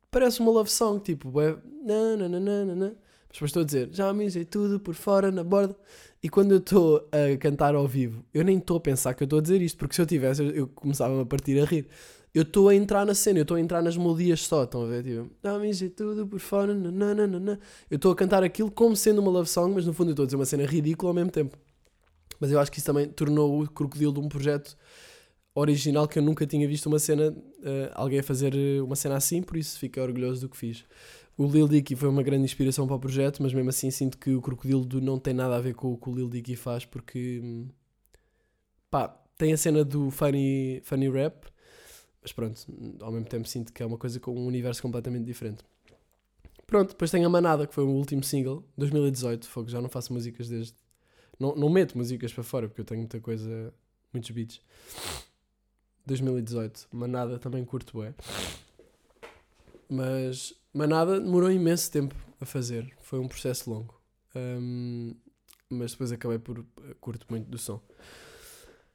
parece 0.09 0.41
uma 0.41 0.51
love 0.51 0.69
song, 0.69 1.01
tipo, 1.01 1.29
bué, 1.31 1.57
nananana, 1.83 2.97
mas 3.31 3.33
depois 3.33 3.49
estou 3.49 3.61
a 3.61 3.65
dizer, 3.65 3.89
já 3.91 4.13
mijei 4.13 4.43
tudo 4.43 4.79
por 4.79 4.93
fora, 4.93 5.31
na 5.31 5.43
borda, 5.43 5.75
e 6.21 6.29
quando 6.29 6.51
eu 6.51 6.57
estou 6.57 7.07
a 7.11 7.37
cantar 7.37 7.73
ao 7.75 7.87
vivo, 7.87 8.23
eu 8.33 8.43
nem 8.43 8.57
estou 8.57 8.77
a 8.77 8.79
pensar 8.79 9.13
que 9.13 9.23
eu 9.23 9.25
estou 9.25 9.39
a 9.39 9.41
dizer 9.41 9.61
isto, 9.61 9.77
porque 9.77 9.95
se 9.95 10.01
eu 10.01 10.05
tivesse, 10.05 10.43
eu, 10.43 10.67
começava 10.67 11.21
a 11.21 11.25
partir 11.25 11.59
a 11.59 11.65
rir. 11.65 11.87
Eu 12.33 12.43
estou 12.43 12.69
a 12.69 12.75
entrar 12.75 13.05
na 13.05 13.13
cena, 13.13 13.39
eu 13.39 13.41
estou 13.41 13.57
a 13.57 13.59
entrar 13.59 13.81
nas 13.81 13.97
melodias 13.97 14.45
só, 14.45 14.63
estão 14.63 14.83
a 14.83 14.87
ver? 14.87 15.03
Tipo, 15.03 15.29
já 15.43 15.59
mijei 15.59 15.89
tudo 15.89 16.25
por 16.25 16.39
fora, 16.39 16.73
nananana. 16.73 17.59
Eu 17.89 17.95
estou 17.95 18.11
a 18.11 18.15
cantar 18.15 18.41
aquilo 18.43 18.71
como 18.71 18.95
sendo 18.95 19.19
uma 19.19 19.29
love 19.31 19.49
song, 19.49 19.73
mas 19.73 19.85
no 19.85 19.91
fundo 19.91 20.09
eu 20.09 20.13
estou 20.13 20.23
a 20.23 20.25
dizer 20.27 20.37
uma 20.37 20.45
cena 20.45 20.65
ridícula 20.65 21.09
ao 21.09 21.13
mesmo 21.13 21.31
tempo. 21.31 21.57
Mas 22.39 22.51
eu 22.51 22.59
acho 22.59 22.71
que 22.71 22.77
isso 22.77 22.85
também 22.85 23.07
tornou 23.07 23.61
o 23.61 23.69
Crocodilo 23.69 24.13
de 24.13 24.19
um 24.19 24.29
projeto 24.29 24.77
original 25.53 26.07
que 26.07 26.19
eu 26.19 26.23
nunca 26.23 26.45
tinha 26.47 26.67
visto 26.67 26.85
uma 26.85 26.99
cena, 26.99 27.35
eh, 27.63 27.91
alguém 27.93 28.19
a 28.19 28.23
fazer 28.23 28.55
eh, 28.55 28.81
uma 28.81 28.95
cena 28.95 29.15
assim, 29.17 29.41
por 29.41 29.57
isso 29.57 29.77
fico 29.77 29.99
orgulhoso 29.99 30.41
do 30.41 30.49
que 30.49 30.57
fiz. 30.57 30.85
O 31.37 31.47
Lil 31.47 31.67
Dicky 31.67 31.95
foi 31.95 32.09
uma 32.09 32.21
grande 32.23 32.43
inspiração 32.43 32.85
para 32.85 32.95
o 32.95 32.99
projeto, 32.99 33.41
mas 33.41 33.53
mesmo 33.53 33.69
assim 33.69 33.89
sinto 33.89 34.17
que 34.17 34.31
o 34.33 34.41
Crocodilo 34.41 34.85
do- 34.85 35.01
não 35.01 35.17
tem 35.19 35.33
nada 35.33 35.55
a 35.55 35.61
ver 35.61 35.73
com 35.73 35.91
o 35.91 35.97
que 35.97 36.09
o 36.09 36.15
Lil 36.15 36.29
Dicky 36.29 36.55
faz, 36.55 36.85
porque 36.85 37.39
hum, 37.43 37.67
pá, 38.89 39.07
tem 39.37 39.53
a 39.53 39.57
cena 39.57 39.83
do 39.83 40.11
funny, 40.11 40.81
funny 40.83 41.09
rap, 41.09 41.47
mas 42.21 42.31
pronto, 42.31 42.61
ao 43.01 43.11
mesmo 43.11 43.27
tempo 43.27 43.47
sinto 43.47 43.73
que 43.73 43.81
é 43.81 43.85
uma 43.85 43.97
coisa 43.97 44.19
com 44.19 44.35
um 44.35 44.45
universo 44.45 44.81
completamente 44.81 45.25
diferente. 45.25 45.63
Pronto, 46.67 46.89
depois 46.89 47.11
tem 47.11 47.25
a 47.25 47.29
Manada, 47.29 47.65
que 47.67 47.73
foi 47.73 47.83
o 47.83 47.89
último 47.89 48.23
single, 48.23 48.63
2018, 48.77 49.47
fogo, 49.49 49.69
já 49.69 49.81
não 49.81 49.89
faço 49.89 50.13
músicas 50.13 50.47
desde. 50.47 50.73
Não, 51.39 51.55
não 51.55 51.69
meto 51.69 51.97
músicas 51.97 52.31
para 52.31 52.43
fora, 52.43 52.67
porque 52.67 52.81
eu 52.81 52.85
tenho 52.85 52.99
muita 53.01 53.19
coisa, 53.19 53.73
muitos 54.13 54.29
beats. 54.31 54.61
2018, 56.05 56.87
Manada 56.91 57.39
também 57.39 57.65
curto 57.65 57.99
bem. 57.99 58.13
Mas 59.89 60.53
Manada 60.73 61.19
demorou 61.19 61.51
imenso 61.51 61.91
tempo 61.91 62.15
a 62.39 62.45
fazer, 62.45 62.91
foi 63.01 63.19
um 63.19 63.27
processo 63.27 63.69
longo. 63.69 63.99
Hum, 64.35 65.13
mas 65.69 65.91
depois 65.91 66.11
acabei 66.11 66.39
por 66.39 66.65
curto 66.99 67.25
muito 67.29 67.49
do 67.49 67.57
som. 67.57 67.81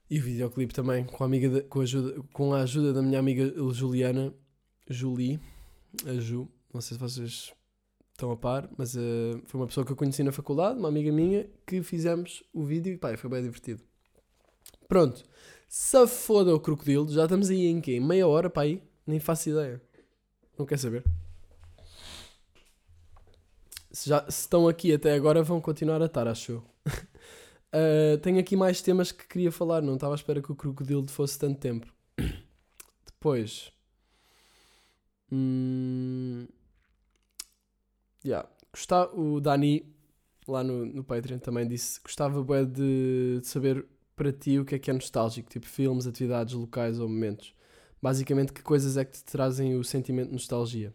E 0.09 0.19
o 0.19 0.23
videoclipe 0.23 0.73
também, 0.73 1.05
com 1.05 1.23
a, 1.25 1.27
amiga 1.27 1.49
da- 1.51 1.63
com, 1.63 1.81
ajuda, 1.81 2.23
com 2.33 2.55
a 2.55 2.61
ajuda 2.63 2.93
da 2.93 3.03
minha 3.03 3.19
amiga 3.19 3.53
Juliana, 3.73 4.33
Julie, 4.89 5.41
a 6.07 6.15
Ju, 6.15 6.49
não 6.73 6.81
sei 6.81 6.97
se 6.97 7.01
vocês 7.03 7.53
estão 8.13 8.31
a 8.31 8.37
par, 8.37 8.71
mas 8.79 8.97
eh, 8.97 9.01
foi 9.45 9.61
uma 9.61 9.67
pessoa 9.67 9.85
que 9.85 9.93
eu 9.93 9.97
conheci 9.97 10.23
na 10.23 10.33
faculdade, 10.33 10.79
uma 10.79 10.89
amiga 10.89 11.11
minha, 11.13 11.47
que 11.67 11.83
fizemos 11.83 12.43
o 12.55 12.65
vídeo 12.65 12.95
e 12.95 12.97
pá, 12.97 13.15
foi 13.17 13.29
bem 13.29 13.43
divertido. 13.43 13.83
Pronto, 14.89 15.23
se 15.69 16.07
foda 16.07 16.55
o 16.55 16.61
crocodilo, 16.61 17.09
já 17.11 17.25
estamos 17.25 17.51
aí 17.51 17.67
em 17.67 17.81
quê? 17.81 17.99
Meia 18.01 18.27
hora 18.29 18.49
para 18.49 18.63
aí? 18.63 18.83
Nem 19.07 19.19
faço 19.19 19.51
ideia. 19.51 19.83
Não 20.59 20.65
quer 20.65 20.79
saber? 20.79 21.05
Se, 23.97 24.11
já, 24.11 24.21
se 24.31 24.43
estão 24.43 24.69
aqui 24.69 24.93
até 24.93 25.15
agora, 25.15 25.43
vão 25.43 25.59
continuar 25.59 26.03
a 26.03 26.05
estar, 26.05 26.29
acho 26.29 26.53
eu. 26.53 26.59
Uh, 27.73 28.19
tenho 28.23 28.39
aqui 28.39 28.55
mais 28.55 28.83
temas 28.83 29.11
que 29.11 29.27
queria 29.27 29.51
falar, 29.51 29.81
não 29.81 29.95
estava 29.95 30.13
à 30.13 30.17
espera 30.17 30.43
que 30.43 30.53
o 30.53 30.55
crocodilo 30.55 31.09
fosse 31.09 31.39
tanto 31.39 31.59
tempo. 31.59 31.91
Depois. 33.07 33.73
Hum, 35.33 36.47
yeah. 38.23 38.47
Gostava, 38.71 39.19
o 39.19 39.41
Dani, 39.41 39.91
lá 40.47 40.63
no, 40.63 40.85
no 40.85 41.03
Patreon, 41.03 41.39
também 41.39 41.67
disse: 41.67 41.99
gostava 42.03 42.43
bué 42.43 42.67
de, 42.67 43.41
de 43.41 43.47
saber 43.47 43.87
para 44.15 44.31
ti 44.31 44.59
o 44.59 44.65
que 44.67 44.75
é 44.75 44.79
que 44.79 44.91
é 44.91 44.95
nostálgico, 44.95 45.49
tipo 45.49 45.65
filmes, 45.65 46.07
atividades, 46.07 46.53
locais 46.53 47.01
ou 47.01 47.09
momentos. 47.09 47.55
Basicamente, 48.03 48.53
que 48.53 48.63
coisas 48.63 48.99
é 48.99 49.07
que 49.07 49.13
te 49.13 49.25
trazem 49.25 49.75
o 49.75 49.83
sentimento 49.83 50.29
de 50.29 50.35
nostalgia? 50.35 50.93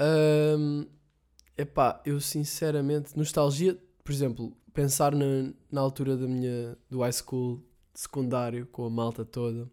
Hum, 0.00 0.86
epá, 1.56 2.00
eu 2.04 2.20
sinceramente, 2.20 3.16
nostalgia, 3.16 3.78
por 4.04 4.12
exemplo, 4.12 4.56
pensar 4.72 5.14
na, 5.14 5.52
na 5.70 5.80
altura 5.80 6.16
da 6.16 6.26
minha, 6.26 6.76
do 6.90 7.00
high 7.00 7.12
school, 7.12 7.62
secundário, 7.94 8.66
com 8.66 8.84
a 8.84 8.90
malta 8.90 9.24
toda, 9.24 9.68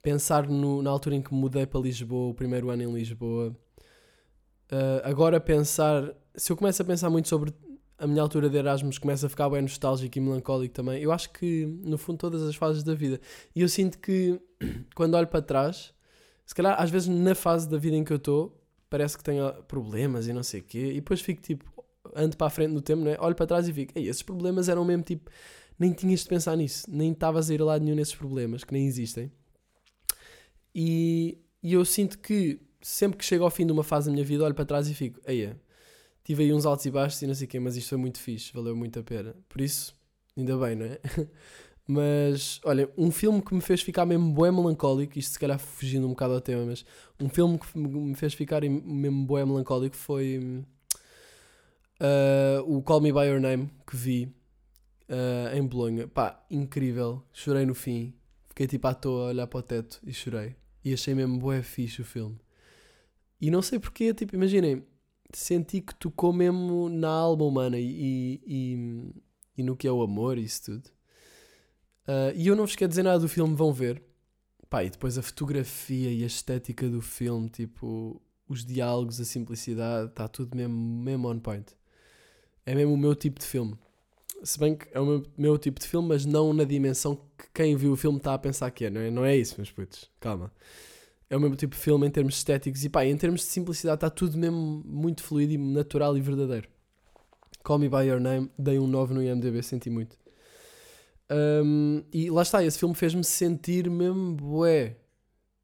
pensar 0.00 0.48
no, 0.48 0.82
na 0.82 0.90
altura 0.90 1.16
em 1.16 1.22
que 1.22 1.34
mudei 1.34 1.66
para 1.66 1.80
Lisboa, 1.80 2.30
o 2.30 2.34
primeiro 2.34 2.70
ano 2.70 2.82
em 2.82 2.92
Lisboa. 2.92 3.56
Uh, 4.70 5.02
agora 5.02 5.40
pensar, 5.40 6.14
se 6.34 6.52
eu 6.52 6.56
começo 6.56 6.80
a 6.80 6.84
pensar 6.84 7.10
muito 7.10 7.28
sobre 7.28 7.52
a 7.98 8.06
minha 8.06 8.22
altura 8.22 8.48
de 8.48 8.56
Erasmus, 8.56 8.98
começo 8.98 9.26
a 9.26 9.28
ficar 9.28 9.48
bem 9.48 9.62
nostálgico 9.62 10.16
e 10.16 10.20
melancólico 10.20 10.74
também. 10.74 11.02
Eu 11.02 11.10
acho 11.10 11.30
que, 11.30 11.66
no 11.82 11.96
fundo, 11.96 12.18
todas 12.18 12.42
as 12.42 12.54
fases 12.54 12.82
da 12.82 12.94
vida. 12.94 13.20
E 13.54 13.62
eu 13.62 13.68
sinto 13.68 13.98
que, 13.98 14.40
quando 14.94 15.14
olho 15.14 15.26
para 15.26 15.42
trás, 15.42 15.92
se 16.44 16.54
calhar, 16.54 16.80
às 16.80 16.90
vezes, 16.90 17.08
na 17.08 17.34
fase 17.34 17.68
da 17.68 17.78
vida 17.78 17.96
em 17.96 18.04
que 18.04 18.12
eu 18.12 18.18
estou, 18.18 18.56
parece 18.88 19.16
que 19.16 19.24
tenho 19.24 19.52
problemas 19.64 20.26
e 20.26 20.32
não 20.32 20.42
sei 20.42 20.60
o 20.60 20.64
quê, 20.64 20.90
e 20.92 20.94
depois 20.94 21.20
fico 21.20 21.42
tipo, 21.42 21.64
ando 22.14 22.36
para 22.36 22.46
a 22.46 22.50
frente 22.50 22.72
no 22.72 22.80
tempo, 22.80 23.02
né? 23.02 23.16
olho 23.18 23.34
para 23.34 23.46
trás 23.46 23.68
e 23.68 23.72
fico, 23.72 23.92
Ei, 23.96 24.08
esses 24.08 24.22
problemas 24.22 24.68
eram 24.68 24.84
mesmo 24.84 25.02
tipo, 25.02 25.30
nem 25.78 25.92
tinhas 25.92 26.20
de 26.20 26.28
pensar 26.28 26.56
nisso, 26.56 26.84
nem 26.88 27.12
estavas 27.12 27.50
a 27.50 27.54
ir 27.54 27.60
lá 27.62 27.78
nenhum 27.78 27.96
nesses 27.96 28.14
problemas, 28.14 28.64
que 28.64 28.72
nem 28.72 28.86
existem. 28.86 29.30
E, 30.74 31.38
e 31.62 31.72
eu 31.72 31.84
sinto 31.84 32.18
que 32.18 32.60
sempre 32.80 33.18
que 33.18 33.24
chego 33.24 33.44
ao 33.44 33.50
fim 33.50 33.66
de 33.66 33.72
uma 33.72 33.82
fase 33.82 34.06
da 34.06 34.12
minha 34.12 34.24
vida, 34.24 34.44
olho 34.44 34.54
para 34.54 34.64
trás 34.64 34.88
e 34.88 34.94
fico, 34.94 35.20
Ei, 35.26 35.54
tive 36.22 36.44
aí 36.44 36.52
uns 36.52 36.66
altos 36.66 36.84
e 36.86 36.90
baixos 36.90 37.20
e 37.22 37.26
não 37.26 37.34
sei 37.34 37.46
o 37.46 37.48
quê, 37.48 37.60
mas 37.60 37.76
isto 37.76 37.88
foi 37.88 37.98
muito 37.98 38.18
fixe, 38.20 38.52
valeu 38.52 38.76
muito 38.76 38.98
a 38.98 39.02
pena. 39.02 39.34
Por 39.48 39.60
isso, 39.60 39.94
ainda 40.36 40.56
bem, 40.58 40.76
não 40.76 40.86
é? 40.86 41.00
Mas, 41.88 42.60
olha, 42.64 42.90
um 42.98 43.12
filme 43.12 43.40
que 43.40 43.54
me 43.54 43.60
fez 43.60 43.80
ficar 43.80 44.04
mesmo 44.04 44.32
bué 44.32 44.50
melancólico, 44.50 45.16
isto 45.18 45.34
se 45.34 45.38
calhar 45.38 45.58
fugindo 45.58 46.06
um 46.06 46.10
bocado 46.10 46.34
ao 46.34 46.40
tema, 46.40 46.64
mas 46.66 46.84
um 47.20 47.28
filme 47.28 47.58
que 47.58 47.78
me 47.78 48.14
fez 48.16 48.34
ficar 48.34 48.62
mesmo 48.62 49.24
bué 49.24 49.44
melancólico 49.44 49.94
foi 49.94 50.64
uh, 52.00 52.60
o 52.66 52.82
Call 52.82 53.00
Me 53.00 53.12
By 53.12 53.26
Your 53.26 53.40
Name, 53.40 53.70
que 53.86 53.96
vi 53.96 54.24
uh, 55.08 55.56
em 55.56 55.64
Bolonha. 55.64 56.08
Pá, 56.08 56.44
incrível, 56.50 57.22
chorei 57.32 57.64
no 57.64 57.74
fim, 57.74 58.12
fiquei 58.48 58.66
tipo 58.66 58.86
à 58.88 58.94
toa 58.94 59.26
a 59.26 59.28
olhar 59.28 59.46
para 59.46 59.60
o 59.60 59.62
teto 59.62 60.00
e 60.04 60.12
chorei. 60.12 60.56
E 60.84 60.92
achei 60.92 61.14
mesmo 61.14 61.38
bué 61.38 61.62
fixe 61.62 62.00
o 62.02 62.04
filme. 62.04 62.36
E 63.40 63.50
não 63.50 63.62
sei 63.62 63.78
porquê, 63.78 64.12
tipo, 64.14 64.34
imaginem, 64.34 64.84
senti 65.32 65.80
que 65.80 65.94
tocou 65.94 66.32
mesmo 66.32 66.88
na 66.88 67.08
alma 67.08 67.44
humana 67.44 67.78
e, 67.78 68.40
e, 68.46 69.12
e 69.58 69.62
no 69.62 69.76
que 69.76 69.86
é 69.86 69.92
o 69.92 70.02
amor 70.02 70.38
e 70.38 70.44
isso 70.44 70.64
tudo. 70.64 70.95
Uh, 72.06 72.32
e 72.34 72.46
eu 72.46 72.54
não 72.54 72.64
vos 72.64 72.76
quero 72.76 72.88
dizer 72.88 73.02
nada 73.02 73.18
do 73.18 73.28
filme, 73.28 73.54
vão 73.54 73.72
ver. 73.72 74.02
Pá, 74.70 74.84
e 74.84 74.90
depois 74.90 75.18
a 75.18 75.22
fotografia 75.22 76.10
e 76.12 76.22
a 76.22 76.26
estética 76.26 76.88
do 76.88 77.00
filme, 77.00 77.48
tipo, 77.48 78.20
os 78.48 78.64
diálogos, 78.64 79.20
a 79.20 79.24
simplicidade, 79.24 80.10
está 80.10 80.28
tudo 80.28 80.56
mesmo, 80.56 80.74
mesmo 80.74 81.28
on 81.28 81.38
point. 81.38 81.72
É 82.64 82.74
mesmo 82.74 82.94
o 82.94 82.96
meu 82.96 83.14
tipo 83.14 83.40
de 83.40 83.46
filme. 83.46 83.76
Se 84.42 84.58
bem 84.58 84.76
que 84.76 84.86
é 84.92 85.00
o 85.00 85.06
meu, 85.06 85.22
meu 85.36 85.58
tipo 85.58 85.80
de 85.80 85.86
filme, 85.86 86.08
mas 86.08 86.26
não 86.26 86.52
na 86.52 86.64
dimensão 86.64 87.16
que 87.38 87.46
quem 87.54 87.76
viu 87.76 87.92
o 87.92 87.96
filme 87.96 88.18
está 88.18 88.34
a 88.34 88.38
pensar 88.38 88.70
que 88.70 88.84
é, 88.84 88.90
não 88.90 89.00
é? 89.00 89.10
Não 89.10 89.24
é 89.24 89.36
isso, 89.36 89.54
meus 89.56 89.70
putos. 89.70 90.10
Calma. 90.20 90.52
É 91.28 91.36
o 91.36 91.40
mesmo 91.40 91.56
tipo 91.56 91.74
de 91.74 91.80
filme 91.80 92.06
em 92.06 92.10
termos 92.10 92.36
estéticos 92.36 92.84
e 92.84 92.88
pá, 92.88 93.04
em 93.04 93.16
termos 93.16 93.40
de 93.40 93.46
simplicidade 93.46 93.96
está 93.96 94.10
tudo 94.10 94.38
mesmo 94.38 94.82
muito 94.84 95.22
fluido 95.22 95.52
e 95.52 95.58
natural 95.58 96.16
e 96.16 96.20
verdadeiro. 96.20 96.68
Call 97.64 97.78
Me 97.78 97.88
By 97.88 98.04
Your 98.04 98.20
Name, 98.20 98.50
dei 98.56 98.78
um 98.78 98.86
9 98.86 99.14
no 99.14 99.22
IMDB, 99.22 99.62
senti 99.62 99.90
muito. 99.90 100.16
Um, 101.30 102.04
e 102.12 102.30
lá 102.30 102.42
está, 102.42 102.64
esse 102.64 102.78
filme 102.78 102.94
fez-me 102.94 103.24
sentir 103.24 103.90
mesmo 103.90 104.34
bué. 104.34 104.96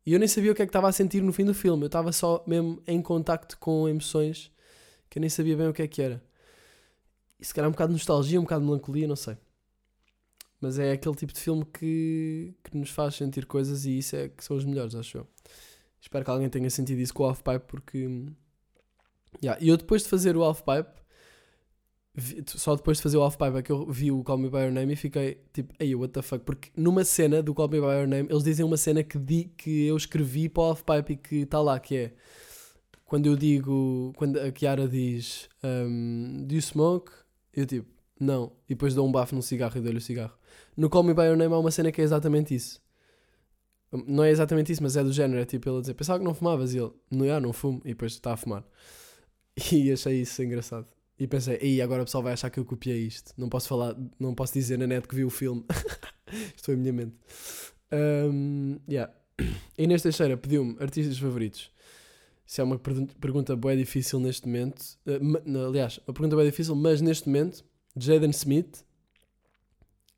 E 0.04 0.12
eu 0.12 0.18
nem 0.18 0.28
sabia 0.28 0.50
o 0.52 0.54
que 0.54 0.62
é 0.62 0.66
que 0.66 0.70
estava 0.70 0.88
a 0.88 0.92
sentir 0.92 1.22
no 1.22 1.32
fim 1.32 1.44
do 1.44 1.54
filme. 1.54 1.84
Eu 1.84 1.86
estava 1.86 2.12
só 2.12 2.42
mesmo 2.46 2.82
em 2.86 3.00
contacto 3.00 3.56
com 3.58 3.88
emoções 3.88 4.50
que 5.08 5.18
eu 5.18 5.20
nem 5.20 5.28
sabia 5.28 5.56
bem 5.56 5.68
o 5.68 5.72
que 5.72 5.82
é 5.82 5.86
que 5.86 6.00
era. 6.00 6.22
E 7.38 7.44
se 7.44 7.52
calhar 7.52 7.68
um 7.68 7.72
bocado 7.72 7.92
de 7.92 7.94
nostalgia, 7.94 8.40
um 8.40 8.44
bocado 8.44 8.62
de 8.62 8.66
melancolia, 8.66 9.06
não 9.06 9.16
sei. 9.16 9.36
Mas 10.60 10.78
é 10.78 10.92
aquele 10.92 11.14
tipo 11.14 11.32
de 11.32 11.40
filme 11.40 11.64
que, 11.66 12.54
que 12.64 12.76
nos 12.76 12.88
faz 12.90 13.16
sentir 13.16 13.44
coisas 13.46 13.84
e 13.84 13.98
isso 13.98 14.16
é 14.16 14.28
que 14.28 14.42
são 14.42 14.56
os 14.56 14.64
melhores, 14.64 14.94
acho 14.94 15.18
eu. 15.18 15.26
Espero 16.00 16.24
que 16.24 16.30
alguém 16.30 16.48
tenha 16.48 16.70
sentido 16.70 17.00
isso 17.00 17.12
com 17.12 17.24
o 17.24 17.26
Half 17.26 17.42
Pipe 17.42 17.64
porque. 17.66 18.26
Yeah. 19.42 19.62
E 19.62 19.68
eu 19.68 19.76
depois 19.76 20.02
de 20.02 20.08
fazer 20.08 20.36
o 20.36 20.42
Half 20.42 20.62
Pipe 20.62 21.01
vi, 22.14 22.42
só 22.46 22.76
depois 22.76 22.98
de 22.98 23.02
fazer 23.02 23.16
o 23.16 23.22
half-pipe 23.22 23.58
é 23.58 23.62
que 23.62 23.72
eu 23.72 23.86
vi 23.86 24.10
o 24.10 24.22
Call 24.22 24.38
Me 24.38 24.50
By 24.50 24.58
Your 24.58 24.72
Name 24.72 24.92
e 24.92 24.96
fiquei 24.96 25.40
tipo, 25.52 25.74
ei, 25.78 25.94
what 25.94 26.12
the 26.12 26.22
fuck? 26.22 26.44
Porque 26.44 26.70
numa 26.76 27.04
cena 27.04 27.42
do 27.42 27.54
Call 27.54 27.68
Me 27.68 27.80
By 27.80 27.86
Your 27.86 28.08
Name, 28.08 28.28
eles 28.30 28.44
dizem 28.44 28.64
uma 28.64 28.76
cena 28.76 29.02
que, 29.02 29.18
di, 29.18 29.52
que 29.56 29.86
eu 29.86 29.96
escrevi 29.96 30.48
para 30.48 30.62
o 30.62 30.66
half-pipe 30.66 31.12
e 31.12 31.16
que 31.16 31.36
está 31.36 31.60
lá, 31.60 31.78
que 31.78 31.96
é 31.96 32.12
quando 33.12 33.26
eu 33.26 33.36
digo, 33.36 34.10
quando 34.16 34.38
a 34.38 34.50
Kiara 34.50 34.88
diz 34.88 35.46
um, 35.62 36.46
Do 36.46 36.54
you 36.54 36.62
smoke? 36.62 37.12
Eu 37.52 37.66
tipo, 37.66 37.86
não. 38.18 38.52
E 38.66 38.74
depois 38.74 38.94
dou 38.94 39.06
um 39.06 39.12
bafo 39.12 39.34
num 39.34 39.42
cigarro 39.42 39.76
e 39.76 39.82
dou-lhe 39.82 39.98
o 39.98 40.00
cigarro. 40.00 40.32
No 40.74 40.88
Call 40.88 41.02
Me 41.02 41.12
By 41.12 41.24
Your 41.24 41.36
Name 41.36 41.52
há 41.52 41.58
uma 41.58 41.70
cena 41.70 41.92
que 41.92 42.00
é 42.00 42.04
exatamente 42.04 42.54
isso. 42.54 42.80
Não 44.06 44.24
é 44.24 44.30
exatamente 44.30 44.72
isso, 44.72 44.82
mas 44.82 44.96
é 44.96 45.04
do 45.04 45.12
género. 45.12 45.42
É 45.42 45.44
tipo 45.44 45.68
ele 45.68 45.82
dizer, 45.82 45.92
pensava 45.92 46.20
que 46.20 46.24
não 46.24 46.32
fumavas 46.32 46.72
e 46.72 46.78
ele, 46.78 46.90
não, 47.10 47.26
já, 47.26 47.38
não 47.38 47.52
fumo. 47.52 47.82
E 47.84 47.88
depois 47.88 48.12
está 48.12 48.32
a 48.32 48.36
fumar. 48.38 48.64
E 49.70 49.92
achei 49.92 50.22
isso 50.22 50.42
engraçado. 50.42 50.86
E 51.18 51.26
pensei, 51.26 51.58
aí 51.60 51.80
agora 51.80 52.02
o 52.02 52.04
pessoal 52.04 52.22
vai 52.22 52.32
achar 52.32 52.50
que 52.50 52.58
eu 52.58 52.64
copiei 52.64 53.06
isto. 53.06 53.32
Não 53.36 53.48
posso 53.48 53.68
falar, 53.68 53.96
não 54.18 54.34
posso 54.34 54.54
dizer 54.54 54.78
na 54.78 54.86
net 54.86 55.06
que 55.06 55.14
vi 55.14 55.24
o 55.24 55.30
filme. 55.30 55.64
foi 56.56 56.74
a 56.74 56.76
minha 56.76 56.92
mente. 56.92 57.14
Um, 57.92 58.78
yeah. 58.88 59.12
Inês 59.78 60.02
Teixeira 60.02 60.36
pediu-me 60.36 60.76
artistas 60.80 61.18
favoritos. 61.18 61.70
Isso 62.46 62.60
é 62.60 62.64
uma 62.64 62.78
pergunta 62.78 63.54
bem 63.56 63.76
difícil 63.76 64.18
neste 64.20 64.46
momento. 64.46 64.82
Uh, 65.06 65.68
aliás, 65.68 66.00
a 66.06 66.12
pergunta 66.12 66.36
bem 66.36 66.46
difícil, 66.46 66.74
mas 66.74 67.00
neste 67.00 67.28
momento, 67.28 67.64
Jaden 67.96 68.30
Smith, 68.30 68.84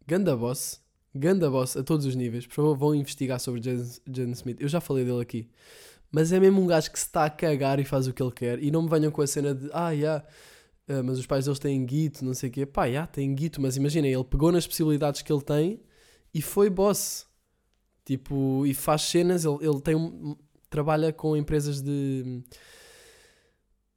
Ganda 0.07 0.37
Boss, 0.37 0.81
Ganda 1.15 1.51
Boss 1.51 1.77
a 1.77 1.83
todos 1.83 2.07
os 2.07 2.17
níveis. 2.17 2.47
Por 2.47 2.55
favor, 2.55 2.77
vão 2.77 2.95
investigar 2.95 3.39
sobre 3.39 3.63
Jaden, 3.63 3.87
Jaden 4.07 4.33
Smith. 4.33 4.61
Eu 4.61 4.69
já 4.69 4.81
falei 4.81 5.05
dele 5.05 5.21
aqui. 5.21 5.49
Mas 6.11 6.33
é 6.33 6.39
mesmo 6.39 6.63
um 6.63 6.67
gajo 6.67 6.91
que 6.91 6.99
se 6.99 7.07
está 7.07 7.25
a 7.25 7.31
cagar 7.31 7.81
e 7.81 7.85
faz 7.85 8.07
o 8.07 8.13
que 8.13 8.23
ele 8.23 8.33
quer. 8.33 8.63
E 8.63 8.71
não 8.71 8.83
me 8.83 8.89
venham 8.89 9.11
com 9.11 9.21
a 9.21 9.27
cena 9.27 9.55
de, 9.55 9.69
ah, 9.73 9.91
yeah, 9.91 10.25
Uh, 10.89 11.03
mas 11.03 11.18
os 11.18 11.26
pais 11.26 11.47
deles 11.47 11.59
têm 11.59 11.85
guito, 11.85 12.24
não 12.24 12.35
sei 12.35 12.51
o 12.51 12.53
quê. 12.53 12.66
Pá, 12.66 12.91
já, 12.91 13.07
tem 13.07 13.35
guito, 13.35 13.61
mas 13.61 13.76
imagina, 13.76 14.07
ele 14.07 14.24
pegou 14.24 14.53
nas 14.53 14.66
possibilidades 14.66 15.22
que 15.22 15.32
ele 15.32 15.43
tem 15.43 15.80
e 16.32 16.43
foi 16.43 16.68
boss. 16.68 17.26
Tipo, 18.05 18.66
e 18.66 18.74
faz 18.74 19.03
cenas, 19.03 19.45
ele, 19.45 19.59
ele 19.62 19.80
tem 19.80 19.95
um, 19.95 20.37
trabalha 20.68 21.12
com 21.12 21.37
empresas 21.37 21.80
de, 21.80 22.43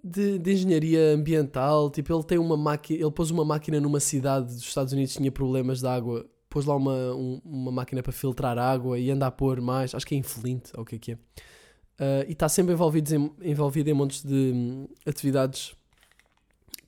de, 0.02 0.40
de, 0.40 0.54
engenharia 0.54 1.14
ambiental. 1.14 1.90
Tipo, 1.90 2.14
ele 2.14 2.24
tem 2.24 2.38
uma 2.38 2.56
máquina, 2.56 3.02
ele 3.02 3.12
pôs 3.12 3.32
uma 3.32 3.44
máquina 3.44 3.82
numa 3.82 4.00
cidade 4.00 4.46
dos 4.46 4.60
Estados 4.60 4.94
Unidos 4.94 5.12
que 5.14 5.18
tinha 5.20 5.32
problemas 5.32 5.82
de 5.82 5.88
água. 5.88 6.26
Pôs 6.50 6.66
lá 6.66 6.76
uma, 6.76 7.14
um, 7.14 7.42
uma 7.44 7.72
máquina 7.72 8.02
para 8.02 8.14
filtrar 8.14 8.58
água 8.58 8.98
e 8.98 9.12
anda 9.12 9.28
a 9.28 9.32
pôr 9.32 9.60
mais, 9.60 9.94
acho 9.94 10.08
que 10.08 10.16
é 10.16 10.18
em 10.18 10.24
Flint, 10.24 10.70
ou 10.76 10.84
o 10.84 10.86
que 10.86 10.96
é 10.96 11.00
que 11.00 11.12
é. 11.12 11.16
Uh, 11.16 12.30
e 12.30 12.32
está 12.32 12.48
sempre 12.48 12.74
envolvido 12.74 13.14
em, 13.14 13.32
envolvido 13.42 13.90
em 13.90 13.94
montes 13.94 14.24
de 14.24 14.52
um, 14.54 14.88
atividades 15.06 15.76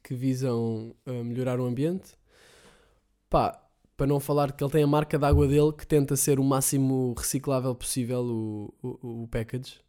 que 0.09 0.15
visam 0.15 0.95
uh, 1.05 1.23
melhorar 1.23 1.59
o 1.59 1.65
ambiente. 1.65 2.15
Pá, 3.29 3.63
para 3.95 4.07
não 4.07 4.19
falar 4.19 4.51
que 4.51 4.63
ele 4.63 4.71
tem 4.71 4.81
a 4.81 4.87
marca 4.87 5.19
d'água 5.19 5.47
dele 5.47 5.71
que 5.71 5.85
tenta 5.85 6.15
ser 6.15 6.39
o 6.39 6.43
máximo 6.43 7.13
reciclável 7.15 7.75
possível 7.75 8.21
o, 8.21 8.73
o, 8.81 9.23
o 9.23 9.27
package. 9.27 9.79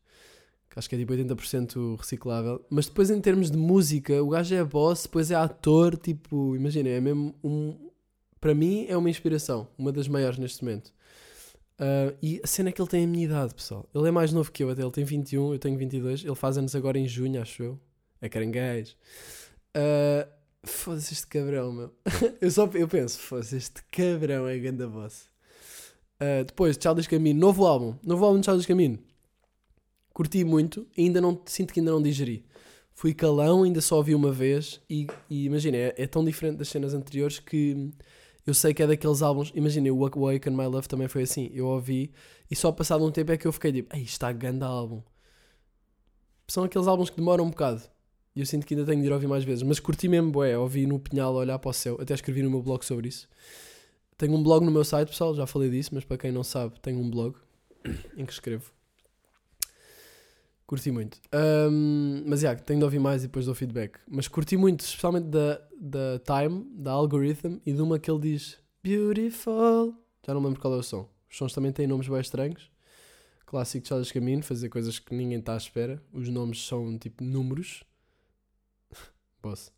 Que 0.68 0.78
acho 0.78 0.90
que 0.90 0.94
é 0.94 0.98
tipo 0.98 1.14
80% 1.14 1.96
reciclável. 1.96 2.62
Mas 2.68 2.84
depois 2.84 3.10
em 3.10 3.18
termos 3.18 3.50
de 3.50 3.56
música, 3.56 4.22
o 4.22 4.28
gajo 4.28 4.54
é 4.54 4.62
boss, 4.62 5.04
depois 5.04 5.30
é 5.30 5.36
ator, 5.36 5.96
tipo, 5.96 6.54
imagina, 6.54 6.90
é 6.90 7.00
mesmo 7.00 7.34
um... 7.42 7.88
Para 8.38 8.54
mim 8.54 8.84
é 8.90 8.96
uma 8.98 9.08
inspiração, 9.08 9.68
uma 9.78 9.90
das 9.90 10.06
maiores 10.06 10.38
neste 10.38 10.62
momento. 10.62 10.92
Uh, 11.78 12.14
e 12.20 12.42
a 12.44 12.46
cena 12.46 12.68
é 12.68 12.72
que 12.72 12.82
ele 12.82 12.90
tem 12.90 13.04
a 13.04 13.08
minha 13.08 13.24
idade, 13.24 13.54
pessoal. 13.54 13.88
Ele 13.94 14.06
é 14.06 14.10
mais 14.10 14.34
novo 14.34 14.52
que 14.52 14.62
eu, 14.62 14.68
até 14.68 14.82
ele 14.82 14.90
tem 14.90 15.02
21, 15.02 15.54
eu 15.54 15.58
tenho 15.58 15.78
22. 15.78 16.26
Ele 16.26 16.34
faz 16.34 16.58
anos 16.58 16.76
agora 16.76 16.98
em 16.98 17.08
junho, 17.08 17.40
acho 17.40 17.62
eu. 17.62 17.80
É 18.20 18.28
caranguejo. 18.28 18.94
Uh, 19.76 20.40
Foda-se 20.62 21.14
este 21.14 21.26
cabrão, 21.26 21.72
meu. 21.72 21.94
eu 22.40 22.50
só 22.50 22.68
eu 22.74 22.86
penso, 22.86 23.18
foda-se 23.18 23.56
este 23.56 23.82
cabrão 23.90 24.46
é 24.46 24.58
grande 24.58 24.84
voz. 24.84 25.28
Uh, 26.20 26.44
depois, 26.44 26.78
Charles 26.80 27.06
Camino, 27.06 27.40
novo 27.40 27.66
álbum. 27.66 27.96
Novo 28.02 28.24
álbum 28.26 28.40
de 28.40 28.46
Charles 28.46 28.66
Camino. 28.66 28.98
Curti 30.12 30.44
muito, 30.44 30.86
ainda 30.98 31.20
não 31.20 31.40
sinto 31.46 31.72
que 31.72 31.80
ainda 31.80 31.92
não 31.92 32.02
digeri. 32.02 32.44
fui 32.92 33.14
calão, 33.14 33.62
ainda 33.62 33.80
só 33.80 33.96
ouvi 33.96 34.14
uma 34.14 34.30
vez. 34.30 34.82
E, 34.88 35.06
e 35.30 35.46
imagina, 35.46 35.78
é, 35.78 35.94
é 35.96 36.06
tão 36.06 36.22
diferente 36.22 36.58
das 36.58 36.68
cenas 36.68 36.92
anteriores 36.92 37.38
que 37.38 37.90
eu 38.46 38.52
sei 38.52 38.74
que 38.74 38.82
é 38.82 38.86
daqueles 38.86 39.22
álbuns. 39.22 39.50
Imagina, 39.54 39.90
o 39.90 40.04
Awaken 40.04 40.52
My 40.54 40.66
Love 40.66 40.88
também 40.88 41.08
foi 41.08 41.22
assim. 41.22 41.50
Eu 41.54 41.66
ouvi 41.66 42.12
e 42.50 42.56
só 42.56 42.70
passado 42.70 43.04
um 43.04 43.10
tempo 43.10 43.32
é 43.32 43.38
que 43.38 43.46
eu 43.46 43.52
fiquei 43.52 43.72
tipo, 43.72 43.96
isto 43.96 44.08
está 44.08 44.30
grande 44.30 44.64
álbum. 44.64 45.02
São 46.48 46.64
aqueles 46.64 46.86
álbuns 46.86 47.08
que 47.08 47.16
demoram 47.16 47.44
um 47.44 47.50
bocado. 47.50 47.82
E 48.34 48.40
eu 48.40 48.46
sinto 48.46 48.66
que 48.66 48.74
ainda 48.74 48.86
tenho 48.86 49.00
de 49.00 49.06
ir 49.08 49.12
ouvir 49.12 49.26
mais 49.26 49.44
vezes. 49.44 49.62
Mas 49.62 49.80
curti 49.80 50.08
mesmo, 50.08 50.30
bué, 50.30 50.56
ouvi 50.56 50.86
no 50.86 50.98
Pinhal 50.98 51.34
olhar 51.34 51.58
para 51.58 51.70
o 51.70 51.72
céu. 51.72 51.98
Até 52.00 52.14
escrevi 52.14 52.42
no 52.42 52.50
meu 52.50 52.62
blog 52.62 52.84
sobre 52.84 53.08
isso. 53.08 53.28
Tenho 54.16 54.34
um 54.34 54.42
blog 54.42 54.64
no 54.64 54.70
meu 54.70 54.84
site, 54.84 55.08
pessoal, 55.08 55.34
já 55.34 55.46
falei 55.46 55.70
disso, 55.70 55.90
mas 55.94 56.04
para 56.04 56.18
quem 56.18 56.30
não 56.30 56.44
sabe, 56.44 56.78
tenho 56.80 57.00
um 57.00 57.10
blog 57.10 57.36
em 58.16 58.26
que 58.26 58.32
escrevo. 58.32 58.70
Curti 60.66 60.92
muito. 60.92 61.18
Ahm, 61.32 62.22
mas 62.26 62.40
já, 62.40 62.54
tenho 62.54 62.78
de 62.78 62.84
ouvir 62.84 63.00
mais 63.00 63.24
e 63.24 63.26
depois 63.26 63.46
dou 63.46 63.54
feedback. 63.54 63.98
Mas 64.06 64.28
curti 64.28 64.56
muito, 64.56 64.80
especialmente 64.80 65.26
da, 65.26 65.60
da 65.76 66.20
Time, 66.20 66.64
da 66.74 66.92
Algorithm 66.92 67.58
e 67.66 67.72
de 67.72 67.82
uma 67.82 67.98
que 67.98 68.08
ele 68.08 68.20
diz 68.20 68.56
Beautiful. 68.80 69.94
Já 70.24 70.32
não 70.32 70.40
me 70.40 70.46
lembro 70.46 70.60
qual 70.60 70.74
é 70.74 70.76
o 70.76 70.82
som. 70.82 71.08
Os 71.28 71.36
sons 71.36 71.52
também 71.52 71.72
têm 71.72 71.86
nomes 71.86 72.06
bem 72.06 72.20
estranhos. 72.20 72.70
Clássico 73.46 73.82
de 73.82 73.88
Charles 73.88 74.12
Camino, 74.12 74.44
fazer 74.44 74.68
coisas 74.68 74.98
que 75.00 75.12
ninguém 75.12 75.40
está 75.40 75.54
à 75.54 75.56
espera. 75.56 76.00
Os 76.12 76.28
nomes 76.28 76.64
são 76.64 76.96
tipo 76.98 77.24
números. 77.24 77.82
Boss. 79.42 79.72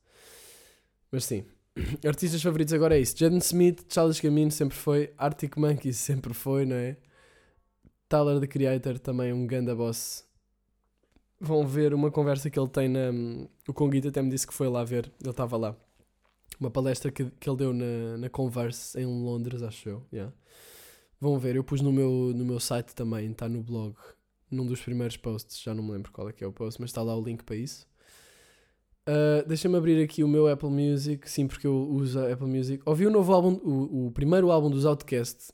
Mas 1.10 1.24
sim. 1.24 1.44
Artistas 2.06 2.42
favoritos 2.42 2.74
agora 2.74 2.96
é 2.96 3.00
isso. 3.00 3.16
Jaden 3.16 3.38
Smith, 3.38 3.84
Charles 3.88 4.20
Camino 4.20 4.50
sempre 4.50 4.76
foi. 4.76 5.12
Arctic 5.16 5.56
Monkeys 5.56 5.96
sempre 5.98 6.34
foi, 6.34 6.66
não 6.66 6.76
é? 6.76 6.96
Tyler 8.08 8.40
the 8.40 8.46
Creator 8.46 8.98
também 8.98 9.32
um 9.32 9.46
ganda 9.46 9.74
boss. 9.74 10.24
Vão 11.40 11.66
ver 11.66 11.92
uma 11.94 12.10
conversa 12.10 12.50
que 12.50 12.58
ele 12.58 12.68
tem 12.68 12.88
na. 12.88 13.10
O 13.66 13.72
Conguito 13.72 14.08
até 14.08 14.22
me 14.22 14.30
disse 14.30 14.46
que 14.46 14.54
foi 14.54 14.68
lá 14.68 14.84
ver. 14.84 15.10
Ele 15.20 15.30
estava 15.30 15.56
lá. 15.56 15.76
Uma 16.60 16.70
palestra 16.70 17.10
que, 17.10 17.24
que 17.24 17.48
ele 17.48 17.56
deu 17.56 17.72
na, 17.72 18.18
na 18.18 18.28
Converse 18.28 18.98
em 19.00 19.06
Londres, 19.06 19.62
acho 19.62 19.88
eu. 19.88 20.06
yeah. 20.12 20.32
Vão 21.22 21.38
ver, 21.38 21.54
eu 21.54 21.62
pus 21.62 21.80
no 21.80 21.92
meu, 21.92 22.32
no 22.34 22.44
meu 22.44 22.58
site 22.58 22.96
também, 22.96 23.30
está 23.30 23.48
no 23.48 23.62
blog, 23.62 23.94
num 24.50 24.66
dos 24.66 24.80
primeiros 24.80 25.16
posts, 25.16 25.62
já 25.62 25.72
não 25.72 25.84
me 25.84 25.92
lembro 25.92 26.10
qual 26.10 26.28
é 26.28 26.32
que 26.32 26.42
é 26.42 26.46
o 26.48 26.52
post, 26.52 26.80
mas 26.80 26.90
está 26.90 27.00
lá 27.00 27.16
o 27.16 27.22
link 27.22 27.44
para 27.44 27.54
isso. 27.54 27.86
Uh, 29.08 29.46
Deixa-me 29.48 29.76
abrir 29.76 30.02
aqui 30.02 30.22
o 30.22 30.28
meu 30.28 30.46
Apple 30.46 30.70
Music, 30.70 31.28
sim, 31.28 31.46
porque 31.46 31.66
eu 31.66 31.74
uso 31.74 32.20
a 32.20 32.32
Apple 32.32 32.46
Music. 32.46 32.82
Ouvi 32.86 33.06
o 33.06 33.10
novo 33.10 33.32
álbum, 33.32 33.54
o, 33.64 34.06
o 34.06 34.12
primeiro 34.12 34.50
álbum 34.50 34.70
dos 34.70 34.86
Outcast 34.86 35.52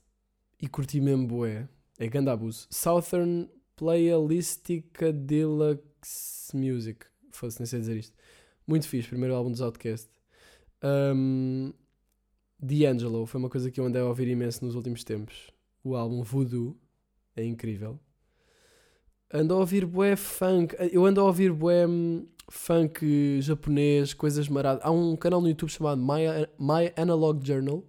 e 0.61 0.69
curti 0.69 1.01
mesmo 1.01 1.27
bué. 1.27 1.69
É 1.99 2.07
grande 2.07 2.31
abuso. 2.31 2.67
Southern 2.71 3.49
Playalistica 3.75 5.13
Deluxe 5.13 6.55
Music. 6.55 7.07
Fosse, 7.31 7.59
nem 7.61 7.67
sei 7.67 7.81
dizer 7.81 7.97
isto. 7.97 8.17
Muito 8.67 8.87
fixe, 8.87 9.09
primeiro 9.09 9.35
álbum 9.35 9.51
dos 9.51 9.63
Outcast. 9.63 10.09
Um, 10.83 11.73
D'Angelo 12.61 13.25
foi 13.25 13.41
uma 13.41 13.49
coisa 13.49 13.71
que 13.71 13.81
eu 13.81 13.87
andei 13.87 14.03
a 14.03 14.05
ouvir 14.05 14.29
imenso 14.29 14.65
nos 14.65 14.75
últimos 14.75 15.05
tempos. 15.05 15.51
O 15.83 15.97
álbum 15.97 16.23
Voodoo 16.23 16.77
é 17.35 17.45
incrível. 17.45 17.99
Ando 19.33 19.55
a 19.55 19.59
ouvir 19.59 19.85
bué 19.85 20.17
funk. 20.17 20.75
Eu 20.93 21.05
ando 21.05 21.21
a 21.21 21.25
ouvir 21.25 21.53
bué 21.53 21.87
hum, 21.87 22.27
funk 22.51 23.41
japonês, 23.41 24.15
coisas 24.15 24.49
maradas. 24.49 24.83
Há 24.85 24.91
um 24.91 25.17
canal 25.17 25.41
no 25.41 25.49
YouTube 25.49 25.71
chamado 25.71 26.01
My, 26.01 26.47
My 26.59 26.93
Analog 26.97 27.45
Journal 27.47 27.85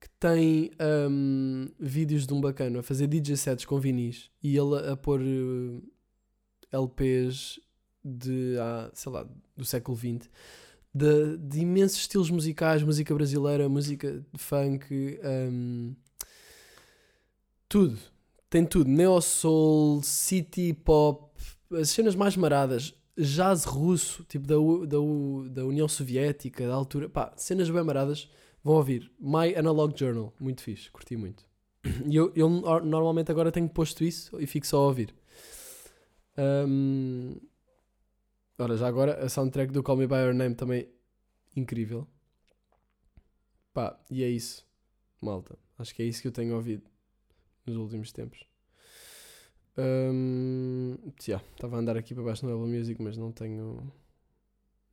que 0.00 0.08
tem 0.18 0.70
hum, 1.08 1.68
vídeos 1.78 2.26
de 2.26 2.34
um 2.34 2.40
bacana 2.40 2.80
a 2.80 2.82
fazer 2.82 3.06
DJ 3.06 3.36
sets 3.36 3.64
com 3.64 3.78
vinis 3.78 4.30
e 4.42 4.56
ele 4.56 4.90
a, 4.90 4.96
pôr 4.96 5.20
uh, 5.20 5.82
LPs 6.72 7.60
de, 8.04 8.56
ah, 8.58 8.90
sei 8.92 9.12
lá, 9.12 9.28
do 9.56 9.64
século 9.64 9.96
XX 9.96 10.28
de, 10.94 11.38
de 11.38 11.60
imensos 11.60 11.98
estilos 11.98 12.30
musicais, 12.30 12.82
música 12.82 13.14
brasileira, 13.14 13.68
música 13.68 14.24
funk, 14.36 15.18
hum, 15.24 15.94
tudo. 17.68 17.98
Tem 18.52 18.66
tudo. 18.66 18.90
Neo 18.90 19.18
Soul, 19.22 20.02
City 20.02 20.74
Pop, 20.74 21.32
as 21.72 21.88
cenas 21.88 22.14
mais 22.14 22.36
maradas. 22.36 22.92
Jazz 23.16 23.64
russo, 23.64 24.24
tipo 24.24 24.46
da, 24.46 24.56
da, 24.86 24.98
da 25.54 25.64
União 25.64 25.88
Soviética, 25.88 26.66
da 26.68 26.74
altura. 26.74 27.08
Pá, 27.08 27.32
cenas 27.34 27.70
bem 27.70 27.82
maradas. 27.82 28.28
Vão 28.62 28.74
ouvir. 28.74 29.10
My 29.18 29.54
Analog 29.56 29.98
Journal. 29.98 30.34
Muito 30.38 30.60
fixe. 30.62 30.90
Curti 30.90 31.16
muito. 31.16 31.46
E 32.06 32.14
eu, 32.14 32.30
eu 32.36 32.50
nor- 32.50 32.84
normalmente 32.84 33.30
agora 33.30 33.50
tenho 33.50 33.70
posto 33.70 34.04
isso 34.04 34.38
e 34.38 34.46
fico 34.46 34.66
só 34.66 34.76
a 34.82 34.86
ouvir. 34.86 35.14
Hum, 36.36 37.40
ora, 38.58 38.76
já 38.76 38.86
agora 38.86 39.24
a 39.24 39.30
soundtrack 39.30 39.72
do 39.72 39.82
Call 39.82 39.96
Me 39.96 40.06
By 40.06 40.16
Your 40.16 40.34
Name 40.34 40.54
também 40.54 40.90
incrível. 41.56 42.06
Pá, 43.72 43.98
e 44.10 44.22
é 44.22 44.28
isso, 44.28 44.62
malta. 45.22 45.58
Acho 45.78 45.94
que 45.94 46.02
é 46.02 46.06
isso 46.06 46.20
que 46.20 46.28
eu 46.28 46.32
tenho 46.32 46.54
ouvido 46.54 46.91
nos 47.66 47.76
últimos 47.76 48.12
tempos. 48.12 48.46
Hum, 49.76 50.96
já, 51.24 51.40
estava 51.54 51.76
a 51.76 51.78
andar 51.78 51.96
aqui 51.96 52.14
para 52.14 52.24
baixo 52.24 52.44
no 52.44 52.54
Apple 52.54 52.78
Music, 52.78 53.00
mas 53.00 53.16
não 53.16 53.32
tenho 53.32 53.90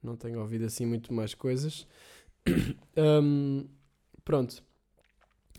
não 0.02 0.16
tenho 0.16 0.40
ouvido 0.40 0.66
assim 0.66 0.86
muito 0.86 1.14
mais 1.14 1.34
coisas. 1.34 1.88
Hum, 2.98 3.66
pronto. 4.26 4.62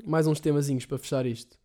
Mais 0.04 0.26
uns 0.26 0.40
temazinhos 0.40 0.84
para 0.84 0.98
fechar 0.98 1.24
isto. 1.24 1.58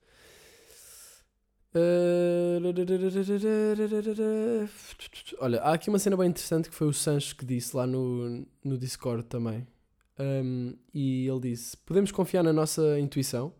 Olha, 5.39 5.61
há 5.61 5.73
aqui 5.73 5.89
uma 5.89 5.99
cena 5.99 6.15
bem 6.15 6.29
interessante 6.29 6.69
que 6.69 6.75
foi 6.75 6.87
o 6.87 6.93
Sancho 6.93 7.35
que 7.35 7.45
disse 7.45 7.75
lá 7.75 7.85
no, 7.85 8.47
no 8.63 8.77
Discord 8.77 9.25
também. 9.25 9.67
Um, 10.17 10.77
e 10.93 11.27
ele 11.27 11.39
disse: 11.41 11.75
Podemos 11.77 12.11
confiar 12.11 12.43
na 12.43 12.53
nossa 12.53 12.97
intuição? 12.99 13.53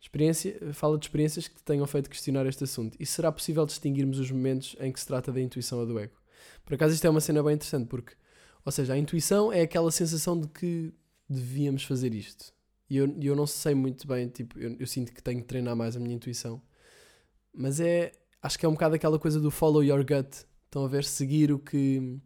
Experiência, 0.00 0.72
fala 0.72 0.96
de 0.96 1.04
experiências 1.04 1.46
que 1.46 1.56
te 1.56 1.62
tenham 1.62 1.86
feito 1.86 2.08
questionar 2.08 2.46
este 2.46 2.64
assunto. 2.64 2.96
E 2.98 3.04
será 3.04 3.30
possível 3.30 3.66
distinguirmos 3.66 4.18
os 4.18 4.30
momentos 4.30 4.74
em 4.80 4.90
que 4.90 4.98
se 4.98 5.06
trata 5.06 5.30
da 5.30 5.40
intuição 5.40 5.78
ou 5.78 5.86
do 5.86 5.98
ego? 5.98 6.14
Por 6.64 6.74
acaso, 6.74 6.94
isto 6.94 7.06
é 7.06 7.10
uma 7.10 7.20
cena 7.20 7.42
bem 7.42 7.54
interessante, 7.54 7.86
porque, 7.86 8.14
ou 8.64 8.72
seja, 8.72 8.94
a 8.94 8.98
intuição 8.98 9.52
é 9.52 9.60
aquela 9.60 9.90
sensação 9.90 10.40
de 10.40 10.48
que 10.48 10.92
devíamos 11.28 11.84
fazer 11.84 12.14
isto. 12.14 12.52
E 12.88 12.96
eu, 12.96 13.14
eu 13.20 13.36
não 13.36 13.46
sei 13.46 13.74
muito 13.74 14.06
bem, 14.08 14.28
tipo, 14.28 14.58
eu, 14.58 14.74
eu 14.80 14.86
sinto 14.86 15.12
que 15.12 15.22
tenho 15.22 15.40
que 15.40 15.46
treinar 15.46 15.76
mais 15.76 15.96
a 15.96 16.00
minha 16.00 16.14
intuição. 16.14 16.62
Mas 17.52 17.78
é, 17.78 18.12
acho 18.42 18.58
que 18.58 18.64
é 18.64 18.68
um 18.68 18.72
bocado 18.72 18.94
aquela 18.94 19.18
coisa 19.18 19.38
do 19.38 19.50
follow 19.50 19.84
your 19.84 20.04
gut. 20.04 20.46
Estão 20.64 20.84
a 20.84 20.88
ver, 20.88 21.04
seguir 21.04 21.52
o 21.52 21.58
que 21.58 22.18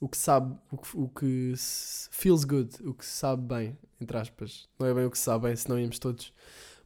o 0.00 0.08
que 0.08 0.16
sabe, 0.16 0.56
o 0.70 0.76
que, 0.76 0.96
o 0.96 1.08
que 1.08 1.54
feels 2.10 2.44
good, 2.44 2.70
o 2.84 2.92
que 2.92 3.04
sabe 3.04 3.42
bem, 3.42 3.78
entre 4.00 4.16
aspas. 4.16 4.68
Não 4.78 4.86
é 4.86 4.94
bem 4.94 5.04
o 5.04 5.10
que 5.10 5.18
sabe 5.18 5.46
bem, 5.46 5.56
senão 5.56 5.78
íamos 5.78 5.98
todos 5.98 6.32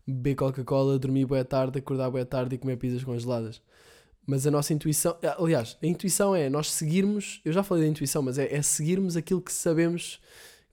beber 0.07 0.35
Coca-Cola, 0.37 0.99
dormir 0.99 1.27
boa 1.27 1.45
tarde, 1.45 1.79
acordar 1.79 2.11
boa 2.11 2.25
tarde 2.25 2.55
e 2.55 2.59
comer 2.59 2.77
pizzas 2.77 3.05
congeladas. 3.05 3.61
Mas 4.27 4.47
a 4.47 4.51
nossa 4.51 4.73
intuição, 4.73 5.17
aliás, 5.39 5.77
a 5.83 5.87
intuição 5.87 6.35
é 6.35 6.49
nós 6.49 6.71
seguirmos, 6.71 7.41
eu 7.45 7.53
já 7.53 7.63
falei 7.63 7.85
da 7.85 7.91
intuição, 7.91 8.23
mas 8.23 8.39
é, 8.39 8.55
é 8.55 8.63
seguirmos 8.63 9.17
aquilo 9.17 9.41
que 9.41 9.53
sabemos 9.53 10.21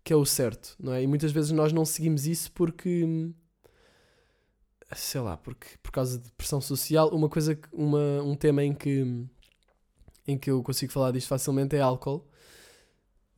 que 0.03 0.13
é 0.13 0.15
o 0.15 0.25
certo, 0.25 0.75
não 0.79 0.93
é? 0.93 1.03
E 1.03 1.07
muitas 1.07 1.31
vezes 1.31 1.51
nós 1.51 1.73
não 1.73 1.85
seguimos 1.85 2.27
isso 2.27 2.51
porque 2.51 3.31
sei 4.95 5.19
lá, 5.21 5.35
porque 5.35 5.67
por 5.83 5.91
causa 5.91 6.17
de 6.17 6.31
pressão 6.31 6.61
social, 6.61 7.09
uma 7.09 7.27
coisa, 7.27 7.59
uma, 7.73 8.21
um 8.21 8.35
tema 8.35 8.63
em 8.63 8.73
que 8.73 9.25
em 10.27 10.37
que 10.37 10.51
eu 10.51 10.61
consigo 10.61 10.91
falar 10.91 11.11
disto 11.11 11.27
facilmente 11.27 11.75
é 11.75 11.79
álcool. 11.79 12.27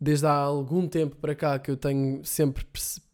Desde 0.02 0.26
há 0.26 0.32
algum 0.32 0.88
tempo 0.88 1.18
para 1.18 1.36
cá 1.36 1.60
que 1.60 1.70
eu 1.70 1.76
tenho 1.76 2.24
sempre, 2.24 2.66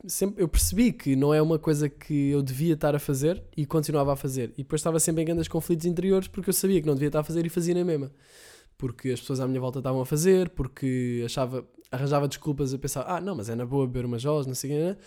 sempre 0.08 0.44
eu 0.44 0.48
percebi 0.48 0.94
que 0.94 1.16
não 1.16 1.34
é 1.34 1.42
uma 1.42 1.58
coisa 1.58 1.90
que 1.90 2.30
eu 2.30 2.44
devia 2.44 2.76
estar 2.76 2.96
a 2.96 3.00
fazer 3.00 3.44
e 3.58 3.66
continuava 3.66 4.14
a 4.14 4.16
fazer. 4.16 4.54
E 4.54 4.64
depois 4.64 4.82
estava 4.82 5.00
sempre 5.00 5.24
em 5.24 5.26
grandes 5.26 5.48
conflitos 5.48 5.86
interiores 5.86 6.28
porque 6.28 6.50
eu 6.50 6.54
sabia 6.54 6.80
que 6.80 6.88
não 6.88 6.94
devia 6.94 7.08
estar 7.08 7.20
a 7.20 7.24
fazer 7.24 7.46
e 7.46 7.50
fazia 7.50 7.74
na 7.74 7.84
mesma. 7.84 8.12
Porque 8.78 9.10
as 9.10 9.20
pessoas 9.20 9.40
à 9.40 9.48
minha 9.48 9.60
volta 9.60 9.80
estavam 9.80 10.02
a 10.02 10.06
fazer, 10.06 10.50
porque 10.50 11.24
achava, 11.26 11.68
arranjava 11.92 12.28
desculpas 12.28 12.74
a 12.74 12.78
pensar, 12.78 13.02
ah, 13.08 13.20
não, 13.20 13.36
mas 13.36 13.50
é 13.50 13.56
na 13.56 13.66
boa 13.66 13.88
beber 13.88 14.06
umas 14.06 14.22
jolas, 14.22 14.46
não 14.46 14.54
sei 14.54 14.70
o 14.70 14.74
quê, 14.74 14.80
né? 14.84 14.98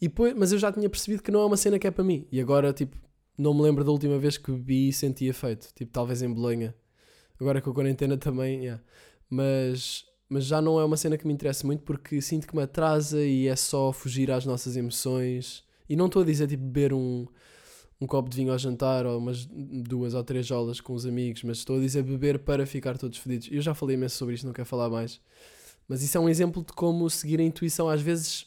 E 0.00 0.08
depois, 0.08 0.34
mas 0.36 0.52
eu 0.52 0.58
já 0.58 0.72
tinha 0.72 0.90
percebido 0.90 1.22
que 1.22 1.30
não 1.30 1.40
é 1.40 1.46
uma 1.46 1.56
cena 1.56 1.78
que 1.78 1.86
é 1.86 1.90
para 1.90 2.02
mim. 2.04 2.26
E 2.30 2.40
agora, 2.40 2.72
tipo, 2.72 2.96
não 3.38 3.54
me 3.54 3.62
lembro 3.62 3.84
da 3.84 3.90
última 3.90 4.18
vez 4.18 4.36
que 4.36 4.50
bebi 4.50 4.88
e 4.88 4.92
senti 4.92 5.26
efeito. 5.26 5.68
Tipo, 5.74 5.92
talvez 5.92 6.22
em 6.22 6.28
Bolonha. 6.32 6.74
Agora 7.42 7.60
com 7.60 7.70
a 7.70 7.74
quarentena 7.74 8.16
também, 8.16 8.60
yeah. 8.60 8.80
mas, 9.28 10.04
mas 10.28 10.44
já 10.44 10.62
não 10.62 10.78
é 10.78 10.84
uma 10.84 10.96
cena 10.96 11.18
que 11.18 11.26
me 11.26 11.32
interessa 11.32 11.66
muito 11.66 11.82
porque 11.82 12.20
sinto 12.20 12.46
que 12.46 12.54
me 12.54 12.62
atrasa 12.62 13.20
e 13.20 13.48
é 13.48 13.56
só 13.56 13.92
fugir 13.92 14.30
às 14.30 14.46
nossas 14.46 14.76
emoções. 14.76 15.64
E 15.88 15.96
não 15.96 16.06
estou 16.06 16.22
a 16.22 16.24
dizer 16.24 16.46
tipo 16.46 16.62
beber 16.62 16.92
um, 16.92 17.26
um 18.00 18.06
copo 18.06 18.30
de 18.30 18.36
vinho 18.36 18.52
ao 18.52 18.58
jantar 18.58 19.06
ou 19.06 19.18
umas 19.18 19.44
duas 19.44 20.14
ou 20.14 20.22
três 20.22 20.46
jolas 20.46 20.80
com 20.80 20.92
os 20.92 21.04
amigos, 21.04 21.42
mas 21.42 21.58
estou 21.58 21.78
a 21.78 21.80
dizer 21.80 22.04
beber 22.04 22.38
para 22.38 22.64
ficar 22.64 22.96
todos 22.96 23.18
fedidos. 23.18 23.48
Eu 23.50 23.60
já 23.60 23.74
falei 23.74 23.96
imenso 23.96 24.18
sobre 24.18 24.36
isto, 24.36 24.46
não 24.46 24.52
quero 24.52 24.68
falar 24.68 24.88
mais. 24.88 25.20
Mas 25.88 26.00
isso 26.00 26.16
é 26.16 26.20
um 26.20 26.28
exemplo 26.28 26.64
de 26.64 26.72
como 26.72 27.10
seguir 27.10 27.40
a 27.40 27.42
intuição. 27.42 27.88
Às 27.88 28.00
vezes 28.00 28.46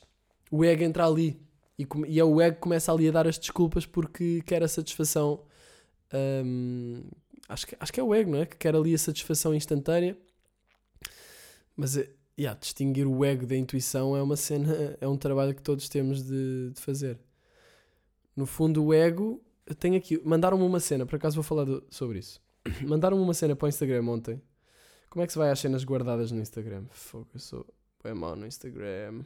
o 0.50 0.64
ego 0.64 0.84
entra 0.84 1.06
ali 1.06 1.38
e, 1.78 1.86
e 2.08 2.18
é 2.18 2.24
o 2.24 2.40
ego 2.40 2.56
que 2.56 2.62
começa 2.62 2.94
ali 2.94 3.10
a 3.10 3.12
dar 3.12 3.28
as 3.28 3.38
desculpas 3.38 3.86
porque 3.86 4.42
quer 4.46 4.64
a 4.64 4.70
satisfação 4.70 5.44
hum, 6.46 7.04
acho, 7.48 7.68
que, 7.68 7.76
acho 7.80 7.94
que 7.94 8.00
é 8.00 8.04
o 8.04 8.14
ego, 8.14 8.32
não 8.32 8.40
é? 8.40 8.46
Que 8.46 8.58
quer 8.58 8.76
ali 8.76 8.94
a 8.94 8.98
satisfação 8.98 9.54
instantânea. 9.54 10.18
Mas, 11.76 11.98
é, 11.98 12.10
yeah, 12.40 12.58
distinguir 12.60 13.08
o 13.08 13.24
ego 13.26 13.46
da 13.46 13.56
intuição 13.56 14.16
é 14.16 14.22
uma 14.22 14.36
cena, 14.36 14.98
é 15.02 15.08
um 15.08 15.18
trabalho 15.18 15.54
que 15.54 15.62
todos 15.62 15.90
temos 15.90 16.24
de, 16.24 16.72
de 16.74 16.82
fazer. 16.82 17.20
No 18.36 18.46
fundo, 18.46 18.84
o 18.84 18.94
ego. 18.94 19.42
Eu 19.66 19.74
tenho 19.76 19.98
aqui. 19.98 20.22
Mandaram-me 20.24 20.64
uma 20.64 20.80
cena, 20.80 21.06
por 21.06 21.16
acaso 21.16 21.36
vou 21.36 21.44
falar 21.44 21.64
do- 21.66 21.84
sobre 21.90 22.20
isso. 22.20 22.42
Mandaram-me 22.86 23.22
uma 23.22 23.34
cena 23.34 23.56
para 23.56 23.66
o 23.66 23.70
Instagram 23.70 24.04
ontem. 24.08 24.42
Como 25.10 25.24
é 25.24 25.26
que 25.28 25.32
se 25.34 25.40
vai 25.40 25.50
às 25.50 25.60
cenas 25.60 25.84
guardadas 25.84 26.32
no 26.32 26.42
Instagram? 26.42 26.86
Fogo, 26.92 27.28
eu 27.34 27.40
sou 27.40 27.66
bem 28.04 28.14
mau 28.14 28.36
no 28.36 28.46
Instagram. 28.46 29.24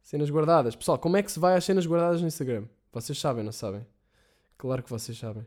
Cenas 0.00 0.30
guardadas. 0.30 0.74
Pessoal, 0.76 0.98
como 0.98 1.16
é 1.16 1.22
que 1.22 1.30
se 1.32 1.38
vai 1.40 1.56
às 1.56 1.64
cenas 1.64 1.84
guardadas 1.84 2.22
no 2.22 2.28
Instagram? 2.28 2.64
Vocês 2.92 3.18
sabem, 3.18 3.44
não 3.44 3.52
sabem? 3.52 3.84
Claro 4.56 4.82
que 4.82 4.88
vocês 4.88 5.18
sabem. 5.18 5.44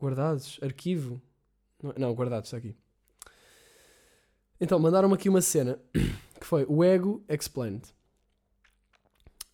Guardados? 0.00 0.58
Arquivo? 0.62 1.20
Não, 1.96 2.12
guardados, 2.14 2.48
está 2.48 2.56
aqui. 2.56 2.76
Então, 4.60 4.78
mandaram-me 4.78 5.14
aqui 5.14 5.28
uma 5.28 5.40
cena 5.40 5.78
que 6.40 6.46
foi 6.46 6.64
o 6.68 6.82
Ego 6.84 7.22
Explained. 7.28 7.82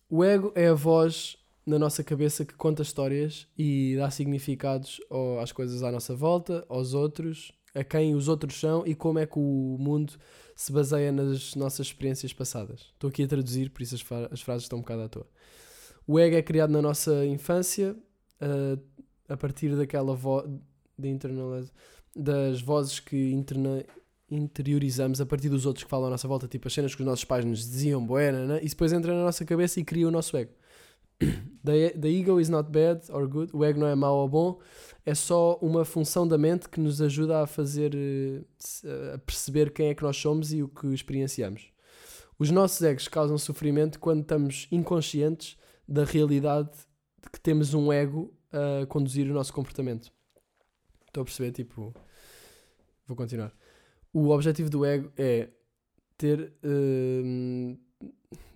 O 0.09 0.23
ego 0.23 0.51
é 0.55 0.67
a 0.67 0.73
voz 0.73 1.35
na 1.65 1.79
nossa 1.79 2.03
cabeça 2.03 2.45
que 2.45 2.53
conta 2.53 2.83
histórias 2.83 3.47
e 3.57 3.95
dá 3.97 4.11
significados 4.11 5.01
às 5.41 5.51
coisas 5.51 5.81
à 5.81 5.91
nossa 5.91 6.15
volta, 6.15 6.63
aos 6.69 6.93
outros, 6.93 7.51
a 7.73 7.83
quem 7.83 8.13
os 8.13 8.27
outros 8.27 8.59
são 8.59 8.85
e 8.85 8.93
como 8.93 9.17
é 9.17 9.25
que 9.25 9.39
o 9.39 9.77
mundo 9.79 10.13
se 10.55 10.71
baseia 10.71 11.11
nas 11.11 11.55
nossas 11.55 11.87
experiências 11.87 12.31
passadas. 12.31 12.91
Estou 12.93 13.09
aqui 13.09 13.23
a 13.23 13.27
traduzir, 13.27 13.71
por 13.71 13.81
isso 13.81 13.95
as, 13.95 14.31
as 14.31 14.41
frases 14.41 14.63
estão 14.63 14.77
um 14.77 14.81
bocado 14.83 15.01
à 15.01 15.09
toa. 15.09 15.27
O 16.07 16.19
ego 16.19 16.35
é 16.35 16.41
criado 16.43 16.69
na 16.69 16.83
nossa 16.83 17.25
infância 17.25 17.97
ah, 18.39 18.77
a 19.27 19.37
partir 19.37 19.75
daquela 19.75 20.13
voz 20.15 20.49
internalize- 21.01 21.71
das 22.15 22.61
vozes 22.61 22.99
que 22.99 23.31
interna- 23.31 23.83
interiorizamos 24.29 25.21
a 25.21 25.25
partir 25.25 25.49
dos 25.49 25.65
outros 25.65 25.83
que 25.83 25.89
falam 25.89 26.07
à 26.07 26.09
nossa 26.11 26.27
volta, 26.27 26.47
tipo 26.47 26.67
as 26.67 26.73
cenas 26.73 26.95
que 26.95 27.01
os 27.01 27.05
nossos 27.05 27.25
pais 27.25 27.45
nos 27.45 27.59
diziam, 27.59 28.05
buena, 28.05 28.45
né? 28.45 28.59
e 28.63 28.67
depois 28.69 28.91
entra 28.93 29.13
na 29.13 29.23
nossa 29.23 29.45
cabeça 29.45 29.79
e 29.79 29.83
cria 29.83 30.07
o 30.07 30.11
nosso 30.11 30.35
ego. 30.37 30.51
The, 31.65 31.97
the 31.97 32.09
ego 32.09 32.39
is 32.39 32.47
not 32.47 32.69
bad 32.69 33.01
or 33.11 33.27
good, 33.27 33.49
o 33.51 33.65
ego 33.65 33.79
não 33.79 33.87
é 33.87 33.95
mau 33.95 34.17
ou 34.17 34.29
bom, 34.29 34.59
é 35.03 35.15
só 35.15 35.57
uma 35.59 35.83
função 35.83 36.27
da 36.27 36.37
mente 36.37 36.69
que 36.69 36.79
nos 36.79 37.01
ajuda 37.01 37.41
a 37.41 37.47
fazer, 37.47 37.95
eh, 37.95 39.13
a 39.15 39.17
perceber 39.17 39.71
quem 39.73 39.87
é 39.87 39.95
que 39.95 40.03
nós 40.03 40.15
somos 40.15 40.53
e 40.53 40.61
o 40.61 40.67
que 40.67 40.85
experienciamos. 40.93 41.71
Os 42.37 42.51
nossos 42.51 42.81
egos 42.83 43.07
causam 43.07 43.35
sofrimento 43.39 43.99
quando 43.99 44.21
estamos 44.21 44.67
inconscientes 44.71 45.57
da 45.87 46.03
realidade 46.03 46.69
de 47.23 47.31
que 47.31 47.39
temos 47.39 47.73
um 47.73 47.91
ego 47.91 48.31
a 48.55 48.85
conduzir 48.85 49.29
o 49.29 49.33
nosso 49.33 49.53
comportamento. 49.53 50.11
Estou 51.07 51.21
a 51.21 51.25
perceber, 51.25 51.51
tipo. 51.51 51.93
Vou 53.07 53.15
continuar. 53.15 53.53
O 54.13 54.29
objetivo 54.29 54.69
do 54.69 54.85
ego 54.85 55.11
é 55.17 55.49
ter. 56.17 56.53
hum, 56.63 57.77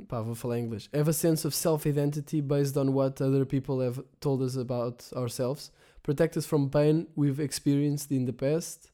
pá, 0.08 0.22
vou 0.22 0.36
falar 0.36 0.60
em 0.60 0.66
inglês. 0.66 0.90
Have 0.94 1.10
a 1.10 1.14
sense 1.14 1.46
of 1.46 1.56
self-identity 1.56 2.42
based 2.42 2.78
on 2.78 2.90
what 2.94 3.22
other 3.22 3.46
people 3.46 3.80
have 3.82 4.04
told 4.20 4.42
us 4.44 4.56
about 4.56 5.04
ourselves. 5.14 5.72
Protect 6.02 6.38
us 6.38 6.46
from 6.46 6.70
pain 6.70 7.08
we've 7.16 7.42
experienced 7.44 8.12
in 8.12 8.26
the 8.26 8.34
past. 8.34 8.92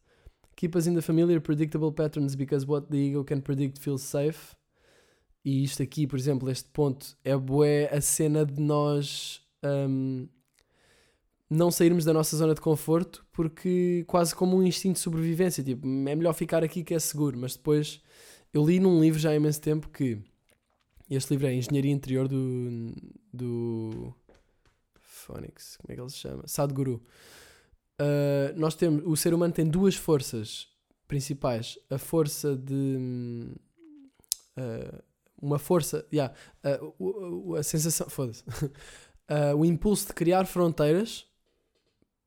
Keep 0.55 0.75
us 0.75 0.87
in 0.87 0.95
the 0.95 1.01
familiar, 1.01 1.39
predictable 1.39 1.91
patterns 1.91 2.35
because 2.35 2.65
what 2.65 2.89
the 2.89 2.97
ego 2.97 3.23
can 3.23 3.41
predict 3.41 3.77
feels 3.77 4.01
safe. 4.01 4.55
E 5.43 5.63
isto 5.63 5.83
aqui, 5.83 6.07
por 6.07 6.17
exemplo, 6.17 6.49
este 6.49 6.69
ponto 6.69 7.15
é 7.23 7.37
bué 7.37 7.87
a 7.91 8.01
cena 8.01 8.45
de 8.45 8.59
nós 8.59 9.41
hum, 9.63 10.27
não 11.49 11.69
sairmos 11.71 12.03
da 12.05 12.13
nossa 12.13 12.35
zona 12.37 12.53
de 12.55 12.61
conforto 12.61 13.25
porque 13.31 14.03
quase 14.07 14.33
como 14.33 14.57
um 14.57 14.63
instinto 14.63 14.93
de 14.95 14.99
sobrevivência, 15.01 15.63
tipo, 15.63 15.85
é 15.87 16.15
melhor 16.15 16.33
ficar 16.33 16.63
aqui 16.63 16.83
que 16.83 16.93
é 16.93 16.99
seguro, 16.99 17.37
mas 17.37 17.55
depois 17.55 18.01
eu 18.53 18.65
li 18.65 18.79
num 18.79 18.99
livro 19.01 19.19
já 19.19 19.29
há 19.31 19.35
imenso 19.35 19.61
tempo 19.61 19.89
que 19.89 20.19
este 21.09 21.31
livro 21.31 21.47
é 21.47 21.53
Engenharia 21.53 21.91
Interior 21.91 22.27
do 22.27 22.93
do 23.31 24.13
Phonics, 25.01 25.77
como 25.77 25.91
é 25.91 25.95
que 25.95 26.01
ele 26.01 26.09
se 26.09 26.17
chama? 26.17 26.43
Sadhguru. 26.47 27.03
Uh, 28.01 28.57
nós 28.59 28.75
temos, 28.75 29.03
o 29.05 29.15
ser 29.15 29.33
humano 29.33 29.53
tem 29.53 29.65
duas 29.65 29.95
forças 29.95 30.67
principais, 31.07 31.77
a 31.89 31.97
força 31.97 32.55
de 32.55 33.47
uh, 34.57 35.03
uma 35.41 35.59
força, 35.59 36.05
yeah, 36.11 36.33
uh, 36.81 36.93
o- 36.99 37.51
o- 37.51 37.55
a 37.55 37.63
sensação, 37.63 38.09
foda-se, 38.09 38.43
Uh, 39.29 39.55
o 39.57 39.65
impulso 39.65 40.07
de 40.07 40.13
criar 40.13 40.45
fronteiras, 40.45 41.25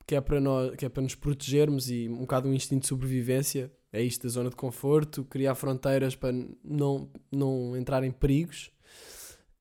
que 0.08 0.14
é, 0.14 0.20
para 0.22 0.40
nós, 0.40 0.74
que 0.74 0.86
é 0.86 0.88
para 0.88 1.02
nos 1.02 1.14
protegermos 1.14 1.90
e 1.90 2.08
um 2.08 2.20
bocado 2.20 2.48
um 2.48 2.54
instinto 2.54 2.80
de 2.80 2.88
sobrevivência, 2.88 3.70
é 3.92 4.02
isto 4.02 4.22
da 4.22 4.30
zona 4.30 4.48
de 4.48 4.56
conforto, 4.56 5.22
criar 5.22 5.54
fronteiras 5.54 6.16
para 6.16 6.32
não, 6.64 7.10
não 7.30 7.76
entrar 7.76 8.02
em 8.02 8.10
perigos. 8.10 8.70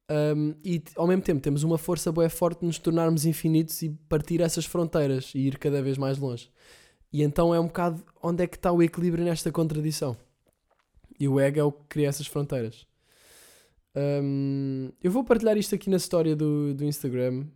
Um, 0.09 0.55
e 0.63 0.81
ao 0.95 1.05
mesmo 1.05 1.21
tempo 1.21 1.41
temos 1.41 1.63
uma 1.63 1.77
força 1.77 2.13
boa 2.13 2.29
forte 2.29 2.61
de 2.61 2.65
nos 2.65 2.79
tornarmos 2.79 3.25
infinitos 3.25 3.81
e 3.81 3.89
partir 4.07 4.39
essas 4.39 4.65
fronteiras 4.65 5.35
e 5.35 5.39
ir 5.39 5.57
cada 5.57 5.81
vez 5.81 5.97
mais 5.97 6.17
longe. 6.17 6.49
E 7.11 7.23
então 7.23 7.53
é 7.53 7.59
um 7.59 7.67
bocado 7.67 8.01
onde 8.23 8.41
é 8.41 8.47
que 8.47 8.55
está 8.55 8.71
o 8.71 8.81
equilíbrio 8.81 9.25
nesta 9.25 9.51
contradição. 9.51 10.15
E 11.19 11.27
o 11.27 11.41
ego 11.41 11.59
é 11.59 11.63
o 11.63 11.73
que 11.73 11.83
cria 11.89 12.07
essas 12.07 12.25
fronteiras. 12.27 12.87
Um, 13.93 14.93
eu 15.03 15.11
vou 15.11 15.25
partilhar 15.25 15.57
isto 15.57 15.75
aqui 15.75 15.89
na 15.89 15.97
história 15.97 16.37
do, 16.37 16.73
do 16.73 16.85
Instagram, 16.85 17.47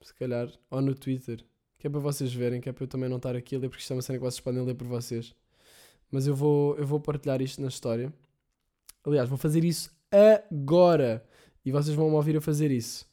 se 0.00 0.14
calhar, 0.14 0.48
ou 0.70 0.80
no 0.80 0.94
Twitter, 0.94 1.44
que 1.78 1.86
é 1.86 1.90
para 1.90 2.00
vocês 2.00 2.32
verem, 2.32 2.60
que 2.60 2.68
é 2.68 2.72
para 2.72 2.84
eu 2.84 2.88
também 2.88 3.08
não 3.08 3.16
estar 3.18 3.36
aqui 3.36 3.56
a 3.56 3.58
ler, 3.58 3.68
porque 3.68 3.80
isto 3.80 3.92
é 3.92 3.96
uma 3.96 4.02
cena 4.02 4.18
que 4.18 4.24
vocês 4.24 4.40
podem 4.40 4.64
ler 4.64 4.74
por 4.74 4.86
vocês. 4.86 5.34
Mas 6.10 6.26
eu 6.26 6.34
vou, 6.34 6.76
eu 6.76 6.86
vou 6.86 7.00
partilhar 7.00 7.40
isto 7.40 7.60
na 7.62 7.68
história. 7.68 8.12
Aliás, 9.04 9.28
vou 9.28 9.38
fazer 9.38 9.64
isso 9.64 9.90
agora. 10.50 11.24
E 11.64 11.70
vocês 11.70 11.94
vão 11.94 12.08
me 12.08 12.16
ouvir 12.16 12.36
a 12.36 12.40
fazer 12.40 12.70
isso. 12.70 13.06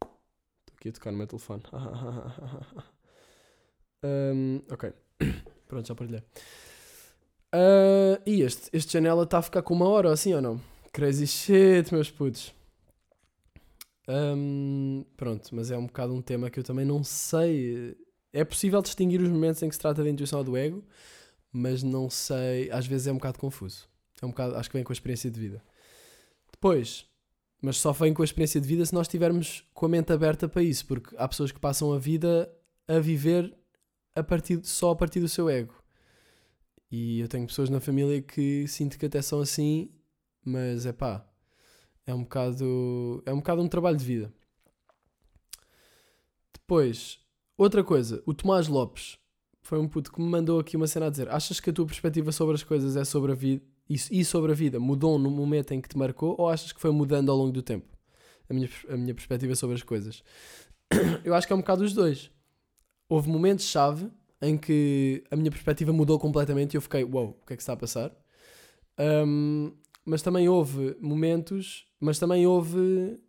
Estou 0.00 0.76
aqui 0.76 0.88
a 0.88 0.92
tocar 0.92 1.12
no 1.12 1.18
meu 1.18 1.26
telefone. 1.26 1.62
Um, 4.00 4.62
ok. 4.70 4.92
Pronto, 5.66 5.88
já 5.88 5.94
partilhei. 5.94 6.22
Ah, 7.52 8.20
e 8.26 8.42
este, 8.42 8.70
este 8.72 8.92
janela 8.92 9.24
está 9.24 9.38
a 9.38 9.42
ficar 9.42 9.62
com 9.62 9.74
uma 9.74 9.88
hora, 9.88 10.12
assim 10.12 10.34
ou 10.34 10.42
não? 10.42 10.60
Crazy 10.92 11.26
shit, 11.26 11.92
meus 11.92 12.10
putos. 12.10 12.54
Um, 14.08 15.04
pronto, 15.16 15.54
mas 15.54 15.70
é 15.70 15.76
um 15.76 15.86
bocado 15.86 16.14
um 16.14 16.22
tema 16.22 16.48
que 16.48 16.58
eu 16.58 16.64
também 16.64 16.86
não 16.86 17.04
sei. 17.04 17.96
É 18.32 18.42
possível 18.44 18.80
distinguir 18.80 19.20
os 19.20 19.28
momentos 19.28 19.62
em 19.62 19.68
que 19.68 19.74
se 19.74 19.80
trata 19.80 20.02
da 20.02 20.08
intuição 20.08 20.38
ou 20.38 20.44
do 20.44 20.56
ego, 20.56 20.82
mas 21.52 21.82
não 21.82 22.08
sei. 22.08 22.70
Às 22.70 22.86
vezes 22.86 23.06
é 23.06 23.12
um 23.12 23.16
bocado 23.16 23.38
confuso. 23.38 23.88
É 24.22 24.26
um 24.26 24.30
bocado, 24.30 24.56
acho 24.56 24.70
que 24.70 24.76
vem 24.76 24.84
com 24.84 24.92
a 24.92 24.94
experiência 24.94 25.30
de 25.30 25.38
vida. 25.38 25.62
Depois, 26.50 27.06
mas 27.60 27.76
só 27.76 27.92
vem 27.92 28.14
com 28.14 28.22
a 28.22 28.24
experiência 28.24 28.60
de 28.60 28.66
vida 28.66 28.84
se 28.84 28.94
nós 28.94 29.06
estivermos 29.06 29.64
com 29.74 29.86
a 29.86 29.88
mente 29.88 30.12
aberta 30.12 30.48
para 30.48 30.62
isso, 30.62 30.86
porque 30.86 31.14
há 31.16 31.28
pessoas 31.28 31.52
que 31.52 31.60
passam 31.60 31.92
a 31.92 31.98
vida 31.98 32.50
a 32.86 32.98
viver 32.98 33.54
a 34.14 34.22
partir, 34.22 34.60
só 34.64 34.90
a 34.90 34.96
partir 34.96 35.20
do 35.20 35.28
seu 35.28 35.48
ego. 35.48 35.74
E 36.90 37.20
eu 37.20 37.28
tenho 37.28 37.46
pessoas 37.46 37.68
na 37.68 37.80
família 37.80 38.22
que 38.22 38.66
sinto 38.66 38.98
que 38.98 39.06
até 39.06 39.20
são 39.20 39.40
assim, 39.40 39.90
mas 40.44 40.86
é 40.86 40.92
pá, 40.92 41.26
é 42.08 42.14
um 42.14 42.22
bocado, 42.22 43.22
é 43.26 43.32
um 43.32 43.36
bocado 43.36 43.60
um 43.60 43.68
trabalho 43.68 43.96
de 43.96 44.04
vida. 44.04 44.32
Depois, 46.54 47.18
outra 47.56 47.84
coisa, 47.84 48.22
o 48.24 48.32
Tomás 48.32 48.66
Lopes 48.66 49.18
foi 49.60 49.78
um 49.78 49.86
puto 49.86 50.10
que 50.10 50.18
me 50.18 50.26
mandou 50.26 50.58
aqui 50.58 50.74
uma 50.74 50.86
cena 50.86 51.06
a 51.06 51.10
dizer: 51.10 51.28
Achas 51.28 51.60
que 51.60 51.68
a 51.68 51.72
tua 51.72 51.84
perspectiva 51.84 52.32
sobre 52.32 52.54
as 52.54 52.62
coisas 52.62 52.96
é 52.96 53.04
sobre 53.04 53.32
a 53.32 53.34
vida 53.34 53.62
e, 53.88 54.24
sobre 54.24 54.52
a 54.52 54.54
vida 54.54 54.80
mudou 54.80 55.18
no 55.18 55.30
momento 55.30 55.72
em 55.72 55.80
que 55.82 55.88
te 55.88 55.98
marcou 55.98 56.34
ou 56.38 56.48
achas 56.48 56.72
que 56.72 56.80
foi 56.80 56.90
mudando 56.90 57.30
ao 57.30 57.36
longo 57.36 57.52
do 57.52 57.62
tempo? 57.62 57.86
A 58.48 58.54
minha, 58.54 58.70
a 58.88 58.96
minha 58.96 59.14
perspectiva 59.14 59.54
sobre 59.54 59.76
as 59.76 59.82
coisas. 59.82 60.22
Eu 61.24 61.34
acho 61.34 61.46
que 61.46 61.52
é 61.52 61.56
um 61.56 61.60
bocado 61.60 61.84
os 61.84 61.92
dois. 61.92 62.30
Houve 63.06 63.28
momentos-chave 63.28 64.10
em 64.40 64.56
que 64.56 65.22
a 65.30 65.36
minha 65.36 65.50
perspectiva 65.50 65.92
mudou 65.92 66.18
completamente 66.18 66.72
e 66.72 66.76
eu 66.76 66.80
fiquei, 66.80 67.02
uau, 67.02 67.12
wow, 67.12 67.38
o 67.42 67.46
que 67.46 67.54
é 67.54 67.56
que 67.56 67.62
está 67.62 67.72
a 67.72 67.76
passar? 67.76 68.12
Um, 68.98 69.72
mas 70.08 70.22
também 70.22 70.48
houve 70.48 70.96
momentos, 71.00 71.86
mas 72.00 72.18
também 72.18 72.46
houve 72.46 73.20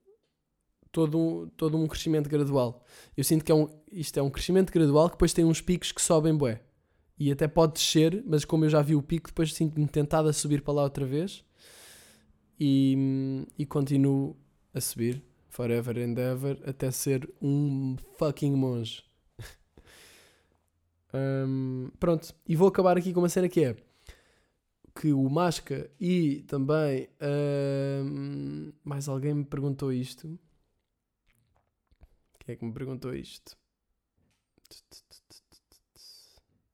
todo 0.93 1.19
um, 1.19 1.49
todo 1.49 1.77
um 1.77 1.85
crescimento 1.85 2.29
gradual. 2.29 2.85
Eu 3.17 3.23
sinto 3.25 3.43
que 3.43 3.51
é 3.51 3.55
um, 3.55 3.67
isto 3.91 4.17
é 4.17 4.23
um 4.23 4.29
crescimento 4.29 4.71
gradual 4.71 5.09
que 5.09 5.15
depois 5.15 5.33
tem 5.33 5.43
uns 5.43 5.59
picos 5.59 5.91
que 5.91 6.01
sobem 6.01 6.33
bué. 6.33 6.61
E 7.19 7.33
até 7.33 7.49
pode 7.49 7.73
descer, 7.73 8.23
mas 8.25 8.45
como 8.45 8.63
eu 8.63 8.69
já 8.69 8.81
vi 8.81 8.95
o 8.95 9.01
pico, 9.01 9.27
depois 9.27 9.53
sinto-me 9.53 9.85
tentado 9.87 10.29
a 10.29 10.33
subir 10.33 10.61
para 10.61 10.73
lá 10.73 10.83
outra 10.83 11.05
vez. 11.05 11.43
E, 12.57 13.45
e 13.57 13.65
continuo 13.65 14.37
a 14.73 14.79
subir, 14.79 15.21
forever 15.49 15.97
and 15.97 16.17
ever, 16.17 16.61
até 16.65 16.91
ser 16.91 17.29
um 17.41 17.97
fucking 18.17 18.55
monge. 18.55 19.03
Hum, 21.11 21.89
pronto, 21.99 22.35
e 22.47 22.55
vou 22.55 22.67
acabar 22.67 22.95
aqui 22.95 23.11
com 23.11 23.19
uma 23.19 23.29
cena 23.29 23.49
que 23.49 23.63
é 23.63 23.75
que 24.99 25.13
o 25.13 25.29
Masca 25.29 25.89
e 25.97 26.41
também 26.41 27.07
mais 28.83 29.07
alguém 29.07 29.33
me 29.33 29.45
perguntou 29.45 29.93
isto. 29.93 30.27
Quem 32.39 32.53
é 32.53 32.55
que 32.57 32.65
me 32.65 32.73
perguntou 32.73 33.15
isto? 33.15 33.57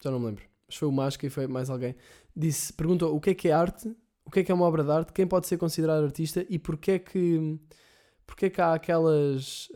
já 0.06 0.12
não 0.12 0.20
me 0.20 0.28
lembro, 0.28 0.44
mas 0.68 0.76
foi 0.76 0.88
o 0.88 0.92
Masca 0.92 1.26
e 1.26 1.30
foi 1.32 1.48
mais 1.48 1.68
alguém, 1.70 1.96
disse, 2.36 2.72
perguntou 2.72 3.16
o 3.16 3.20
que 3.20 3.32
é 3.32 3.34
que 3.34 3.48
é 3.48 3.52
arte, 3.52 3.96
o 4.24 4.30
que 4.30 4.40
é 4.40 4.44
que 4.44 4.52
é 4.52 4.56
uma 4.56 4.66
obra 4.66 4.84
de 4.84 4.92
arte, 4.92 5.12
quem 5.12 5.26
pode 5.26 5.48
ser 5.48 5.58
considerado 5.58 6.04
artista 6.04 6.46
e 6.48 6.60
porquê 6.60 6.92
é 6.92 7.00
que, 7.00 7.60
porquê 8.26 8.46
é 8.46 8.50
que 8.52 8.62
há 8.62 8.74
aquelas, 8.74 9.68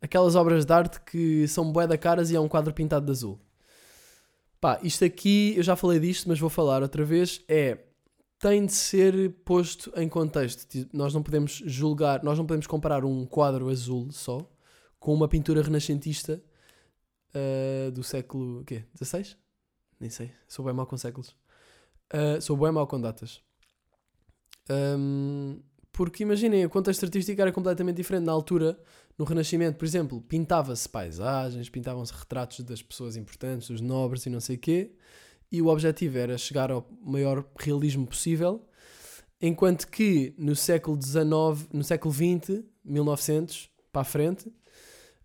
aquelas 0.00 0.36
obras 0.36 0.64
de 0.64 0.72
arte 0.72 1.00
que 1.00 1.48
são 1.48 1.72
bué 1.72 1.86
da 1.86 1.98
caras 1.98 2.30
e 2.30 2.36
é 2.36 2.40
um 2.40 2.48
quadro 2.48 2.72
pintado 2.72 3.06
de 3.06 3.10
azul. 3.10 3.40
Pá, 4.60 4.78
isto 4.82 5.04
aqui, 5.04 5.54
eu 5.56 5.62
já 5.62 5.74
falei 5.74 5.98
disto, 5.98 6.28
mas 6.28 6.38
vou 6.38 6.50
falar 6.50 6.82
outra 6.82 7.04
vez, 7.04 7.42
é, 7.48 7.78
tem 8.38 8.66
de 8.66 8.72
ser 8.72 9.30
posto 9.44 9.92
em 9.96 10.08
contexto. 10.08 10.66
Nós 10.92 11.14
não 11.14 11.22
podemos 11.22 11.62
julgar, 11.64 12.22
nós 12.22 12.38
não 12.38 12.46
podemos 12.46 12.66
comparar 12.66 13.04
um 13.04 13.24
quadro 13.24 13.68
azul 13.68 14.10
só 14.12 14.38
com 14.98 15.14
uma 15.14 15.28
pintura 15.28 15.62
renascentista 15.62 16.42
ah, 17.34 17.90
do 17.90 18.02
século, 18.02 18.64
quê, 18.64 18.84
16? 18.94 19.36
Nem 19.98 20.10
sei, 20.10 20.32
sou 20.48 20.64
bem 20.64 20.74
mau 20.74 20.86
com 20.86 20.96
séculos. 20.96 21.34
Ah, 22.12 22.40
sou 22.40 22.56
bem 22.56 22.72
mau 22.72 22.86
com 22.86 23.00
datas. 23.00 23.40
Ahm, 24.68 25.60
porque 25.92 26.22
imaginem, 26.22 26.64
o 26.64 26.70
contexto 26.70 27.04
artístico 27.04 27.40
era 27.40 27.52
completamente 27.52 27.96
diferente. 27.96 28.24
Na 28.24 28.32
altura, 28.32 28.78
no 29.20 29.26
Renascimento, 29.26 29.76
por 29.76 29.84
exemplo, 29.84 30.18
pintava-se 30.22 30.88
paisagens, 30.88 31.68
pintavam-se 31.68 32.10
retratos 32.10 32.60
das 32.60 32.80
pessoas 32.80 33.18
importantes, 33.18 33.68
dos 33.68 33.82
nobres 33.82 34.24
e 34.24 34.30
não 34.30 34.40
sei 34.40 34.56
o 34.56 34.58
quê, 34.58 34.92
e 35.52 35.60
o 35.60 35.66
objetivo 35.66 36.16
era 36.16 36.38
chegar 36.38 36.70
ao 36.70 36.88
maior 37.04 37.44
realismo 37.58 38.06
possível, 38.06 38.66
enquanto 39.38 39.88
que 39.88 40.34
no 40.38 40.56
século 40.56 40.98
XIX, 40.98 41.68
no 41.70 41.84
século 41.84 42.14
XX, 42.14 42.64
1900, 42.82 43.68
para 43.92 44.00
a 44.00 44.04
frente, 44.04 44.50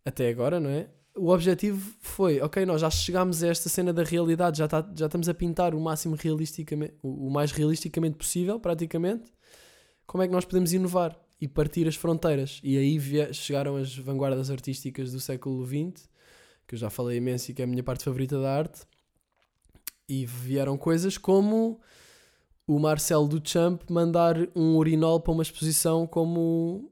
até 0.03 0.27
agora, 0.27 0.59
não 0.59 0.69
é? 0.69 0.89
O 1.15 1.29
objetivo 1.29 1.95
foi, 2.01 2.41
ok, 2.41 2.65
nós 2.65 2.81
já 2.81 2.89
chegámos 2.89 3.41
a 3.43 3.47
esta 3.47 3.69
cena 3.69 3.93
da 3.93 4.03
realidade, 4.03 4.57
já, 4.57 4.67
tá- 4.67 4.91
já 4.93 5.05
estamos 5.05 5.29
a 5.29 5.33
pintar 5.33 5.73
o 5.73 5.79
máximo 5.79 6.17
realisticamente, 6.17 6.95
o, 7.01 7.29
mais 7.29 7.53
realisticamente 7.53 8.17
possível, 8.17 8.59
praticamente. 8.59 9.31
Como 10.05 10.21
é 10.21 10.27
que 10.27 10.33
nós 10.33 10.43
podemos 10.43 10.73
inovar 10.73 11.17
e 11.39 11.47
partir 11.47 11.87
as 11.87 11.95
fronteiras? 11.95 12.59
E 12.63 12.77
aí 12.77 13.33
chegaram 13.33 13.75
as 13.75 13.95
vanguardas 13.95 14.49
artísticas 14.49 15.11
do 15.11 15.19
século 15.19 15.65
XX, 15.65 16.09
que 16.67 16.75
eu 16.75 16.79
já 16.79 16.89
falei 16.89 17.17
imenso 17.17 17.51
e 17.51 17.53
que 17.53 17.61
é 17.61 17.65
a 17.65 17.67
minha 17.67 17.83
parte 17.83 18.03
favorita 18.03 18.39
da 18.39 18.55
arte. 18.55 18.81
E 20.07 20.25
vieram 20.25 20.77
coisas 20.77 21.17
como 21.17 21.79
o 22.67 22.79
Marcel 22.79 23.27
Duchamp 23.27 23.81
mandar 23.89 24.35
um 24.55 24.75
urinol 24.75 25.19
para 25.19 25.31
uma 25.31 25.43
exposição 25.43 26.07
como 26.07 26.91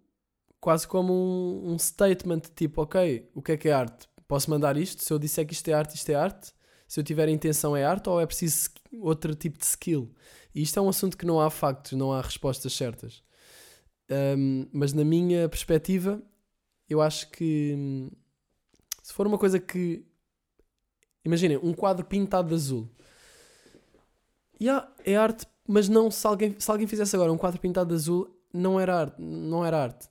quase 0.59 0.87
como 0.87 1.13
um, 1.13 1.73
um 1.73 1.79
statement, 1.79 2.41
tipo, 2.55 2.81
ok, 2.81 3.29
o 3.35 3.41
que 3.41 3.51
é 3.51 3.57
que 3.57 3.67
é 3.67 3.73
arte? 3.73 4.07
Posso 4.27 4.49
mandar 4.49 4.77
isto? 4.77 5.03
Se 5.03 5.11
eu 5.11 5.19
disser 5.19 5.45
que 5.45 5.53
isto 5.53 5.67
é 5.67 5.73
arte, 5.73 5.95
isto 5.95 6.09
é 6.09 6.15
arte? 6.15 6.53
Se 6.87 6.99
eu 6.99 7.03
tiver 7.03 7.27
intenção 7.27 7.75
é 7.75 7.83
arte 7.83 8.09
ou 8.09 8.21
é 8.21 8.25
preciso 8.25 8.69
outro 9.01 9.35
tipo 9.35 9.57
de 9.59 9.65
skill? 9.65 10.13
E 10.55 10.61
isto 10.61 10.79
é 10.79 10.81
um 10.81 10.87
assunto 10.87 11.17
que 11.17 11.25
não 11.25 11.39
há 11.39 11.49
factos, 11.49 11.93
não 11.93 12.13
há 12.13 12.21
respostas 12.21 12.71
certas. 12.73 13.21
Um, 14.09 14.67
mas 14.71 14.93
na 14.93 15.03
minha 15.03 15.47
perspectiva, 15.49 16.21
eu 16.89 17.01
acho 17.01 17.29
que 17.31 18.09
se 19.01 19.13
for 19.13 19.25
uma 19.25 19.37
coisa 19.37 19.59
que 19.59 20.05
imaginem, 21.25 21.57
um 21.61 21.73
quadro 21.73 22.05
pintado 22.05 22.49
de 22.49 22.55
azul. 22.55 22.89
Yeah, 24.61 24.89
é 25.05 25.15
arte, 25.15 25.45
mas 25.67 25.89
não 25.89 26.11
se 26.11 26.25
alguém, 26.25 26.55
se 26.57 26.69
alguém 26.69 26.87
fizesse 26.87 27.15
agora 27.15 27.31
um 27.31 27.37
quadro 27.37 27.59
pintado 27.59 27.89
de 27.89 27.95
azul, 27.95 28.29
não 28.53 28.79
era 28.79 28.95
arte, 28.95 29.21
não 29.21 29.65
era 29.65 29.81
arte. 29.81 30.07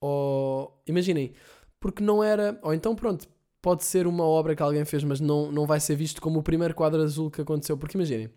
Ou 0.00 0.80
imaginem, 0.86 1.32
porque 1.80 2.02
não 2.02 2.22
era, 2.22 2.58
ou 2.62 2.74
então 2.74 2.94
pronto, 2.94 3.28
pode 3.60 3.84
ser 3.84 4.06
uma 4.06 4.24
obra 4.24 4.54
que 4.54 4.62
alguém 4.62 4.84
fez, 4.84 5.04
mas 5.04 5.20
não, 5.20 5.50
não 5.52 5.66
vai 5.66 5.80
ser 5.80 5.96
visto 5.96 6.20
como 6.20 6.40
o 6.40 6.42
primeiro 6.42 6.74
quadro 6.74 7.02
azul 7.02 7.30
que 7.30 7.40
aconteceu. 7.40 7.76
Porque 7.76 7.96
imaginem, 7.96 8.30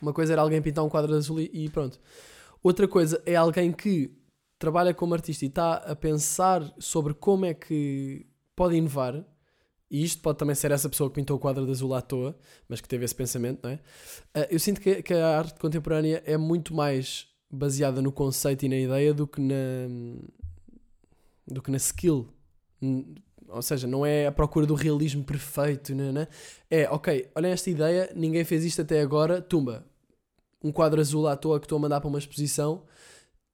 uma 0.00 0.12
coisa 0.12 0.32
era 0.32 0.42
alguém 0.42 0.60
pintar 0.62 0.84
um 0.84 0.88
quadro 0.88 1.14
azul 1.14 1.40
e, 1.40 1.50
e 1.52 1.68
pronto. 1.68 2.00
Outra 2.62 2.86
coisa 2.86 3.22
é 3.26 3.34
alguém 3.34 3.72
que 3.72 4.12
trabalha 4.58 4.94
como 4.94 5.14
artista 5.14 5.44
e 5.44 5.48
está 5.48 5.74
a 5.74 5.96
pensar 5.96 6.62
sobre 6.78 7.12
como 7.14 7.44
é 7.44 7.52
que 7.52 8.24
pode 8.54 8.76
inovar. 8.76 9.24
E 9.90 10.04
isto 10.04 10.22
pode 10.22 10.38
também 10.38 10.54
ser 10.54 10.70
essa 10.70 10.88
pessoa 10.88 11.10
que 11.10 11.16
pintou 11.16 11.36
o 11.36 11.40
quadro 11.40 11.66
de 11.66 11.70
azul 11.72 11.92
à 11.92 12.00
toa, 12.00 12.34
mas 12.68 12.80
que 12.80 12.88
teve 12.88 13.04
esse 13.04 13.14
pensamento, 13.14 13.60
não 13.64 13.70
é? 13.70 13.80
Ah, 14.32 14.46
eu 14.50 14.58
sinto 14.58 14.80
que, 14.80 15.12
a 15.12 15.38
arte 15.38 15.58
contemporânea 15.58 16.22
é 16.24 16.36
muito 16.36 16.72
mais 16.72 17.26
baseada 17.50 18.00
no 18.00 18.10
conceito 18.10 18.64
e 18.64 18.68
na 18.68 18.76
ideia 18.76 19.12
do 19.12 19.26
que 19.26 19.40
na 19.40 19.54
do 21.46 21.60
que 21.60 21.70
na 21.70 21.76
skill. 21.76 22.28
Ou 23.48 23.60
seja, 23.60 23.86
não 23.86 24.06
é 24.06 24.26
a 24.26 24.32
procura 24.32 24.64
do 24.64 24.74
realismo 24.74 25.24
perfeito, 25.24 25.94
né, 25.94 26.10
né? 26.10 26.28
é 26.70 26.88
ok, 26.88 27.30
olhem 27.34 27.52
esta 27.52 27.68
ideia, 27.68 28.10
ninguém 28.16 28.44
fez 28.44 28.64
isto 28.64 28.80
até 28.80 29.00
agora, 29.02 29.42
tumba, 29.42 29.84
um 30.62 30.72
quadro 30.72 31.00
azul 31.00 31.26
à 31.26 31.36
toa 31.36 31.58
que 31.58 31.66
estou 31.66 31.78
a 31.78 31.80
mandar 31.80 32.00
para 32.00 32.08
uma 32.08 32.18
exposição 32.18 32.84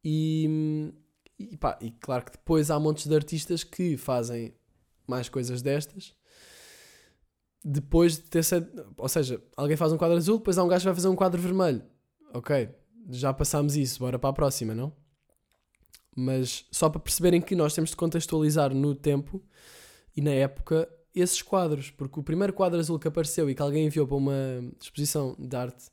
e, 0.05 0.93
e, 1.39 1.57
pá, 1.57 1.79
e 1.81 1.91
claro 1.91 2.25
que 2.25 2.33
depois 2.33 2.71
há 2.71 2.79
montes 2.79 3.07
de 3.07 3.15
artistas 3.15 3.65
que 3.65 3.97
fazem 3.97 4.55
mais 5.07 5.29
coisas 5.29 5.63
destas 5.63 6.15
depois 7.65 8.17
de 8.17 8.23
ter 8.23 8.45
sido, 8.45 8.95
ou 8.97 9.09
seja, 9.09 9.43
alguém 9.57 9.77
faz 9.77 9.93
um 9.93 9.99
quadro 9.99 10.17
azul, 10.17 10.39
depois 10.39 10.59
há 10.59 10.65
um 10.65 10.69
gajo 10.69 10.83
que 10.83 10.87
vai 10.87 10.95
fazer 10.95 11.09
um 11.09 11.17
quadro 11.17 11.41
vermelho. 11.41 11.83
Ok, 12.33 12.69
já 13.11 13.33
passámos 13.33 13.77
isso, 13.77 13.99
bora 13.99 14.19
para 14.19 14.31
a 14.31 14.33
próxima, 14.33 14.75
não? 14.75 14.93
Mas 16.17 16.67
só 16.71 16.89
para 16.89 17.01
perceberem 17.01 17.41
que 17.41 17.55
nós 17.55 17.75
temos 17.75 17.91
de 17.91 17.97
contextualizar 17.97 18.75
no 18.75 18.95
tempo 18.95 19.43
e 20.17 20.21
na 20.21 20.31
época 20.31 20.89
esses 21.15 21.43
quadros, 21.43 21.91
porque 21.91 22.21
o 22.21 22.23
primeiro 22.23 22.53
quadro 22.53 22.79
azul 22.79 22.99
que 22.99 23.09
apareceu 23.09 23.49
e 23.49 23.55
que 23.55 23.63
alguém 23.63 23.87
enviou 23.87 24.07
para 24.07 24.17
uma 24.17 24.73
exposição 24.81 25.37
de 25.39 25.57
arte, 25.57 25.91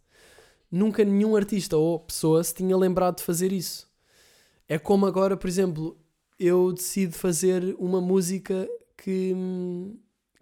nunca 0.72 1.04
nenhum 1.04 1.36
artista 1.36 1.78
ou 1.78 2.00
pessoa 2.00 2.44
se 2.44 2.54
tinha 2.54 2.76
lembrado 2.78 3.18
de 3.18 3.24
fazer 3.24 3.52
isso. 3.52 3.88
É 4.68 4.78
como 4.78 5.06
agora, 5.06 5.38
por 5.38 5.48
exemplo, 5.48 5.98
eu 6.40 6.74
decido 6.74 7.14
fazer 7.14 7.76
uma 7.78 8.02
música 8.02 8.68
que, 8.98 9.34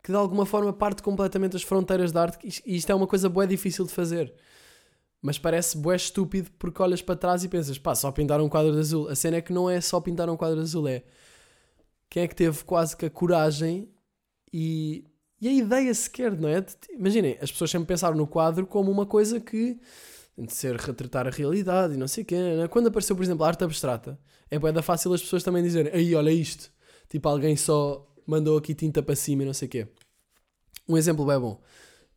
que 0.02 0.12
de 0.12 0.18
alguma 0.18 0.46
forma 0.46 0.72
parte 0.74 1.04
completamente 1.04 1.54
das 1.54 1.64
fronteiras 1.64 2.12
da 2.12 2.22
arte 2.22 2.62
e 2.66 2.76
isto 2.76 2.92
é 2.92 2.96
uma 2.96 3.08
coisa 3.08 3.30
bué 3.30 3.46
difícil 3.46 3.86
de 3.86 3.92
fazer. 3.92 4.34
Mas 5.22 5.38
parece 5.38 5.78
bué 5.78 5.96
estúpido 5.96 6.52
porque 6.60 6.82
olhas 6.82 7.02
para 7.02 7.16
trás 7.16 7.44
e 7.44 7.50
pensas, 7.50 7.78
pá, 7.78 7.96
só 7.96 8.12
pintar 8.12 8.42
um 8.42 8.50
quadro 8.50 8.74
de 8.74 8.80
azul. 8.80 9.08
A 9.08 9.16
cena 9.16 9.38
é 9.38 9.42
que 9.42 9.54
não 9.54 9.70
é 9.70 9.80
só 9.80 10.02
pintar 10.02 10.30
um 10.30 10.36
quadro 10.36 10.58
de 10.58 10.64
azul, 10.64 10.88
é 10.88 11.04
quem 12.10 12.24
é 12.24 12.28
que 12.28 12.36
teve 12.36 12.64
quase 12.64 12.96
que 12.96 13.08
a 13.08 13.10
coragem 13.10 13.90
e, 14.54 15.04
e 15.44 15.48
a 15.50 15.52
ideia 15.52 15.94
sequer, 15.94 16.32
não 16.40 16.48
é? 16.48 16.66
Imaginem, 16.92 17.38
as 17.42 17.52
pessoas 17.52 17.70
sempre 17.70 17.88
pensaram 17.88 18.16
no 18.16 18.26
quadro 18.26 18.66
como 18.66 18.90
uma 18.90 19.06
coisa 19.06 19.42
que 19.42 19.78
tem 20.34 20.46
de 20.46 20.54
ser 20.54 20.78
retratar 20.78 21.28
a 21.28 21.30
realidade 21.30 21.96
e 21.96 21.98
não 21.98 22.08
sei 22.08 22.24
o 22.24 22.26
quê. 22.26 22.38
não 22.56 22.64
é? 22.64 22.68
Quando 22.70 22.88
apareceu, 22.88 23.14
por 23.14 23.24
exemplo, 23.24 23.44
a 23.44 23.50
arte 23.50 23.62
abstrata, 23.62 24.18
é 24.50 24.58
bué 24.58 24.72
da 24.72 24.82
fácil 24.82 25.12
as 25.14 25.22
pessoas 25.22 25.44
também 25.44 25.62
dizerem, 25.62 25.92
aí, 25.94 26.16
olha 26.16 26.32
isto. 26.32 26.72
Tipo, 27.10 27.28
alguém 27.28 27.58
só 27.58 28.10
mandou 28.26 28.58
aqui 28.58 28.74
tinta 28.74 29.04
para 29.04 29.18
cima 29.18 29.44
e 29.44 29.46
não 29.46 29.54
sei 29.54 29.68
o 29.68 29.72
quê. 29.72 29.88
Um 30.88 30.98
exemplo 30.98 31.26
bem 31.26 31.38
bom. 31.38 31.62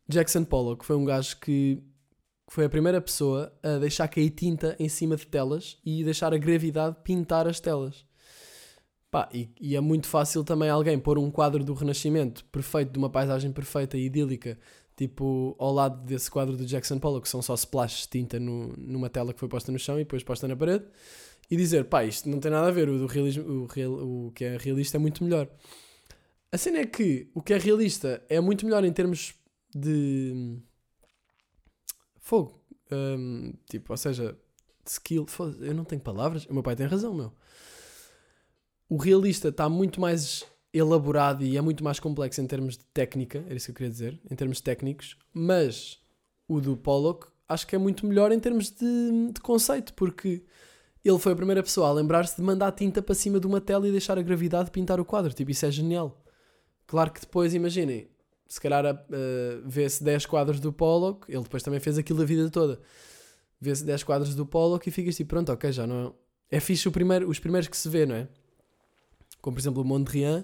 Jackson 0.07 0.45
Pollock 0.45 0.85
foi 0.85 0.95
um 0.95 1.03
gajo 1.03 1.37
que 1.41 1.83
foi 2.47 2.63
a 2.63 2.69
primeira 2.69 3.01
pessoa 3.01 3.53
a 3.61 3.77
deixar 3.77 4.07
cair 4.07 4.29
tinta 4.29 4.73
em 4.79 4.87
cima 4.87 5.17
de 5.17 5.27
telas 5.27 5.77
e 5.85 6.01
deixar 6.01 6.33
a 6.33 6.37
gravidade 6.37 6.95
pintar 7.03 7.45
as 7.45 7.59
telas. 7.59 8.05
Pá, 9.17 9.27
e, 9.33 9.49
e 9.59 9.75
é 9.75 9.81
muito 9.81 10.05
fácil 10.05 10.43
também 10.43 10.69
alguém 10.69 10.99
pôr 10.99 11.17
um 11.17 11.31
quadro 11.31 11.63
do 11.63 11.73
Renascimento 11.73 12.45
perfeito, 12.45 12.91
de 12.91 12.99
uma 12.99 13.09
paisagem 13.09 13.51
perfeita 13.51 13.97
e 13.97 14.05
idílica, 14.05 14.59
tipo 14.95 15.55
ao 15.57 15.73
lado 15.73 16.05
desse 16.05 16.29
quadro 16.29 16.55
do 16.55 16.63
Jackson 16.63 16.99
Pollock, 16.99 17.23
que 17.23 17.29
são 17.29 17.41
só 17.41 17.55
splashes 17.55 18.01
de 18.01 18.09
tinta 18.09 18.39
no- 18.39 18.73
numa 18.77 19.09
tela 19.09 19.33
que 19.33 19.39
foi 19.39 19.49
posta 19.49 19.71
no 19.71 19.79
chão 19.79 19.95
e 19.95 20.03
depois 20.03 20.21
posta 20.21 20.47
na 20.47 20.55
parede, 20.55 20.85
e 21.49 21.57
dizer, 21.57 21.85
pá, 21.85 22.05
isto 22.05 22.29
não 22.29 22.39
tem 22.39 22.51
nada 22.51 22.67
a 22.67 22.71
ver, 22.71 22.89
o, 22.89 22.99
do 22.99 23.07
realismo, 23.07 23.43
o, 23.63 23.65
real, 23.65 23.93
o 23.93 24.31
que 24.35 24.43
é 24.43 24.55
realista 24.55 24.97
é 24.97 24.99
muito 24.99 25.23
melhor. 25.23 25.49
A 26.51 26.57
cena 26.59 26.77
é 26.77 26.85
que 26.85 27.27
o 27.33 27.41
que 27.41 27.53
é 27.53 27.57
realista 27.57 28.23
é 28.29 28.39
muito 28.39 28.67
melhor 28.67 28.85
em 28.85 28.93
termos 28.93 29.33
de 29.73 30.59
fogo. 32.19 32.61
Hum, 32.91 33.53
tipo, 33.67 33.91
ou 33.93 33.97
seja, 33.97 34.37
skill. 34.85 35.25
Eu 35.59 35.73
não 35.73 35.83
tenho 35.83 36.01
palavras. 36.01 36.45
O 36.45 36.53
meu 36.53 36.61
pai 36.61 36.75
tem 36.75 36.85
razão, 36.85 37.13
meu. 37.15 37.33
O 38.89 38.97
realista 38.97 39.49
está 39.49 39.67
muito 39.67 39.99
mais 39.99 40.45
elaborado 40.73 41.43
e 41.43 41.57
é 41.57 41.61
muito 41.61 41.83
mais 41.83 41.99
complexo 41.99 42.41
em 42.41 42.47
termos 42.47 42.77
de 42.77 42.85
técnica, 42.85 43.43
era 43.45 43.55
isso 43.55 43.65
que 43.67 43.71
eu 43.71 43.75
queria 43.75 43.91
dizer, 43.91 44.19
em 44.29 44.35
termos 44.35 44.61
técnicos, 44.61 45.17
mas 45.33 45.99
o 46.47 46.61
do 46.61 46.77
Pollock 46.77 47.27
acho 47.47 47.65
que 47.65 47.75
é 47.75 47.79
muito 47.79 48.05
melhor 48.05 48.31
em 48.31 48.39
termos 48.39 48.69
de, 48.71 49.31
de 49.33 49.41
conceito, 49.41 49.93
porque 49.93 50.43
ele 51.03 51.19
foi 51.19 51.33
a 51.33 51.35
primeira 51.35 51.63
pessoa 51.63 51.87
a 51.87 51.93
lembrar-se 51.93 52.35
de 52.35 52.41
mandar 52.41 52.71
tinta 52.73 53.01
para 53.01 53.15
cima 53.15 53.39
de 53.39 53.47
uma 53.47 53.61
tela 53.61 53.87
e 53.87 53.91
deixar 53.91 54.17
a 54.17 54.21
gravidade 54.21 54.71
pintar 54.71 54.99
o 54.99 55.05
quadro. 55.05 55.33
Tipo, 55.33 55.51
isso 55.51 55.65
é 55.65 55.71
genial. 55.71 56.21
Claro 56.85 57.11
que 57.11 57.21
depois, 57.21 57.53
imaginem, 57.53 58.09
se 58.47 58.59
calhar 58.59 58.85
uh, 58.85 58.97
vê-se 59.65 60.03
10 60.03 60.25
quadros 60.25 60.59
do 60.59 60.73
Pollock, 60.73 61.31
ele 61.31 61.43
depois 61.43 61.63
também 61.63 61.79
fez 61.79 61.97
aquilo 61.97 62.21
a 62.21 62.25
vida 62.25 62.49
toda. 62.49 62.79
Vê-se 63.59 63.83
10 63.85 64.03
quadros 64.03 64.35
do 64.35 64.45
Pollock 64.45 64.87
e 64.87 64.91
ficas 64.91 65.15
tipo, 65.15 65.29
pronto, 65.29 65.51
ok, 65.51 65.71
já 65.71 65.87
não 65.87 66.07
é. 66.51 66.57
É 66.57 66.59
fixe 66.59 66.89
primeiro, 66.89 67.29
os 67.29 67.39
primeiros 67.39 67.67
que 67.67 67.75
se 67.75 67.89
vê, 67.89 68.05
não 68.05 68.15
é? 68.15 68.27
Como 69.41 69.55
por 69.55 69.61
exemplo 69.61 69.81
o 69.81 69.85
Mondrian, 69.85 70.43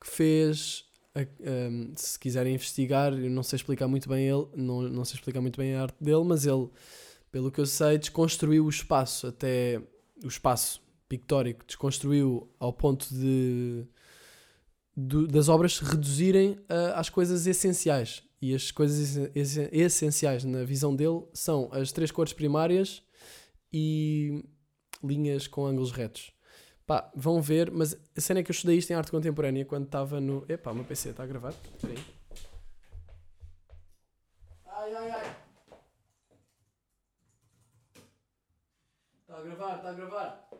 que 0.00 0.08
fez 0.08 0.84
um, 1.16 1.92
se 1.94 2.18
quiserem 2.18 2.54
investigar, 2.54 3.12
eu 3.12 3.30
não 3.30 3.42
sei 3.42 3.56
explicar 3.56 3.86
muito 3.86 4.08
bem 4.08 4.26
ele, 4.28 4.46
não, 4.56 4.82
não 4.82 5.04
sei 5.04 5.16
explicar 5.16 5.40
muito 5.40 5.58
bem 5.58 5.74
a 5.74 5.82
arte 5.82 5.96
dele, 6.02 6.24
mas 6.24 6.46
ele, 6.46 6.68
pelo 7.30 7.50
que 7.50 7.60
eu 7.60 7.66
sei, 7.66 7.98
desconstruiu 7.98 8.64
o 8.64 8.68
espaço 8.70 9.26
até 9.26 9.80
o 10.24 10.28
espaço 10.28 10.80
pictórico, 11.08 11.64
desconstruiu 11.66 12.48
ao 12.58 12.72
ponto 12.72 13.06
de 13.14 13.84
do- 14.96 15.26
das 15.26 15.48
obras 15.48 15.74
se 15.76 15.84
reduzirem 15.84 16.58
ah, 16.68 16.98
às 17.00 17.08
coisas 17.08 17.46
essenciais. 17.46 18.22
E 18.40 18.54
as 18.54 18.70
coisas 18.70 18.98
esse- 19.16 19.30
esse- 19.34 19.68
essenciais 19.72 20.44
na 20.44 20.64
visão 20.64 20.94
dele 20.96 21.22
são 21.32 21.68
as 21.72 21.92
três 21.92 22.10
cores 22.10 22.32
primárias 22.32 23.02
e 23.72 24.44
linhas 25.02 25.46
com 25.46 25.64
ângulos 25.66 25.92
retos. 25.92 26.32
Pá, 26.92 27.10
vão 27.14 27.40
ver, 27.40 27.70
mas 27.70 27.96
a 28.14 28.20
cena 28.20 28.40
é 28.40 28.42
que 28.42 28.50
eu 28.50 28.52
estudei 28.52 28.76
isto 28.76 28.90
em 28.90 28.94
arte 28.94 29.10
contemporânea 29.10 29.64
quando 29.64 29.86
estava 29.86 30.20
no. 30.20 30.44
Epá, 30.46 30.72
o 30.72 30.74
meu 30.74 30.84
PC 30.84 31.08
está 31.08 31.22
a 31.22 31.26
gravar? 31.26 31.54
Espera 31.74 31.94
aí. 31.94 32.04
Ai, 34.66 34.94
ai, 34.94 35.10
ai. 35.10 35.36
Está 39.22 39.38
a 39.38 39.40
gravar, 39.40 39.76
está 39.76 39.88
a 39.88 39.92
gravar. 39.94 40.50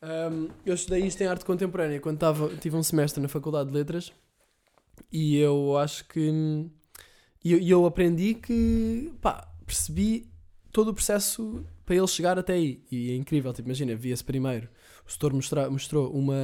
Ahm, 0.00 0.46
eu 0.64 0.74
estudei 0.74 1.04
isto 1.04 1.20
em 1.22 1.26
arte 1.26 1.44
contemporânea 1.44 1.98
quando 1.98 2.18
estava, 2.18 2.56
tive 2.58 2.76
um 2.76 2.82
semestre 2.84 3.20
na 3.20 3.26
Faculdade 3.26 3.68
de 3.68 3.74
Letras 3.74 4.12
e 5.10 5.38
eu 5.38 5.76
acho 5.76 6.06
que. 6.06 6.70
E 7.44 7.52
eu, 7.52 7.58
eu 7.58 7.84
aprendi 7.84 8.34
que. 8.34 9.12
pá, 9.20 9.52
percebi 9.66 10.30
todo 10.70 10.92
o 10.92 10.94
processo 10.94 11.66
para 11.88 11.96
ele 11.96 12.06
chegar 12.06 12.38
até 12.38 12.52
aí. 12.52 12.84
E 12.92 13.12
é 13.12 13.16
incrível, 13.16 13.50
tipo, 13.50 13.66
imagina, 13.66 13.96
via-se 13.96 14.22
primeiro. 14.22 14.68
O 15.06 15.10
setor 15.10 15.32
mostrou 15.32 16.12
uma, 16.12 16.34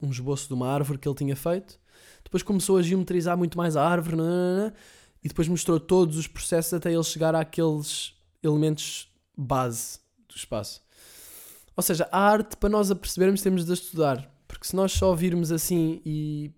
um 0.00 0.10
esboço 0.10 0.46
de 0.46 0.52
uma 0.52 0.68
árvore 0.68 0.98
que 0.98 1.08
ele 1.08 1.16
tinha 1.16 1.34
feito, 1.34 1.80
depois 2.22 2.42
começou 2.42 2.76
a 2.76 2.82
geometrizar 2.82 3.34
muito 3.34 3.56
mais 3.56 3.78
a 3.78 3.82
árvore, 3.82 4.18
e 5.22 5.28
depois 5.28 5.48
mostrou 5.48 5.80
todos 5.80 6.18
os 6.18 6.26
processos 6.26 6.74
até 6.74 6.92
ele 6.92 7.02
chegar 7.02 7.34
àqueles 7.34 8.12
elementos 8.42 9.10
base 9.34 10.00
do 10.28 10.36
espaço. 10.36 10.82
Ou 11.74 11.82
seja, 11.82 12.06
a 12.12 12.20
arte, 12.20 12.54
para 12.58 12.68
nós 12.68 12.90
a 12.90 12.94
percebermos, 12.94 13.40
temos 13.40 13.64
de 13.64 13.70
a 13.70 13.74
estudar. 13.74 14.30
Porque 14.46 14.66
se 14.66 14.76
nós 14.76 14.92
só 14.92 15.14
virmos 15.14 15.50
assim 15.50 16.02
e 16.04 16.52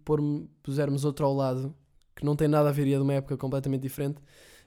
pusermos 0.64 1.04
outro 1.04 1.24
ao 1.24 1.32
lado, 1.32 1.72
que 2.16 2.24
não 2.24 2.34
tem 2.34 2.48
nada 2.48 2.70
a 2.70 2.72
ver 2.72 2.88
e 2.88 2.92
é 2.92 2.96
de 2.96 3.02
uma 3.02 3.14
época 3.14 3.36
completamente 3.36 3.82
diferente, 3.82 4.20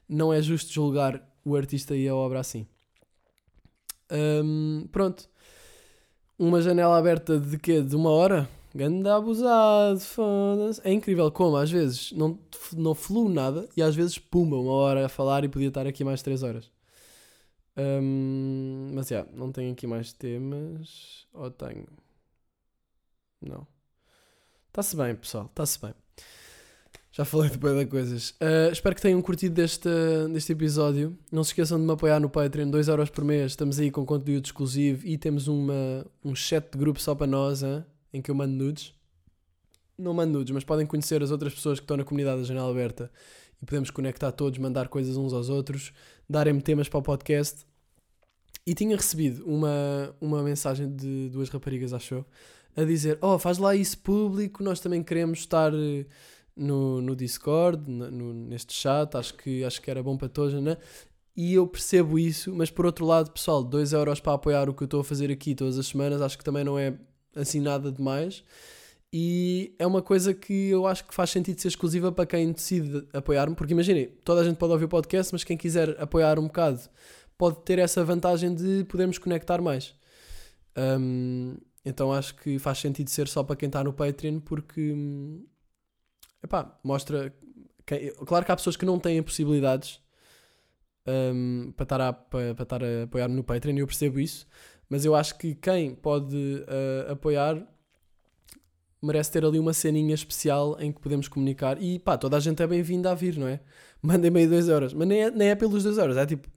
não 0.07 0.31
é 0.31 0.41
justo 0.41 0.71
julgar 0.71 1.21
o 1.43 1.57
artista 1.57 1.93
e 1.93 2.07
a 2.07 2.15
obra 2.15 2.39
assim. 2.39 2.65
Hum, 4.11 4.87
pronto. 4.91 5.29
Uma 6.37 6.61
janela 6.61 6.97
aberta 6.97 7.39
de 7.39 7.57
quê? 7.57 7.81
De 7.81 7.95
uma 7.95 8.09
hora? 8.09 8.49
Ganda 8.73 9.15
abusado, 9.15 9.99
foda-se. 9.99 10.81
É 10.83 10.93
incrível 10.93 11.31
como 11.31 11.57
às 11.57 11.71
vezes 11.71 12.11
não, 12.13 12.39
não 12.73 12.93
flui 12.95 13.31
nada 13.33 13.67
e 13.75 13.81
às 13.81 13.95
vezes 13.95 14.17
pumba, 14.19 14.57
uma 14.57 14.71
hora 14.71 15.05
a 15.05 15.09
falar 15.09 15.43
e 15.43 15.49
podia 15.49 15.69
estar 15.69 15.87
aqui 15.87 16.03
mais 16.03 16.21
três 16.21 16.43
horas. 16.43 16.71
Hum, 17.77 18.91
mas 18.93 19.07
já, 19.07 19.25
não 19.33 19.51
tenho 19.51 19.71
aqui 19.73 19.87
mais 19.87 20.13
temas. 20.13 21.27
Ou 21.33 21.49
tenho? 21.51 21.85
Não. 23.41 23.67
Está-se 24.67 24.95
bem, 24.95 25.15
pessoal, 25.15 25.45
está-se 25.45 25.79
bem. 25.81 25.93
Já 27.19 27.25
falei 27.25 27.49
de 27.49 27.57
bem 27.57 27.85
coisas. 27.85 28.33
Ah, 28.39 28.69
espero 28.71 28.95
que 28.95 29.01
tenham 29.01 29.21
curtido 29.21 29.53
deste, 29.53 29.89
deste 30.31 30.53
episódio. 30.53 31.17
Não 31.29 31.43
se 31.43 31.49
esqueçam 31.49 31.77
de 31.77 31.83
me 31.85 31.91
apoiar 31.91 32.17
no 32.17 32.29
Patreon, 32.29 32.71
2€ 32.71 32.87
euros 32.87 33.09
por 33.09 33.25
mês. 33.25 33.51
Estamos 33.51 33.77
aí 33.77 33.91
com 33.91 34.05
conteúdo 34.05 34.45
exclusivo 34.45 35.05
e 35.05 35.17
temos 35.17 35.49
uma, 35.49 36.05
um 36.23 36.33
chat 36.33 36.71
de 36.71 36.77
grupo 36.77 36.97
só 36.97 37.13
para 37.13 37.27
nós, 37.27 37.61
hã? 37.61 37.85
em 38.13 38.21
que 38.21 38.31
eu 38.31 38.35
mando 38.35 38.53
nudes. 38.53 38.93
Não 39.97 40.13
mando 40.13 40.31
nudes, 40.31 40.53
mas 40.53 40.63
podem 40.63 40.85
conhecer 40.85 41.21
as 41.21 41.29
outras 41.29 41.53
pessoas 41.53 41.77
que 41.77 41.83
estão 41.83 41.97
na 41.97 42.05
comunidade 42.05 42.39
da 42.39 42.47
Janela 42.47 42.71
Aberta 42.71 43.11
e 43.61 43.65
podemos 43.65 43.89
conectar 43.89 44.31
todos, 44.31 44.57
mandar 44.57 44.87
coisas 44.87 45.17
uns 45.17 45.33
aos 45.33 45.49
outros, 45.49 45.91
darem-me 46.29 46.61
temas 46.61 46.87
para 46.87 46.99
o 46.99 47.03
podcast. 47.03 47.65
E 48.65 48.73
tinha 48.73 48.95
recebido 48.95 49.43
uma, 49.45 50.15
uma 50.21 50.41
mensagem 50.41 50.89
de 50.89 51.27
duas 51.27 51.49
raparigas, 51.49 51.91
achou, 51.91 52.25
a 52.77 52.83
dizer: 52.85 53.17
Oh, 53.21 53.37
faz 53.37 53.57
lá 53.57 53.75
isso 53.75 53.97
público, 53.97 54.63
nós 54.63 54.79
também 54.79 55.03
queremos 55.03 55.39
estar 55.39 55.73
no, 56.59 57.01
no 57.01 57.15
Discord, 57.15 57.89
na- 57.89 58.11
no- 58.11 58.33
neste 58.33 58.73
chat, 58.73 59.15
acho 59.15 59.33
que, 59.35 59.63
acho 59.63 59.81
que 59.81 59.89
era 59.89 60.03
bom 60.03 60.17
para 60.17 60.29
todos, 60.29 60.53
né? 60.61 60.77
E 61.35 61.53
eu 61.53 61.65
percebo 61.67 62.19
isso, 62.19 62.53
mas 62.53 62.69
por 62.69 62.85
outro 62.85 63.05
lado, 63.05 63.31
pessoal, 63.31 63.63
2 63.63 63.93
euros 63.93 64.19
para 64.19 64.33
apoiar 64.33 64.69
o 64.69 64.73
que 64.73 64.83
eu 64.83 64.85
estou 64.85 64.99
a 65.01 65.03
fazer 65.03 65.31
aqui 65.31 65.55
todas 65.55 65.77
as 65.77 65.87
semanas, 65.87 66.21
acho 66.21 66.37
que 66.37 66.43
também 66.43 66.63
não 66.63 66.77
é 66.77 66.93
assim 67.35 67.59
nada 67.61 67.91
demais. 67.91 68.43
E 69.11 69.73
é 69.79 69.87
uma 69.87 70.01
coisa 70.01 70.33
que 70.33 70.69
eu 70.69 70.85
acho 70.85 71.05
que 71.07 71.13
faz 71.15 71.31
sentido 71.31 71.59
ser 71.59 71.69
exclusiva 71.69 72.11
para 72.11 72.25
quem 72.27 72.51
decide 72.51 73.07
apoiar-me, 73.13 73.55
porque 73.55 73.73
imaginem, 73.73 74.07
toda 74.23 74.41
a 74.41 74.43
gente 74.43 74.57
pode 74.57 74.73
ouvir 74.73 74.85
o 74.85 74.89
podcast, 74.89 75.33
mas 75.33 75.43
quem 75.43 75.57
quiser 75.57 75.99
apoiar 75.99 76.37
um 76.37 76.43
bocado 76.47 76.81
pode 77.37 77.61
ter 77.63 77.79
essa 77.79 78.03
vantagem 78.03 78.53
de 78.53 78.83
podermos 78.85 79.17
conectar 79.17 79.61
mais. 79.61 79.95
Hum, 80.77 81.57
então 81.85 82.11
acho 82.13 82.35
que 82.35 82.59
faz 82.59 82.77
sentido 82.79 83.09
ser 83.09 83.27
só 83.27 83.43
para 83.43 83.55
quem 83.55 83.67
está 83.67 83.83
no 83.83 83.93
Patreon, 83.93 84.39
porque 84.39 84.91
hum, 84.93 85.43
epá, 86.43 86.77
mostra. 86.83 87.33
quem- 87.85 88.11
claro 88.25 88.45
que 88.45 88.51
há 88.51 88.55
pessoas 88.55 88.77
que 88.77 88.85
não 88.85 88.99
têm 88.99 89.21
possibilidades 89.23 89.99
hum, 91.07 91.73
para, 91.75 91.83
estar 91.83 92.01
a, 92.01 92.13
para, 92.13 92.55
para 92.55 92.63
estar 92.63 92.83
a 92.83 93.03
apoiar-me 93.03 93.35
no 93.35 93.43
Patreon, 93.43 93.75
e 93.75 93.79
eu 93.79 93.87
percebo 93.87 94.19
isso, 94.19 94.47
mas 94.89 95.05
eu 95.05 95.15
acho 95.15 95.37
que 95.37 95.55
quem 95.55 95.93
pode 95.95 96.63
ah, 97.07 97.11
apoiar 97.13 97.65
merece 99.01 99.31
ter 99.31 99.45
ali 99.45 99.57
uma 99.59 99.73
ceninha 99.73 100.13
especial 100.13 100.75
em 100.79 100.91
que 100.91 100.99
podemos 100.99 101.27
comunicar. 101.27 101.81
E 101.81 101.99
pá, 101.99 102.17
toda 102.17 102.35
a 102.35 102.39
gente 102.39 102.61
é 102.61 102.67
bem-vinda 102.67 103.11
a 103.11 103.15
vir, 103.15 103.37
não 103.37 103.47
é? 103.47 103.59
Mandem-me 104.01 104.41
aí 104.41 104.47
2 104.47 104.67
euros. 104.67 104.93
Mas 104.93 105.07
nem 105.07 105.23
é, 105.23 105.31
nem 105.31 105.49
é 105.49 105.55
pelos 105.55 105.83
2 105.83 105.97
euros, 105.97 106.17
é 106.17 106.25
tipo, 106.25 106.49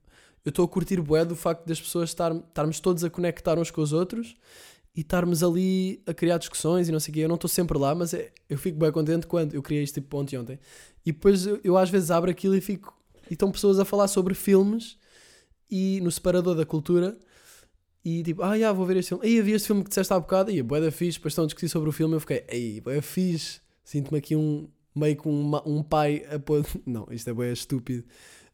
eu 0.43 0.49
estou 0.49 0.65
a 0.65 0.67
curtir 0.67 0.99
bué 1.01 1.23
do 1.23 1.35
facto 1.37 1.65
das 1.65 1.79
pessoas 1.79 2.09
estar, 2.09 2.35
estarmos 2.35 2.79
todos 2.81 3.03
a 3.03 3.09
conectar 3.09 3.57
uns 3.57 3.71
com 3.71 3.81
os 3.81 3.93
outros 3.93 4.35
e 4.95 5.01
estarmos 5.01 5.43
ali 5.43 6.01
a 6.05 6.13
criar 6.13 6.37
discussões 6.37 6.87
e 6.87 6.91
não 6.91 6.99
sei 6.99 7.11
o 7.11 7.13
quê. 7.15 7.19
Eu 7.21 7.27
não 7.29 7.35
estou 7.35 7.49
sempre 7.49 7.77
lá, 7.77 7.95
mas 7.95 8.13
é- 8.13 8.31
eu 8.49 8.57
fico 8.57 8.77
bem 8.77 8.91
contente 8.91 9.25
quando 9.25 9.53
eu 9.53 9.61
criei 9.61 9.83
isto 9.83 9.95
tipo 9.95 10.17
ontem 10.17 10.37
ontem. 10.37 10.59
E 11.05 11.11
depois 11.11 11.45
eu, 11.45 11.59
eu 11.63 11.77
às 11.77 11.89
vezes 11.89 12.11
abro 12.11 12.29
aquilo 12.29 12.55
e 12.55 12.61
fico. 12.61 12.95
E 13.29 13.33
estão 13.33 13.51
pessoas 13.51 13.79
a 13.79 13.85
falar 13.85 14.07
sobre 14.07 14.33
filmes 14.35 14.97
e 15.69 15.99
no 16.01 16.11
separador 16.11 16.55
da 16.55 16.65
cultura. 16.65 17.17
E 18.05 18.21
tipo, 18.21 18.43
ah, 18.43 18.57
já, 18.59 18.71
vou 18.71 18.85
ver 18.85 18.97
este 18.97 19.09
filme. 19.09 19.25
Aí 19.25 19.39
havia 19.39 19.55
este 19.55 19.65
filme 19.67 19.81
que 19.83 19.89
disseste 19.89 20.13
há 20.13 20.19
bocado. 20.19 20.51
E 20.51 20.59
a 20.59 20.63
bué 20.63 20.79
da 20.81 20.91
fixe. 20.91 21.17
Depois 21.17 21.31
estão 21.31 21.45
a 21.45 21.47
discutir 21.47 21.69
sobre 21.69 21.89
o 21.89 21.91
filme. 21.91 22.13
Eu 22.15 22.19
fiquei, 22.19 22.43
ei, 22.49 22.81
bué 22.81 23.01
fixe. 23.01 23.61
Sinto-me 23.83 24.19
aqui 24.19 24.35
um 24.35 24.67
meio 24.95 25.15
que 25.15 25.27
um, 25.27 25.51
um 25.65 25.81
pai 25.81 26.25
a 26.29 26.37
pôr. 26.37 26.65
Não, 26.85 27.07
isto 27.09 27.29
é 27.29 27.33
bué 27.33 27.51
estúpido. 27.51 28.03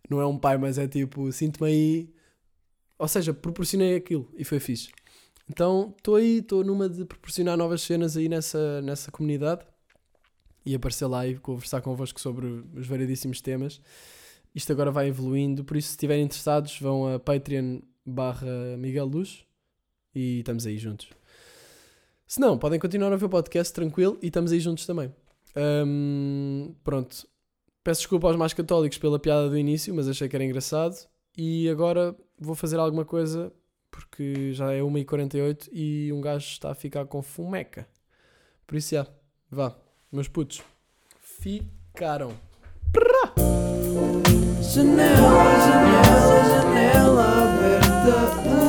Não 0.09 0.21
é 0.21 0.25
um 0.25 0.37
pai, 0.37 0.57
mas 0.57 0.77
é 0.77 0.87
tipo, 0.87 1.31
sinto-me 1.31 1.69
aí. 1.69 2.09
Ou 2.97 3.07
seja, 3.07 3.33
proporcionei 3.33 3.95
aquilo 3.95 4.29
e 4.37 4.43
foi 4.43 4.59
fixe. 4.59 4.89
Então 5.49 5.93
estou 5.97 6.15
aí, 6.15 6.37
estou 6.37 6.63
numa 6.63 6.87
de 6.87 7.03
proporcionar 7.03 7.57
novas 7.57 7.81
cenas 7.81 8.15
aí 8.15 8.29
nessa, 8.29 8.81
nessa 8.81 9.11
comunidade 9.11 9.65
e 10.65 10.75
aparecer 10.75 11.07
lá 11.07 11.25
e 11.27 11.35
conversar 11.37 11.81
convosco 11.81 12.19
sobre 12.19 12.45
os 12.75 12.85
variedíssimos 12.85 13.41
temas. 13.41 13.81
Isto 14.53 14.71
agora 14.71 14.91
vai 14.91 15.07
evoluindo, 15.07 15.63
por 15.63 15.75
isso 15.75 15.87
se 15.87 15.93
estiverem 15.93 16.25
interessados 16.25 16.79
vão 16.79 17.13
a 17.13 17.19
Patreon 17.19 17.79
barra 18.05 18.77
Miguel 18.77 19.05
Luz 19.05 19.43
e 20.13 20.39
estamos 20.39 20.65
aí 20.67 20.77
juntos. 20.77 21.09
Se 22.27 22.39
não, 22.39 22.57
podem 22.57 22.79
continuar 22.79 23.11
a 23.11 23.15
ver 23.15 23.25
o 23.25 23.29
podcast 23.29 23.73
tranquilo 23.73 24.19
e 24.21 24.27
estamos 24.27 24.51
aí 24.51 24.59
juntos 24.59 24.85
também. 24.85 25.11
Hum, 25.55 26.75
pronto. 26.83 27.27
Peço 27.83 28.01
desculpa 28.01 28.27
aos 28.27 28.35
mais 28.35 28.53
católicos 28.53 28.99
pela 28.99 29.17
piada 29.17 29.49
do 29.49 29.57
início, 29.57 29.93
mas 29.95 30.07
achei 30.07 30.29
que 30.29 30.35
era 30.35 30.45
engraçado. 30.45 30.95
E 31.35 31.67
agora 31.69 32.15
vou 32.37 32.53
fazer 32.53 32.77
alguma 32.77 33.03
coisa 33.03 33.51
porque 33.91 34.53
já 34.53 34.71
é 34.73 34.79
1h48 34.79 35.69
e 35.71 36.11
um 36.13 36.21
gajo 36.21 36.47
está 36.47 36.71
a 36.71 36.75
ficar 36.75 37.05
com 37.05 37.21
fumeca. 37.21 37.87
Por 38.65 38.77
isso, 38.77 38.95
já, 38.95 39.07
vá, 39.49 39.75
meus 40.11 40.27
putos, 40.27 40.61
ficaram. 41.19 42.31
Prá! 42.91 43.33
Janela, 44.61 45.19
janela, 45.65 46.45
janela 46.49 47.43
aberta. 47.43 48.68